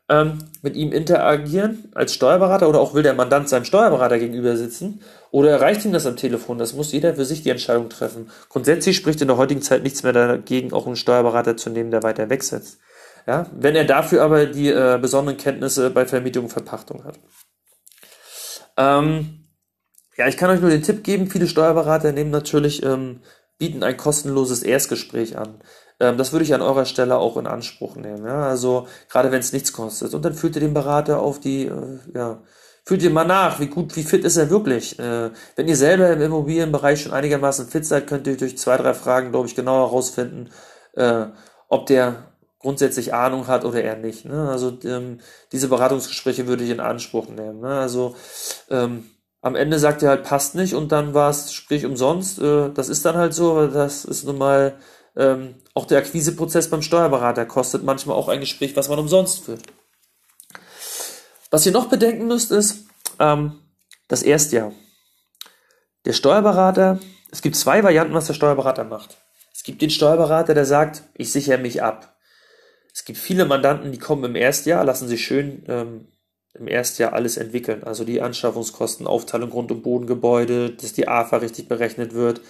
ähm, 0.09 0.39
mit 0.61 0.75
ihm 0.75 0.91
interagieren 0.91 1.89
als 1.95 2.13
Steuerberater 2.13 2.67
oder 2.67 2.79
auch 2.79 2.93
will 2.93 3.03
der 3.03 3.13
Mandant 3.13 3.47
seinem 3.47 3.63
Steuerberater 3.63 4.19
gegenüber 4.19 4.57
sitzen? 4.57 5.01
Oder 5.31 5.61
reicht 5.61 5.85
ihm 5.85 5.93
das 5.93 6.05
am 6.05 6.17
Telefon? 6.17 6.57
Das 6.57 6.73
muss 6.73 6.91
jeder 6.91 7.15
für 7.15 7.25
sich 7.25 7.43
die 7.43 7.49
Entscheidung 7.49 7.89
treffen. 7.89 8.29
Grundsätzlich 8.49 8.97
spricht 8.97 9.21
in 9.21 9.29
der 9.29 9.37
heutigen 9.37 9.61
Zeit 9.61 9.83
nichts 9.83 10.03
mehr 10.03 10.13
dagegen, 10.13 10.73
auch 10.73 10.85
einen 10.85 10.97
Steuerberater 10.97 11.55
zu 11.55 11.69
nehmen, 11.69 11.91
der 11.91 12.03
weiter 12.03 12.29
wegsetzt. 12.29 12.79
Ja, 13.25 13.45
wenn 13.53 13.75
er 13.75 13.85
dafür 13.85 14.21
aber 14.21 14.45
die 14.45 14.69
äh, 14.69 14.97
besonderen 15.01 15.37
Kenntnisse 15.37 15.89
bei 15.89 16.05
Vermietung 16.05 16.45
und 16.45 16.51
Verpachtung 16.51 17.03
hat. 17.03 17.19
Ähm, 18.77 19.47
ja, 20.17 20.27
ich 20.27 20.37
kann 20.37 20.49
euch 20.49 20.61
nur 20.61 20.69
den 20.69 20.83
Tipp 20.83 21.03
geben, 21.03 21.29
viele 21.29 21.47
Steuerberater 21.47 22.11
nehmen 22.11 22.31
natürlich 22.31 22.83
ähm, 22.83 23.21
bieten 23.57 23.83
ein 23.83 23.97
kostenloses 23.97 24.63
Erstgespräch 24.63 25.37
an. 25.37 25.61
Ähm, 25.99 26.17
das 26.17 26.31
würde 26.31 26.45
ich 26.45 26.53
an 26.53 26.61
eurer 26.61 26.85
Stelle 26.85 27.17
auch 27.17 27.37
in 27.37 27.47
Anspruch 27.47 27.95
nehmen. 27.95 28.25
Ja? 28.25 28.47
Also 28.47 28.87
gerade 29.09 29.31
wenn 29.31 29.39
es 29.39 29.53
nichts 29.53 29.73
kostet. 29.73 30.13
Und 30.13 30.23
dann 30.25 30.33
führt 30.33 30.55
ihr 30.55 30.61
den 30.61 30.73
Berater 30.73 31.19
auf 31.21 31.39
die, 31.39 31.65
äh, 31.65 31.99
ja, 32.13 32.41
fühlt 32.85 33.03
ihr 33.03 33.09
mal 33.09 33.25
nach, 33.25 33.59
wie 33.59 33.67
gut, 33.67 33.95
wie 33.95 34.03
fit 34.03 34.23
ist 34.23 34.37
er 34.37 34.49
wirklich. 34.49 34.97
Äh, 34.99 35.31
wenn 35.55 35.67
ihr 35.67 35.75
selber 35.75 36.11
im 36.11 36.21
Immobilienbereich 36.21 37.01
schon 37.01 37.13
einigermaßen 37.13 37.67
fit 37.67 37.85
seid, 37.85 38.07
könnt 38.07 38.27
ihr 38.27 38.37
durch 38.37 38.57
zwei, 38.57 38.77
drei 38.77 38.93
Fragen, 38.93 39.31
glaube 39.31 39.47
ich, 39.47 39.55
genauer 39.55 39.87
herausfinden, 39.87 40.49
äh, 40.95 41.25
ob 41.67 41.85
der 41.87 42.27
grundsätzlich 42.59 43.13
Ahnung 43.13 43.47
hat 43.47 43.65
oder 43.65 43.83
er 43.83 43.97
nicht. 43.97 44.25
Ne? 44.25 44.49
Also 44.49 44.77
ähm, 44.83 45.19
diese 45.51 45.67
Beratungsgespräche 45.67 46.47
würde 46.47 46.63
ich 46.63 46.69
in 46.69 46.79
Anspruch 46.79 47.27
nehmen. 47.29 47.59
Ne? 47.59 47.79
Also 47.79 48.15
ähm, 48.69 49.05
am 49.41 49.55
Ende 49.55 49.79
sagt 49.79 50.03
er 50.03 50.09
halt, 50.09 50.23
passt 50.23 50.55
nicht 50.55 50.73
und 50.75 50.91
dann 50.91 51.13
war 51.13 51.29
es 51.29 51.53
sprich 51.53 51.85
umsonst. 51.85 52.39
Äh, 52.39 52.69
das 52.73 52.89
ist 52.89 53.05
dann 53.05 53.15
halt 53.15 53.33
so, 53.33 53.51
aber 53.51 53.67
das 53.67 54.05
ist 54.05 54.25
nun 54.25 54.37
mal 54.37 54.77
ähm, 55.15 55.55
auch 55.73 55.85
der 55.85 55.99
Akquiseprozess 55.99 56.69
beim 56.69 56.81
Steuerberater 56.81 57.45
kostet 57.45 57.83
manchmal 57.83 58.15
auch 58.15 58.29
ein 58.29 58.39
Gespräch, 58.39 58.75
was 58.75 58.89
man 58.89 58.99
umsonst 58.99 59.45
führt. 59.45 59.63
Was 61.49 61.65
ihr 61.65 61.71
noch 61.71 61.87
bedenken 61.87 62.27
müsst, 62.27 62.51
ist 62.51 62.85
ähm, 63.19 63.59
das 64.07 64.21
Erstjahr. 64.21 64.73
Der 66.05 66.13
Steuerberater, 66.13 66.99
es 67.31 67.41
gibt 67.41 67.55
zwei 67.55 67.83
Varianten, 67.83 68.13
was 68.13 68.27
der 68.27 68.33
Steuerberater 68.33 68.83
macht. 68.83 69.17
Es 69.53 69.63
gibt 69.63 69.81
den 69.81 69.89
Steuerberater, 69.89 70.53
der 70.53 70.65
sagt, 70.65 71.03
ich 71.15 71.31
sichere 71.31 71.57
mich 71.57 71.81
ab. 71.81 72.15
Es 72.93 73.05
gibt 73.05 73.17
viele 73.17 73.45
Mandanten, 73.45 73.91
die 73.91 73.99
kommen 73.99 74.23
im 74.23 74.35
Erstjahr, 74.35 74.83
lassen 74.83 75.07
sich 75.07 75.25
schön 75.25 75.63
ähm, 75.67 76.07
im 76.59 76.67
ersten 76.67 77.01
Jahr 77.01 77.13
alles 77.13 77.37
entwickeln. 77.37 77.83
Also 77.83 78.03
die 78.03 78.21
Anschaffungskosten, 78.21 79.07
Aufteilung 79.07 79.49
Grund- 79.49 79.71
und 79.71 79.83
Bodengebäude, 79.83 80.71
dass 80.71 80.93
die 80.93 81.07
AFA 81.07 81.37
richtig 81.37 81.67
berechnet 81.67 82.13
wird, 82.13 82.41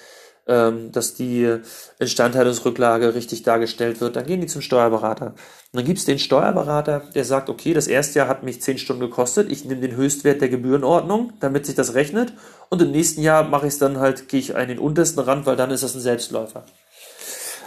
ähm, 0.47 0.91
dass 0.91 1.13
die 1.13 1.59
Instandhaltungsrücklage 1.99 3.13
richtig 3.13 3.43
dargestellt 3.43 3.99
wird, 3.99 4.15
dann 4.15 4.25
gehen 4.25 4.41
die 4.41 4.47
zum 4.47 4.61
Steuerberater. 4.61 5.27
Und 5.27 5.35
dann 5.73 5.85
gibt 5.85 5.99
es 5.99 6.05
den 6.05 6.19
Steuerberater, 6.19 7.03
der 7.13 7.25
sagt, 7.25 7.49
okay, 7.49 7.73
das 7.73 7.87
erste 7.87 8.19
Jahr 8.19 8.27
hat 8.27 8.43
mich 8.43 8.61
10 8.61 8.77
Stunden 8.77 9.01
gekostet, 9.01 9.51
ich 9.51 9.65
nehme 9.65 9.81
den 9.81 9.95
Höchstwert 9.95 10.39
der 10.41 10.49
Gebührenordnung, 10.49 11.33
damit 11.41 11.65
sich 11.65 11.75
das 11.75 11.93
rechnet 11.93 12.33
und 12.69 12.81
im 12.81 12.91
nächsten 12.91 13.21
Jahr 13.21 13.43
mache 13.43 13.67
ich 13.67 13.73
es 13.73 13.79
dann 13.79 13.99
halt, 13.99 14.29
gehe 14.29 14.39
ich 14.39 14.55
an 14.55 14.69
den 14.69 14.79
untersten 14.79 15.19
Rand, 15.19 15.45
weil 15.45 15.57
dann 15.57 15.71
ist 15.71 15.83
das 15.83 15.95
ein 15.95 16.01
Selbstläufer. 16.01 16.63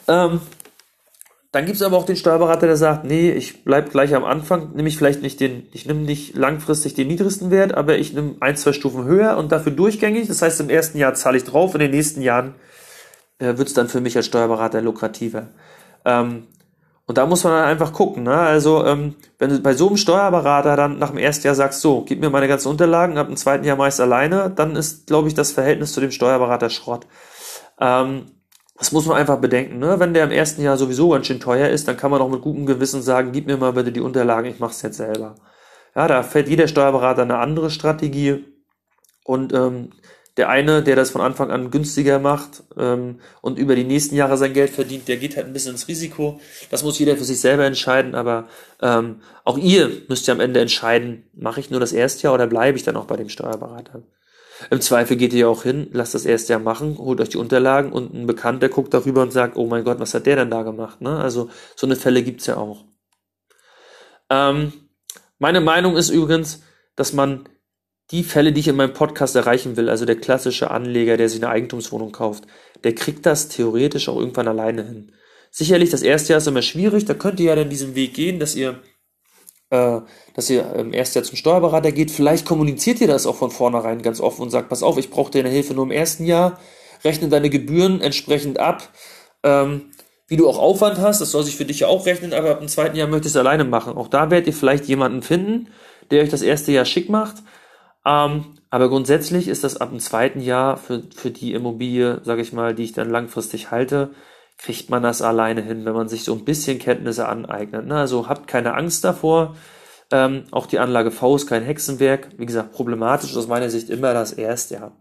Ähm, 0.09 0.41
dann 1.53 1.67
gibt 1.67 1.77
es 1.77 1.83
aber 1.83 1.97
auch 1.97 2.07
den 2.07 2.17
Steuerberater, 2.17 2.67
der 2.67 2.77
sagt, 2.77 3.05
nee, 3.05 3.33
ich 3.33 3.65
bleib 3.65 3.91
gleich 3.91 4.15
am 4.15 4.25
Anfang, 4.25 4.73
nehme 4.75 4.89
ich 4.89 4.97
vielleicht 4.97 5.21
nicht 5.21 5.41
den, 5.41 5.67
ich 5.73 5.85
nehme 5.85 6.01
nicht 6.01 6.37
langfristig 6.37 6.95
den 6.95 7.09
niedrigsten 7.09 7.51
Wert, 7.51 7.75
aber 7.75 7.99
ich 7.99 8.13
nehme 8.13 8.37
ein, 8.39 8.57
zwei 8.57 8.73
Stufen 8.73 9.05
höher 9.05 9.37
und 9.37 9.51
dafür 9.51 9.73
durchgängig. 9.73 10.29
Das 10.29 10.43
heißt, 10.43 10.61
im 10.61 10.71
ersten 10.71 10.99
Jahr 10.99 11.15
zahle 11.15 11.39
ich 11.39 11.45
drauf, 11.45 11.75
in 11.75 11.81
den 11.81 11.91
nächsten 11.91 12.23
Jahren 12.23 12.55
äh, 13.41 13.57
wird 13.59 13.67
es 13.67 13.75
dann 13.75 13.89
für 13.89 14.01
mich 14.01 14.17
als 14.17 14.27
Steuerberater 14.27 14.81
lukrativer. 14.81 15.49
Ähm, 16.05 16.47
und 17.07 17.19
da 17.19 17.27
muss 17.27 17.43
man 17.43 17.55
dann 17.55 17.65
einfach 17.65 17.93
gucken. 17.93 18.23
Ne? 18.23 18.37
Also, 18.37 18.87
ähm, 18.87 19.17
wenn 19.41 19.51
du 19.51 19.59
bei 19.59 19.75
so 19.75 19.89
einem 19.89 19.97
Steuerberater 19.97 20.77
dann 20.77 21.01
nach 21.01 21.11
dem 21.11 21.19
ersten 21.19 21.45
Jahr 21.49 21.57
sagst, 21.57 21.81
so, 21.81 22.05
gib 22.05 22.21
mir 22.21 22.31
meine 22.31 22.47
ganzen 22.47 22.69
Unterlagen, 22.69 23.19
ab 23.19 23.27
dem 23.27 23.37
zweiten 23.37 23.65
Jahr 23.65 23.77
meist 23.77 24.01
alleine, 24.01 24.53
dann 24.55 24.77
ist, 24.77 25.09
glaube 25.09 25.27
ich, 25.27 25.35
das 25.35 25.51
Verhältnis 25.51 25.93
zu 25.93 26.01
dem 26.01 26.13
Steuerberater 26.13 26.71
Schrott. 26.71 27.09
Ähm, 27.81 28.27
das 28.81 28.93
muss 28.93 29.05
man 29.05 29.19
einfach 29.19 29.39
bedenken. 29.39 29.79
Ne? 29.79 30.01
Wenn 30.01 30.15
der 30.15 30.25
im 30.25 30.31
ersten 30.31 30.63
Jahr 30.63 30.79
sowieso 30.79 31.11
ganz 31.11 31.27
schön 31.27 31.39
teuer 31.39 31.69
ist, 31.69 31.87
dann 31.87 31.99
kann 31.99 32.11
man 32.11 32.23
auch 32.23 32.31
mit 32.31 32.41
gutem 32.41 32.65
Gewissen 32.65 33.03
sagen, 33.03 33.31
gib 33.31 33.47
mir 33.47 33.59
mal 33.59 33.75
bitte 33.75 33.93
die 33.93 34.01
Unterlagen, 34.01 34.51
ich 34.51 34.59
mache 34.59 34.73
es 34.73 34.81
jetzt 34.81 34.97
selber. 34.97 35.35
Ja, 35.95 36.09
da 36.09 36.23
fällt 36.23 36.49
jeder 36.49 36.67
Steuerberater 36.67 37.23
eine 37.23 37.37
andere 37.37 37.69
Strategie. 37.69 38.47
Und 39.23 39.53
ähm, 39.53 39.91
der 40.39 40.49
eine, 40.49 40.83
der 40.83 40.97
das 40.97 41.11
von 41.11 41.21
Anfang 41.21 41.51
an 41.51 41.71
günstiger 41.71 42.19
macht 42.19 42.63
ähm, 42.79 43.21
und 43.43 43.59
über 43.59 43.77
die 43.77 43.85
nächsten 43.85 44.15
Jahre 44.15 44.39
sein 44.39 44.55
Geld 44.55 44.71
verdient, 44.71 45.09
der 45.09 45.19
geht 45.19 45.37
halt 45.37 45.47
ein 45.47 45.53
bisschen 45.53 45.73
ins 45.73 45.87
Risiko. 45.87 46.41
Das 46.71 46.83
muss 46.83 46.99
jeder 46.99 47.19
für 47.19 47.25
sich 47.25 47.39
selber 47.39 47.67
entscheiden, 47.67 48.15
aber 48.15 48.49
ähm, 48.81 49.21
auch 49.45 49.59
ihr 49.59 49.91
müsst 50.09 50.27
ja 50.27 50.33
am 50.33 50.41
Ende 50.41 50.59
entscheiden, 50.61 51.29
mache 51.35 51.61
ich 51.61 51.71
nur 51.71 51.81
das 51.81 51.93
erste 51.93 52.23
Jahr 52.23 52.33
oder 52.33 52.47
bleibe 52.47 52.79
ich 52.79 52.85
dann 52.85 52.97
auch 52.97 53.05
bei 53.05 53.17
dem 53.17 53.29
Steuerberater. 53.29 54.03
Im 54.71 54.81
Zweifel 54.81 55.17
geht 55.17 55.33
ihr 55.33 55.49
auch 55.49 55.63
hin, 55.63 55.89
lasst 55.93 56.15
das 56.15 56.27
erste 56.27 56.53
Jahr 56.53 56.61
machen, 56.61 56.99
holt 56.99 57.21
euch 57.21 57.31
die 57.31 57.39
Unterlagen 57.39 57.93
und 57.93 58.13
ein 58.13 58.27
Bekannter 58.27 58.69
guckt 58.69 58.93
darüber 58.93 59.23
und 59.23 59.33
sagt, 59.33 59.57
oh 59.57 59.67
mein 59.67 59.85
Gott, 59.85 60.01
was 60.01 60.13
hat 60.13 60.27
der 60.27 60.37
denn 60.37 60.51
da 60.51 60.63
gemacht? 60.63 61.01
Ne? 61.01 61.19
Also 61.19 61.49
so 61.77 61.87
eine 61.87 61.97
Fälle 61.97 62.23
gibt's 62.23 62.47
ja 62.47 62.57
auch. 62.57 62.85
Ähm, 64.29 64.73
meine 65.39 65.61
Meinung 65.61 65.97
ist 65.97 66.11
übrigens, 66.11 66.63
dass 66.97 67.13
man 67.13 67.49
die 68.11 68.25
Fälle, 68.25 68.53
die 68.53 68.61
ich 68.61 68.69
in 68.69 68.77
meinem 68.77 68.93
Podcast 68.93 69.37
erreichen 69.37 69.77
will, 69.77 69.89
also 69.89 70.05
der 70.05 70.17
klassische 70.17 70.71
Anleger, 70.71 71.17
der 71.17 71.29
sich 71.29 71.43
eine 71.43 71.51
Eigentumswohnung 71.51 72.13
kauft, 72.13 72.45
der 72.85 72.95
kriegt 72.95 73.25
das 73.25 73.49
theoretisch 73.49 74.09
auch 74.09 74.19
irgendwann 74.19 74.49
alleine 74.49 74.85
hin. 74.85 75.13
Sicherlich, 75.51 75.91
das 75.91 76.03
erste 76.03 76.33
Jahr 76.33 76.39
ist 76.39 76.47
immer 76.47 76.63
schwierig, 76.63 77.05
da 77.05 77.15
könnt 77.15 77.41
ihr 77.41 77.47
ja 77.47 77.57
dann 77.57 77.71
diesen 77.71 77.95
Weg 77.95 78.15
gehen, 78.15 78.39
dass 78.39 78.55
ihr 78.55 78.81
dass 79.71 80.51
ihr 80.51 80.75
ähm, 80.77 80.93
erst 80.93 81.15
ja 81.15 81.23
zum 81.23 81.37
Steuerberater 81.37 81.93
geht. 81.93 82.11
Vielleicht 82.11 82.45
kommuniziert 82.45 83.01
ihr 83.01 83.07
das 83.07 83.27
auch 83.27 83.37
von 83.37 83.51
vornherein 83.51 84.03
ganz 84.03 84.21
offen 84.21 84.43
und 84.43 84.51
sagt, 84.51 84.69
pass 84.69 84.83
auf, 84.83 84.99
ich 84.99 85.11
brauche 85.11 85.31
deine 85.31 85.49
Hilfe 85.49 85.75
nur 85.75 85.85
im 85.85 85.91
ersten 85.91 86.25
Jahr, 86.25 86.59
rechne 87.05 87.29
deine 87.29 87.51
Gebühren 87.51 88.01
entsprechend 88.01 88.59
ab. 88.59 88.89
Ähm, 89.43 89.91
wie 90.27 90.37
du 90.37 90.49
auch 90.49 90.59
Aufwand 90.59 90.99
hast, 90.99 91.21
das 91.21 91.33
soll 91.33 91.43
sich 91.43 91.57
für 91.57 91.65
dich 91.65 91.81
ja 91.81 91.89
auch 91.89 92.07
rechnen, 92.07 92.33
aber 92.33 92.51
ab 92.51 92.61
dem 92.61 92.69
zweiten 92.69 92.97
Jahr 92.97 93.09
möchtest 93.09 93.35
du 93.35 93.41
alleine 93.41 93.65
machen. 93.65 93.97
Auch 93.97 94.09
da 94.09 94.31
werdet 94.31 94.47
ihr 94.47 94.53
vielleicht 94.53 94.87
jemanden 94.87 95.23
finden, 95.23 95.69
der 96.11 96.23
euch 96.23 96.31
das 96.31 96.43
erste 96.43 96.73
Jahr 96.73 96.85
schick 96.85 97.09
macht. 97.09 97.37
Ähm, 98.07 98.45
aber 98.71 98.89
grundsätzlich 98.89 99.49
ist 99.49 99.65
das 99.65 99.77
ab 99.77 99.91
dem 99.91 99.99
zweiten 99.99 100.41
Jahr 100.41 100.77
für, 100.77 101.03
für 101.15 101.31
die 101.31 101.53
Immobilie, 101.53 102.21
sage 102.25 102.43
ich 102.43 102.53
mal, 102.53 102.75
die 102.75 102.85
ich 102.85 102.93
dann 102.93 103.11
langfristig 103.11 103.71
halte, 103.71 104.11
kriegt 104.63 104.91
man 104.91 105.03
das 105.03 105.23
alleine 105.23 105.63
hin, 105.63 105.85
wenn 105.85 105.95
man 105.95 106.09
sich 106.09 106.25
so 106.25 106.35
ein 106.35 106.45
bisschen 106.45 106.79
Kenntnisse 106.79 107.27
aneignet. 107.27 107.87
Ne? 107.87 107.97
Also 107.97 108.29
habt 108.29 108.47
keine 108.47 108.75
Angst 108.75 109.05
davor. 109.05 109.57
Ähm, 110.13 110.45
auch 110.51 110.67
die 110.67 110.79
Anlage 110.79 111.11
V 111.11 111.37
ist 111.37 111.47
kein 111.47 111.63
Hexenwerk. 111.63 112.29
Wie 112.37 112.47
gesagt, 112.47 112.73
problematisch 112.73 113.35
aus 113.37 113.49
meiner 113.49 113.71
Sicht 113.71 113.89
immer 113.89 114.13
das 114.13 114.33
erste 114.33 114.75
Jahr. 114.75 114.93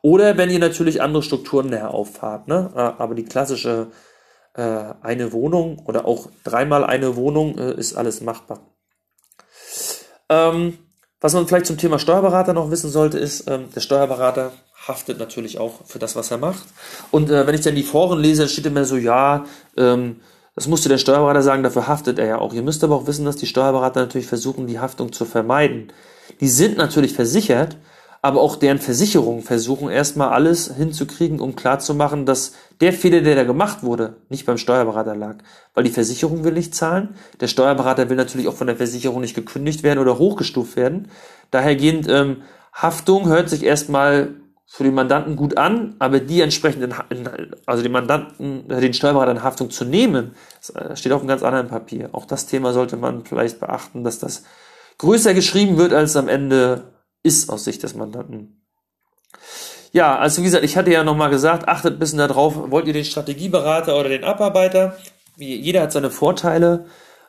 Oder 0.00 0.36
wenn 0.36 0.50
ihr 0.50 0.58
natürlich 0.58 1.02
andere 1.02 1.22
Strukturen 1.22 1.70
näher 1.70 1.92
auffahrt. 1.92 2.46
Ne? 2.46 2.70
Äh, 2.74 2.78
aber 2.78 3.14
die 3.14 3.24
klassische 3.24 3.88
äh, 4.54 4.84
eine 5.02 5.32
Wohnung 5.32 5.80
oder 5.86 6.04
auch 6.04 6.28
dreimal 6.44 6.84
eine 6.84 7.16
Wohnung 7.16 7.58
äh, 7.58 7.72
ist 7.74 7.94
alles 7.94 8.20
machbar. 8.20 8.60
Ähm, 10.28 10.78
was 11.20 11.32
man 11.32 11.46
vielleicht 11.48 11.66
zum 11.66 11.78
Thema 11.78 11.98
Steuerberater 11.98 12.52
noch 12.52 12.70
wissen 12.70 12.90
sollte, 12.90 13.18
ist, 13.18 13.48
ähm, 13.50 13.70
der 13.74 13.80
Steuerberater 13.80 14.52
haftet 14.86 15.18
natürlich 15.18 15.58
auch 15.58 15.84
für 15.86 15.98
das, 15.98 16.16
was 16.16 16.30
er 16.30 16.38
macht. 16.38 16.64
Und 17.10 17.30
äh, 17.30 17.46
wenn 17.46 17.54
ich 17.54 17.62
dann 17.62 17.74
die 17.74 17.82
Foren 17.82 18.20
lese, 18.20 18.42
dann 18.42 18.48
steht 18.48 18.66
immer 18.66 18.84
so, 18.84 18.96
ja, 18.96 19.44
ähm, 19.76 20.20
das 20.54 20.68
musste 20.68 20.88
der 20.88 20.98
Steuerberater 20.98 21.42
sagen, 21.42 21.62
dafür 21.62 21.88
haftet 21.88 22.18
er 22.18 22.26
ja 22.26 22.38
auch. 22.38 22.52
Ihr 22.54 22.62
müsst 22.62 22.84
aber 22.84 22.94
auch 22.94 23.06
wissen, 23.06 23.24
dass 23.24 23.36
die 23.36 23.46
Steuerberater 23.46 24.00
natürlich 24.00 24.28
versuchen, 24.28 24.66
die 24.66 24.78
Haftung 24.78 25.12
zu 25.12 25.24
vermeiden. 25.24 25.92
Die 26.40 26.48
sind 26.48 26.76
natürlich 26.76 27.12
versichert, 27.12 27.76
aber 28.22 28.40
auch 28.40 28.56
deren 28.56 28.78
Versicherungen 28.78 29.42
versuchen 29.42 29.90
erstmal 29.90 30.30
alles 30.30 30.72
hinzukriegen, 30.74 31.40
um 31.40 31.56
klarzumachen, 31.56 32.24
dass 32.24 32.52
der 32.80 32.92
Fehler, 32.92 33.20
der 33.20 33.34
da 33.34 33.44
gemacht 33.44 33.82
wurde, 33.82 34.16
nicht 34.28 34.46
beim 34.46 34.56
Steuerberater 34.56 35.16
lag. 35.16 35.36
Weil 35.74 35.84
die 35.84 35.90
Versicherung 35.90 36.44
will 36.44 36.54
nicht 36.54 36.74
zahlen. 36.74 37.16
Der 37.40 37.48
Steuerberater 37.48 38.08
will 38.08 38.16
natürlich 38.16 38.48
auch 38.48 38.54
von 38.54 38.68
der 38.68 38.76
Versicherung 38.76 39.20
nicht 39.20 39.34
gekündigt 39.34 39.82
werden 39.82 39.98
oder 39.98 40.18
hochgestuft 40.18 40.76
werden. 40.76 41.08
Dahergehend 41.50 42.08
ähm, 42.08 42.42
Haftung 42.72 43.26
hört 43.26 43.50
sich 43.50 43.64
erstmal 43.64 44.34
für 44.74 44.82
den 44.82 44.94
Mandanten 44.94 45.36
gut 45.36 45.56
an, 45.56 45.94
aber 46.00 46.18
die 46.18 46.40
entsprechenden, 46.40 46.92
also 47.64 47.84
den 47.84 47.92
Mandanten, 47.92 48.68
äh, 48.68 48.80
den 48.80 48.92
Steuerberater 48.92 49.30
in 49.30 49.44
Haftung 49.44 49.70
zu 49.70 49.84
nehmen, 49.84 50.34
äh, 50.74 50.96
steht 50.96 51.12
auf 51.12 51.20
einem 51.20 51.28
ganz 51.28 51.44
anderen 51.44 51.68
Papier. 51.68 52.08
Auch 52.10 52.26
das 52.26 52.46
Thema 52.46 52.72
sollte 52.72 52.96
man 52.96 53.24
vielleicht 53.24 53.60
beachten, 53.60 54.02
dass 54.02 54.18
das 54.18 54.42
größer 54.98 55.32
geschrieben 55.32 55.76
wird, 55.76 55.92
als 55.92 56.10
es 56.10 56.16
am 56.16 56.26
Ende 56.26 56.92
ist 57.22 57.50
aus 57.50 57.62
Sicht 57.62 57.84
des 57.84 57.94
Mandanten. 57.94 58.64
Ja, 59.92 60.18
also 60.18 60.40
wie 60.40 60.46
gesagt, 60.46 60.64
ich 60.64 60.76
hatte 60.76 60.90
ja 60.90 61.04
nochmal 61.04 61.30
gesagt, 61.30 61.68
achtet 61.68 61.92
ein 61.92 61.98
bisschen 62.00 62.18
darauf, 62.18 62.72
wollt 62.72 62.88
ihr 62.88 62.94
den 62.94 63.04
Strategieberater 63.04 63.96
oder 63.96 64.08
den 64.08 64.24
Abarbeiter? 64.24 64.96
Jeder 65.36 65.82
hat 65.82 65.92
seine 65.92 66.10
Vorteile. 66.10 66.86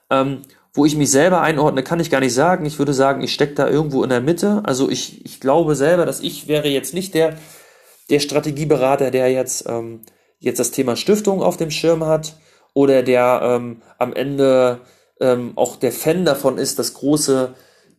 Ähm, 0.09 0.41
wo 0.75 0.85
ich 0.85 0.95
mich 0.97 1.09
selber 1.09 1.41
einordne, 1.41 1.81
kann 1.83 2.01
ich 2.01 2.11
gar 2.11 2.19
nicht 2.19 2.33
sagen. 2.33 2.65
Ich 2.65 2.77
würde 2.77 2.93
sagen, 2.93 3.23
ich 3.23 3.33
stecke 3.33 3.55
da 3.55 3.67
irgendwo 3.67 4.03
in 4.03 4.09
der 4.09 4.19
Mitte. 4.19 4.61
Also 4.65 4.89
ich, 4.89 5.25
ich 5.25 5.39
glaube 5.39 5.75
selber, 5.75 6.05
dass 6.05 6.19
ich 6.19 6.49
wäre 6.49 6.67
jetzt 6.67 6.93
nicht 6.93 7.13
der, 7.13 7.37
der 8.09 8.19
Strategieberater, 8.19 9.09
der 9.09 9.31
jetzt, 9.31 9.69
ähm, 9.69 10.01
jetzt 10.39 10.59
das 10.59 10.71
Thema 10.71 10.97
Stiftung 10.97 11.41
auf 11.41 11.55
dem 11.55 11.71
Schirm 11.71 12.05
hat 12.05 12.35
oder 12.73 13.03
der 13.03 13.39
ähm, 13.41 13.81
am 13.97 14.11
Ende 14.11 14.81
ähm, 15.21 15.53
auch 15.55 15.77
der 15.77 15.93
Fan 15.93 16.25
davon 16.25 16.57
ist, 16.57 16.77
das 16.77 16.93
große 16.93 17.55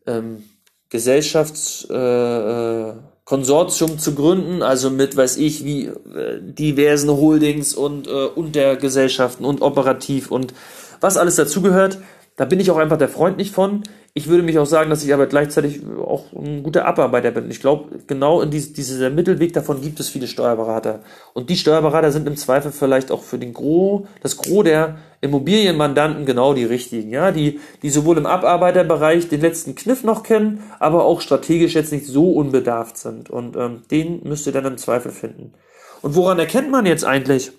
ähm, 0.07 0.45
Gesellschaftskonsortium 0.91 3.91
äh, 3.91 3.95
äh 3.95 3.99
zu 3.99 4.15
gründen, 4.15 4.63
also 4.63 4.91
mit, 4.91 5.17
weiß 5.17 5.39
ich, 5.39 5.65
wie 5.65 5.87
äh, 5.87 6.43
diversen 6.43 7.09
Holdings 7.09 7.75
und 7.75 8.07
äh, 8.07 8.27
Untergesellschaften 8.27 9.47
und 9.47 9.63
operativ 9.63 10.31
und 10.31 10.53
was 11.01 11.17
alles 11.17 11.37
dazugehört. 11.37 11.97
Da 12.37 12.45
bin 12.45 12.61
ich 12.61 12.71
auch 12.71 12.77
einfach 12.77 12.99
der 12.99 13.09
Freund 13.09 13.39
nicht 13.39 13.55
von. 13.55 13.83
Ich 14.13 14.29
würde 14.29 14.43
mich 14.43 14.59
auch 14.59 14.67
sagen, 14.67 14.91
dass 14.91 15.03
ich 15.03 15.15
aber 15.15 15.27
gleichzeitig 15.27 15.81
auch 15.87 16.33
ein 16.35 16.63
guter 16.63 16.85
Abarbeiter 16.85 17.31
bin. 17.31 17.51
Ich 17.51 17.61
glaube, 17.61 17.99
genau 18.07 18.43
in 18.43 18.51
diese, 18.51 18.75
dieser 18.75 19.09
Mittelweg 19.09 19.55
davon 19.55 19.81
gibt 19.81 20.01
es 20.01 20.11
viele 20.11 20.27
Steuerberater. 20.27 21.01
Und 21.33 21.49
die 21.49 21.57
Steuerberater 21.57 22.13
sind 22.13 22.29
im 22.29 22.37
Zweifel 22.37 22.73
vielleicht 22.73 23.11
auch 23.11 23.23
für 23.23 23.39
den 23.39 23.55
Gros, 23.55 24.07
das 24.23 24.37
Gros 24.37 24.65
der 24.65 24.99
Immobilienmandanten 25.23 26.27
genau 26.27 26.53
die 26.53 26.65
richtigen, 26.65 27.11
ja, 27.11 27.33
die, 27.33 27.59
die 27.83 27.91
sowohl 27.91 28.19
im 28.19 28.27
Abarbeiterbereich 28.27 29.29
den 29.29 29.41
letzten 29.41 29.75
Kniff 29.75 30.05
noch 30.05 30.23
kennen, 30.23 30.63
aber 30.79 31.05
auch 31.05 31.23
strategisch 31.23 31.75
jetzt 31.75 31.93
nicht 31.93 32.07
so 32.07 32.33
unbedarft 32.33 32.99
sind. 32.99 33.31
Und 33.31 33.57
ähm, 33.57 33.83
den 33.91 34.23
müsst 34.25 34.47
ihr 34.47 34.53
dann 34.53 34.67
im 34.67 34.77
Zweifel 34.77 35.11
finden. 35.11 35.55
Und 36.03 36.15
woran 36.15 36.39
erkennt 36.39 36.71
man 36.71 36.85
jetzt 36.85 37.05
eigentlich 37.05 37.53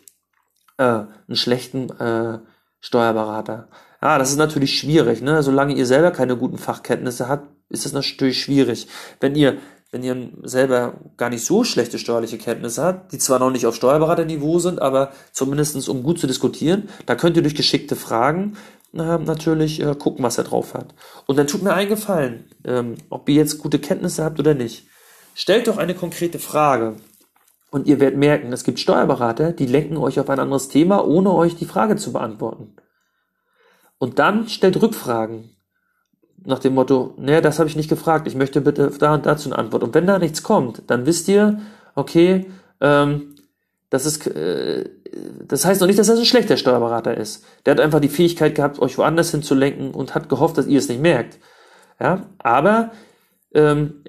äh, 0.78 0.84
einen 0.84 1.36
schlechten 1.36 1.90
äh, 2.00 2.40
Steuerberater? 2.80 3.70
Ja, 4.02 4.18
das 4.18 4.30
ist 4.30 4.38
natürlich 4.38 4.78
schwierig, 4.78 5.22
ne? 5.22 5.42
Solange 5.42 5.74
ihr 5.74 5.86
selber 5.86 6.12
keine 6.12 6.38
guten 6.38 6.58
Fachkenntnisse 6.58 7.28
habt, 7.28 7.50
ist 7.70 7.86
das 7.86 7.94
natürlich 7.94 8.40
schwierig. 8.40 8.88
Wenn 9.20 9.36
ihr, 9.36 9.58
wenn 9.92 10.04
ihr 10.04 10.30
selber 10.44 10.94
gar 11.18 11.30
nicht 11.30 11.44
so 11.44 11.64
schlechte 11.64 11.98
steuerliche 11.98 12.38
Kenntnisse 12.38 12.84
habt, 12.84 13.12
die 13.12 13.18
zwar 13.18 13.40
noch 13.40 13.50
nicht 13.50 13.66
auf 13.66 13.76
Steuerberaterniveau 13.76 14.60
sind, 14.60 14.82
aber 14.82 15.12
zumindestens 15.32 15.88
um 15.90 16.04
gut 16.04 16.20
zu 16.20 16.28
diskutieren, 16.28 16.90
da 17.06 17.16
könnt 17.16 17.38
ihr 17.38 17.42
durch 17.42 17.56
geschickte 17.56 17.96
Fragen 17.96 18.58
äh, 18.94 19.18
natürlich 19.18 19.82
äh, 19.82 19.96
gucken, 19.96 20.24
was 20.24 20.38
er 20.38 20.44
drauf 20.44 20.74
hat. 20.74 20.94
Und 21.26 21.38
dann 21.38 21.48
tut 21.48 21.64
mir 21.64 21.74
einen 21.74 21.90
Gefallen, 21.90 22.46
ähm, 22.66 22.96
ob 23.10 23.28
ihr 23.30 23.36
jetzt 23.36 23.58
gute 23.58 23.80
Kenntnisse 23.80 24.24
habt 24.24 24.40
oder 24.40 24.54
nicht. 24.54 24.88
Stellt 25.34 25.68
doch 25.68 25.78
eine 25.78 25.96
konkrete 25.96 26.40
Frage. 26.40 26.96
Und 27.70 27.86
ihr 27.88 28.00
werdet 28.00 28.18
merken, 28.18 28.54
es 28.54 28.64
gibt 28.64 28.80
Steuerberater, 28.80 29.52
die 29.52 29.66
lenken 29.66 29.98
euch 29.98 30.20
auf 30.20 30.30
ein 30.30 30.40
anderes 30.40 30.70
Thema, 30.70 31.06
ohne 31.06 31.34
euch 31.34 31.56
die 31.56 31.66
Frage 31.66 31.98
zu 31.98 32.14
beantworten. 32.14 32.76
Und 34.00 34.20
dann 34.20 34.48
stellt 34.48 34.82
Rückfragen 34.82 35.50
nach 36.46 36.60
dem 36.60 36.76
Motto, 36.76 37.14
naja, 37.18 37.42
das 37.42 37.60
habe 37.60 37.68
ich 37.68 37.76
nicht 37.76 37.90
gefragt, 37.90 38.28
ich 38.28 38.36
möchte 38.36 38.62
bitte 38.62 38.92
da 38.98 39.16
und 39.16 39.26
dazu 39.26 39.50
eine 39.50 39.58
Antwort. 39.58 39.84
Und 39.84 39.94
wenn 39.94 40.08
da 40.08 40.20
nichts 40.20 40.44
kommt, 40.44 40.84
dann 40.88 41.06
wisst 41.06 41.28
ihr, 41.28 41.60
okay, 41.96 42.46
ähm, 42.80 43.36
das 43.90 44.06
ist, 44.06 44.28
äh, 44.28 44.90
das 45.46 45.66
heißt 45.66 45.82
noch 45.82 45.88
nicht, 45.88 46.00
dass 46.00 46.10
er 46.10 46.18
ein 46.18 46.26
schlechter 46.26 46.58
Steuerberater 46.58 47.16
ist. 47.18 47.44
Der 47.66 47.72
hat 47.72 47.80
einfach 47.80 48.00
die 48.00 48.10
Fähigkeit 48.10 48.56
gehabt, 48.56 48.80
euch 48.80 48.98
woanders 48.98 49.32
hinzulenken 49.32 49.92
und 49.92 50.14
hat 50.14 50.30
gehofft, 50.30 50.58
dass 50.58 50.68
ihr 50.68 50.80
es 50.80 50.90
nicht 50.90 51.02
merkt. 51.02 51.40
Ja, 52.00 52.28
aber 52.38 52.92
ähm, 53.54 54.04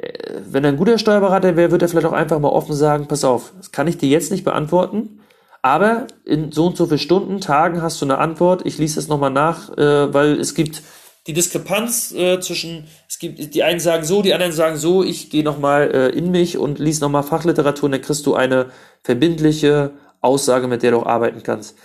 wenn 0.50 0.64
er 0.64 0.70
ein 0.70 0.76
guter 0.76 0.98
Steuerberater 0.98 1.56
wäre, 1.56 1.70
würde 1.70 1.86
er 1.86 1.88
vielleicht 1.88 2.06
auch 2.06 2.12
einfach 2.12 2.38
mal 2.38 2.48
offen 2.48 2.74
sagen, 2.74 3.06
pass 3.08 3.24
auf, 3.24 3.52
das 3.56 3.72
kann 3.72 3.86
ich 3.86 3.96
dir 3.96 4.08
jetzt 4.08 4.30
nicht 4.30 4.44
beantworten, 4.44 5.20
aber 5.62 6.06
in 6.24 6.52
so 6.52 6.66
und 6.66 6.76
so 6.76 6.86
viele 6.86 6.98
Stunden, 6.98 7.40
Tagen 7.40 7.82
hast 7.82 8.00
du 8.00 8.06
eine 8.06 8.18
Antwort, 8.18 8.64
ich 8.64 8.78
lese 8.78 9.00
es 9.00 9.08
nochmal 9.08 9.30
nach, 9.30 9.76
äh, 9.76 10.12
weil 10.12 10.40
es 10.40 10.54
gibt 10.54 10.82
die 11.26 11.34
Diskrepanz 11.34 12.12
äh, 12.12 12.40
zwischen, 12.40 12.86
es 13.06 13.18
gibt, 13.18 13.54
die 13.54 13.62
einen 13.62 13.80
sagen 13.80 14.04
so, 14.04 14.22
die 14.22 14.32
anderen 14.32 14.52
sagen 14.52 14.76
so, 14.76 15.04
ich 15.04 15.28
gehe 15.28 15.44
nochmal 15.44 15.90
äh, 15.92 16.08
in 16.08 16.30
mich 16.30 16.56
und 16.56 16.78
lies 16.78 17.00
nochmal 17.00 17.22
Fachliteratur 17.22 17.84
und 17.84 17.92
dann 17.92 18.00
kriegst 18.00 18.24
du 18.24 18.34
eine 18.34 18.70
verbindliche 19.02 19.92
Aussage, 20.22 20.68
mit 20.68 20.82
der 20.82 20.92
du 20.92 21.00
auch 21.00 21.06
arbeiten 21.06 21.42
kannst. 21.42 21.76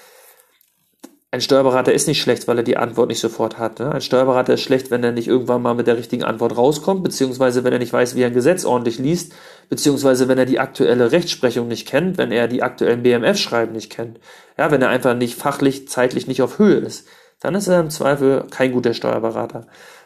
Ein 1.33 1.41
Steuerberater 1.41 1.91
ist 1.91 2.07
nicht 2.07 2.21
schlecht, 2.21 2.47
weil 2.47 2.59
er 2.59 2.63
die 2.63 2.77
Antwort 2.77 3.09
nicht 3.09 3.19
sofort 3.19 3.57
hat. 3.57 3.79
Ne? 3.79 3.91
Ein 3.91 4.01
Steuerberater 4.01 4.53
ist 4.53 4.61
schlecht, 4.61 4.91
wenn 4.91 5.03
er 5.03 5.11
nicht 5.11 5.27
irgendwann 5.27 5.63
mal 5.63 5.73
mit 5.73 5.87
der 5.87 5.97
richtigen 5.97 6.23
Antwort 6.23 6.55
rauskommt, 6.55 7.03
beziehungsweise 7.03 7.63
wenn 7.63 7.73
er 7.73 7.79
nicht 7.79 7.91
weiß, 7.91 8.15
wie 8.15 8.21
er 8.21 8.27
ein 8.27 8.35
Gesetz 8.35 8.65
ordentlich 8.65 8.99
liest, 8.99 9.33
beziehungsweise 9.67 10.27
wenn 10.27 10.37
er 10.37 10.45
die 10.45 10.59
aktuelle 10.59 11.11
Rechtsprechung 11.11 11.67
nicht 11.67 11.87
kennt, 11.87 12.19
wenn 12.19 12.31
er 12.31 12.47
die 12.47 12.61
aktuellen 12.61 13.01
BMF-Schreiben 13.01 13.73
nicht 13.73 13.91
kennt. 13.91 14.19
Ja, 14.59 14.69
wenn 14.69 14.83
er 14.83 14.89
einfach 14.89 15.15
nicht 15.15 15.33
fachlich, 15.33 15.87
zeitlich 15.87 16.27
nicht 16.27 16.43
auf 16.43 16.59
Höhe 16.59 16.75
ist, 16.75 17.07
dann 17.39 17.55
ist 17.55 17.67
er 17.67 17.79
im 17.79 17.89
Zweifel 17.89 18.45
kein 18.51 18.71
guter 18.71 18.93
Steuerberater. 18.93 19.65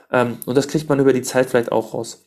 Ähm, 0.10 0.38
und 0.46 0.56
das 0.56 0.70
kriegt 0.70 0.88
man 0.88 1.02
über 1.02 1.12
die 1.12 1.24
Zeit 1.24 1.50
vielleicht 1.50 1.74
auch 1.74 1.94
raus. 1.94 2.24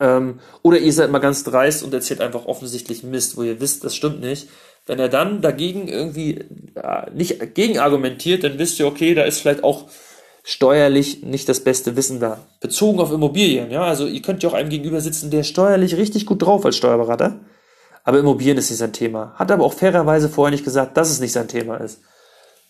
Ähm, 0.00 0.40
oder 0.62 0.78
ihr 0.78 0.92
seid 0.92 1.12
mal 1.12 1.20
ganz 1.20 1.44
dreist 1.44 1.84
und 1.84 1.94
erzählt 1.94 2.20
einfach 2.20 2.46
offensichtlich 2.46 3.04
Mist, 3.04 3.36
wo 3.36 3.44
ihr 3.44 3.60
wisst, 3.60 3.84
das 3.84 3.94
stimmt 3.94 4.20
nicht. 4.20 4.48
Wenn 4.86 5.00
er 5.00 5.08
dann 5.08 5.42
dagegen 5.42 5.88
irgendwie 5.88 6.44
äh, 6.74 7.10
nicht 7.12 7.54
gegen 7.54 7.78
argumentiert, 7.78 8.44
dann 8.44 8.58
wisst 8.58 8.78
ihr, 8.78 8.86
okay, 8.86 9.14
da 9.14 9.24
ist 9.24 9.40
vielleicht 9.40 9.64
auch 9.64 9.86
steuerlich 10.44 11.24
nicht 11.24 11.48
das 11.48 11.60
beste 11.60 11.96
Wissen 11.96 12.20
da. 12.20 12.38
Bezogen 12.60 13.00
auf 13.00 13.10
Immobilien, 13.10 13.70
ja. 13.72 13.82
Also 13.82 14.06
ihr 14.06 14.22
könnt 14.22 14.44
ja 14.44 14.48
auch 14.48 14.54
einem 14.54 14.70
gegenüber 14.70 15.00
sitzen, 15.00 15.30
der 15.30 15.42
steuerlich 15.42 15.96
richtig 15.96 16.24
gut 16.24 16.42
drauf 16.42 16.64
als 16.64 16.76
Steuerberater. 16.76 17.40
Aber 18.04 18.20
Immobilien 18.20 18.56
ist 18.56 18.70
nicht 18.70 18.78
sein 18.78 18.92
Thema. 18.92 19.34
Hat 19.34 19.50
aber 19.50 19.64
auch 19.64 19.72
fairerweise 19.72 20.28
vorher 20.28 20.52
nicht 20.52 20.64
gesagt, 20.64 20.96
dass 20.96 21.10
es 21.10 21.18
nicht 21.18 21.32
sein 21.32 21.48
Thema 21.48 21.78
ist. 21.78 22.00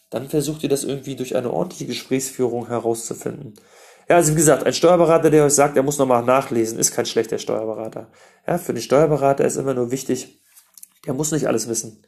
Dann 0.09 0.31
versucht 0.31 0.63
ihr 0.63 0.71
das 0.71 0.85
irgendwie 0.85 1.17
durch 1.17 1.37
eine 1.37 1.53
ordentliche 1.53 1.85
Gesprächsführung 1.85 2.69
herauszufinden. 2.69 3.55
Ja, 4.09 4.17
also 4.17 4.33
wie 4.33 4.37
gesagt, 4.37 4.65
ein 4.65 4.73
Steuerberater, 4.73 5.29
der 5.29 5.45
euch 5.45 5.53
sagt, 5.53 5.77
er 5.77 5.83
muss 5.83 5.99
nochmal 5.99 6.25
nachlesen, 6.25 6.79
ist 6.79 6.93
kein 6.93 7.05
schlechter 7.05 7.39
Steuerberater. 7.39 8.07
Ja, 8.47 8.57
für 8.57 8.73
den 8.73 8.81
Steuerberater 8.81 9.45
ist 9.45 9.57
immer 9.57 9.75
nur 9.75 9.91
wichtig, 9.91 10.41
der 11.07 11.15
muss 11.15 11.33
nicht 11.33 11.47
alles 11.47 11.69
wissen. 11.69 12.03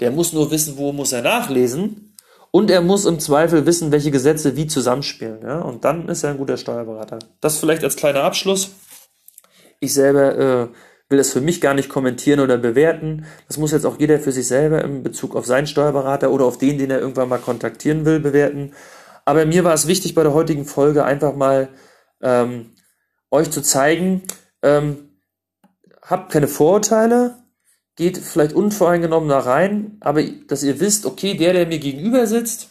Der 0.00 0.10
muss 0.10 0.32
nur 0.32 0.50
wissen, 0.50 0.76
wo 0.76 0.92
muss 0.92 1.12
er 1.12 1.22
nachlesen 1.22 2.14
und 2.50 2.70
er 2.70 2.80
muss 2.80 3.04
im 3.04 3.20
Zweifel 3.20 3.66
wissen, 3.66 3.92
welche 3.92 4.10
Gesetze 4.10 4.56
wie 4.56 4.66
zusammenspielen. 4.66 5.42
Ja? 5.42 5.60
Und 5.60 5.84
dann 5.84 6.08
ist 6.08 6.24
er 6.24 6.30
ein 6.30 6.38
guter 6.38 6.56
Steuerberater. 6.56 7.18
Das 7.40 7.58
vielleicht 7.58 7.84
als 7.84 7.96
kleiner 7.96 8.24
Abschluss. 8.24 8.72
Ich 9.78 9.94
selber 9.94 10.38
äh, 10.38 10.68
will 11.08 11.18
das 11.18 11.32
für 11.32 11.40
mich 11.40 11.60
gar 11.60 11.74
nicht 11.74 11.88
kommentieren 11.88 12.40
oder 12.40 12.58
bewerten. 12.58 13.26
Das 13.46 13.56
muss 13.58 13.72
jetzt 13.72 13.86
auch 13.86 13.98
jeder 13.98 14.18
für 14.18 14.32
sich 14.32 14.46
selber 14.46 14.82
in 14.82 15.02
Bezug 15.02 15.36
auf 15.36 15.46
seinen 15.46 15.66
Steuerberater 15.66 16.30
oder 16.30 16.44
auf 16.44 16.58
den, 16.58 16.78
den 16.78 16.90
er 16.90 17.00
irgendwann 17.00 17.28
mal 17.28 17.38
kontaktieren 17.38 18.04
will, 18.04 18.20
bewerten. 18.20 18.72
Aber 19.24 19.46
mir 19.46 19.64
war 19.64 19.74
es 19.74 19.86
wichtig 19.86 20.14
bei 20.14 20.22
der 20.22 20.34
heutigen 20.34 20.64
Folge 20.64 21.04
einfach 21.04 21.34
mal 21.34 21.68
ähm, 22.22 22.72
euch 23.30 23.50
zu 23.50 23.62
zeigen, 23.62 24.22
ähm, 24.62 25.10
habt 26.02 26.32
keine 26.32 26.48
Vorurteile, 26.48 27.36
geht 28.00 28.16
vielleicht 28.16 28.54
unvoreingenommen 28.54 29.28
da 29.28 29.40
rein, 29.40 29.98
aber 30.00 30.22
dass 30.22 30.62
ihr 30.62 30.80
wisst, 30.80 31.04
okay, 31.04 31.34
der, 31.34 31.52
der 31.52 31.66
mir 31.66 31.78
gegenüber 31.78 32.26
sitzt, 32.26 32.70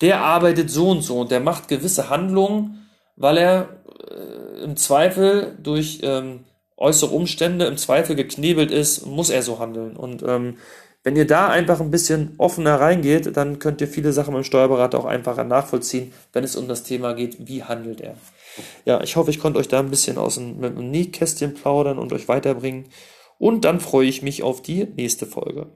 der 0.00 0.22
arbeitet 0.22 0.70
so 0.72 0.90
und 0.90 1.02
so 1.02 1.20
und 1.20 1.30
der 1.30 1.38
macht 1.38 1.68
gewisse 1.68 2.10
Handlungen, 2.10 2.88
weil 3.14 3.38
er 3.38 3.68
äh, 4.10 4.64
im 4.64 4.76
Zweifel 4.76 5.56
durch 5.62 6.00
ähm, 6.02 6.40
äußere 6.76 7.14
Umstände 7.14 7.66
im 7.66 7.76
Zweifel 7.76 8.16
geknebelt 8.16 8.72
ist, 8.72 9.06
muss 9.06 9.30
er 9.30 9.42
so 9.42 9.60
handeln. 9.60 9.96
Und 9.96 10.24
ähm, 10.24 10.56
wenn 11.04 11.14
ihr 11.14 11.28
da 11.28 11.46
einfach 11.46 11.80
ein 11.80 11.92
bisschen 11.92 12.34
offener 12.36 12.80
reingeht, 12.80 13.36
dann 13.36 13.60
könnt 13.60 13.80
ihr 13.80 13.86
viele 13.86 14.12
Sachen 14.12 14.34
beim 14.34 14.42
Steuerberater 14.42 14.98
auch 14.98 15.04
einfacher 15.04 15.44
nachvollziehen, 15.44 16.12
wenn 16.32 16.42
es 16.42 16.56
um 16.56 16.66
das 16.66 16.82
Thema 16.82 17.12
geht, 17.12 17.46
wie 17.46 17.62
handelt 17.62 18.00
er. 18.00 18.16
Ja, 18.84 19.00
ich 19.00 19.14
hoffe, 19.14 19.30
ich 19.30 19.38
konnte 19.38 19.60
euch 19.60 19.68
da 19.68 19.78
ein 19.78 19.90
bisschen 19.90 20.18
aus 20.18 20.34
dem, 20.34 20.58
mit 20.58 20.76
dem 20.76 20.90
Nähkästchen 20.90 21.54
plaudern 21.54 22.00
und 22.00 22.12
euch 22.12 22.26
weiterbringen. 22.26 22.86
Und 23.38 23.64
dann 23.64 23.80
freue 23.80 24.08
ich 24.08 24.22
mich 24.22 24.42
auf 24.42 24.62
die 24.62 24.84
nächste 24.84 25.26
Folge. 25.26 25.70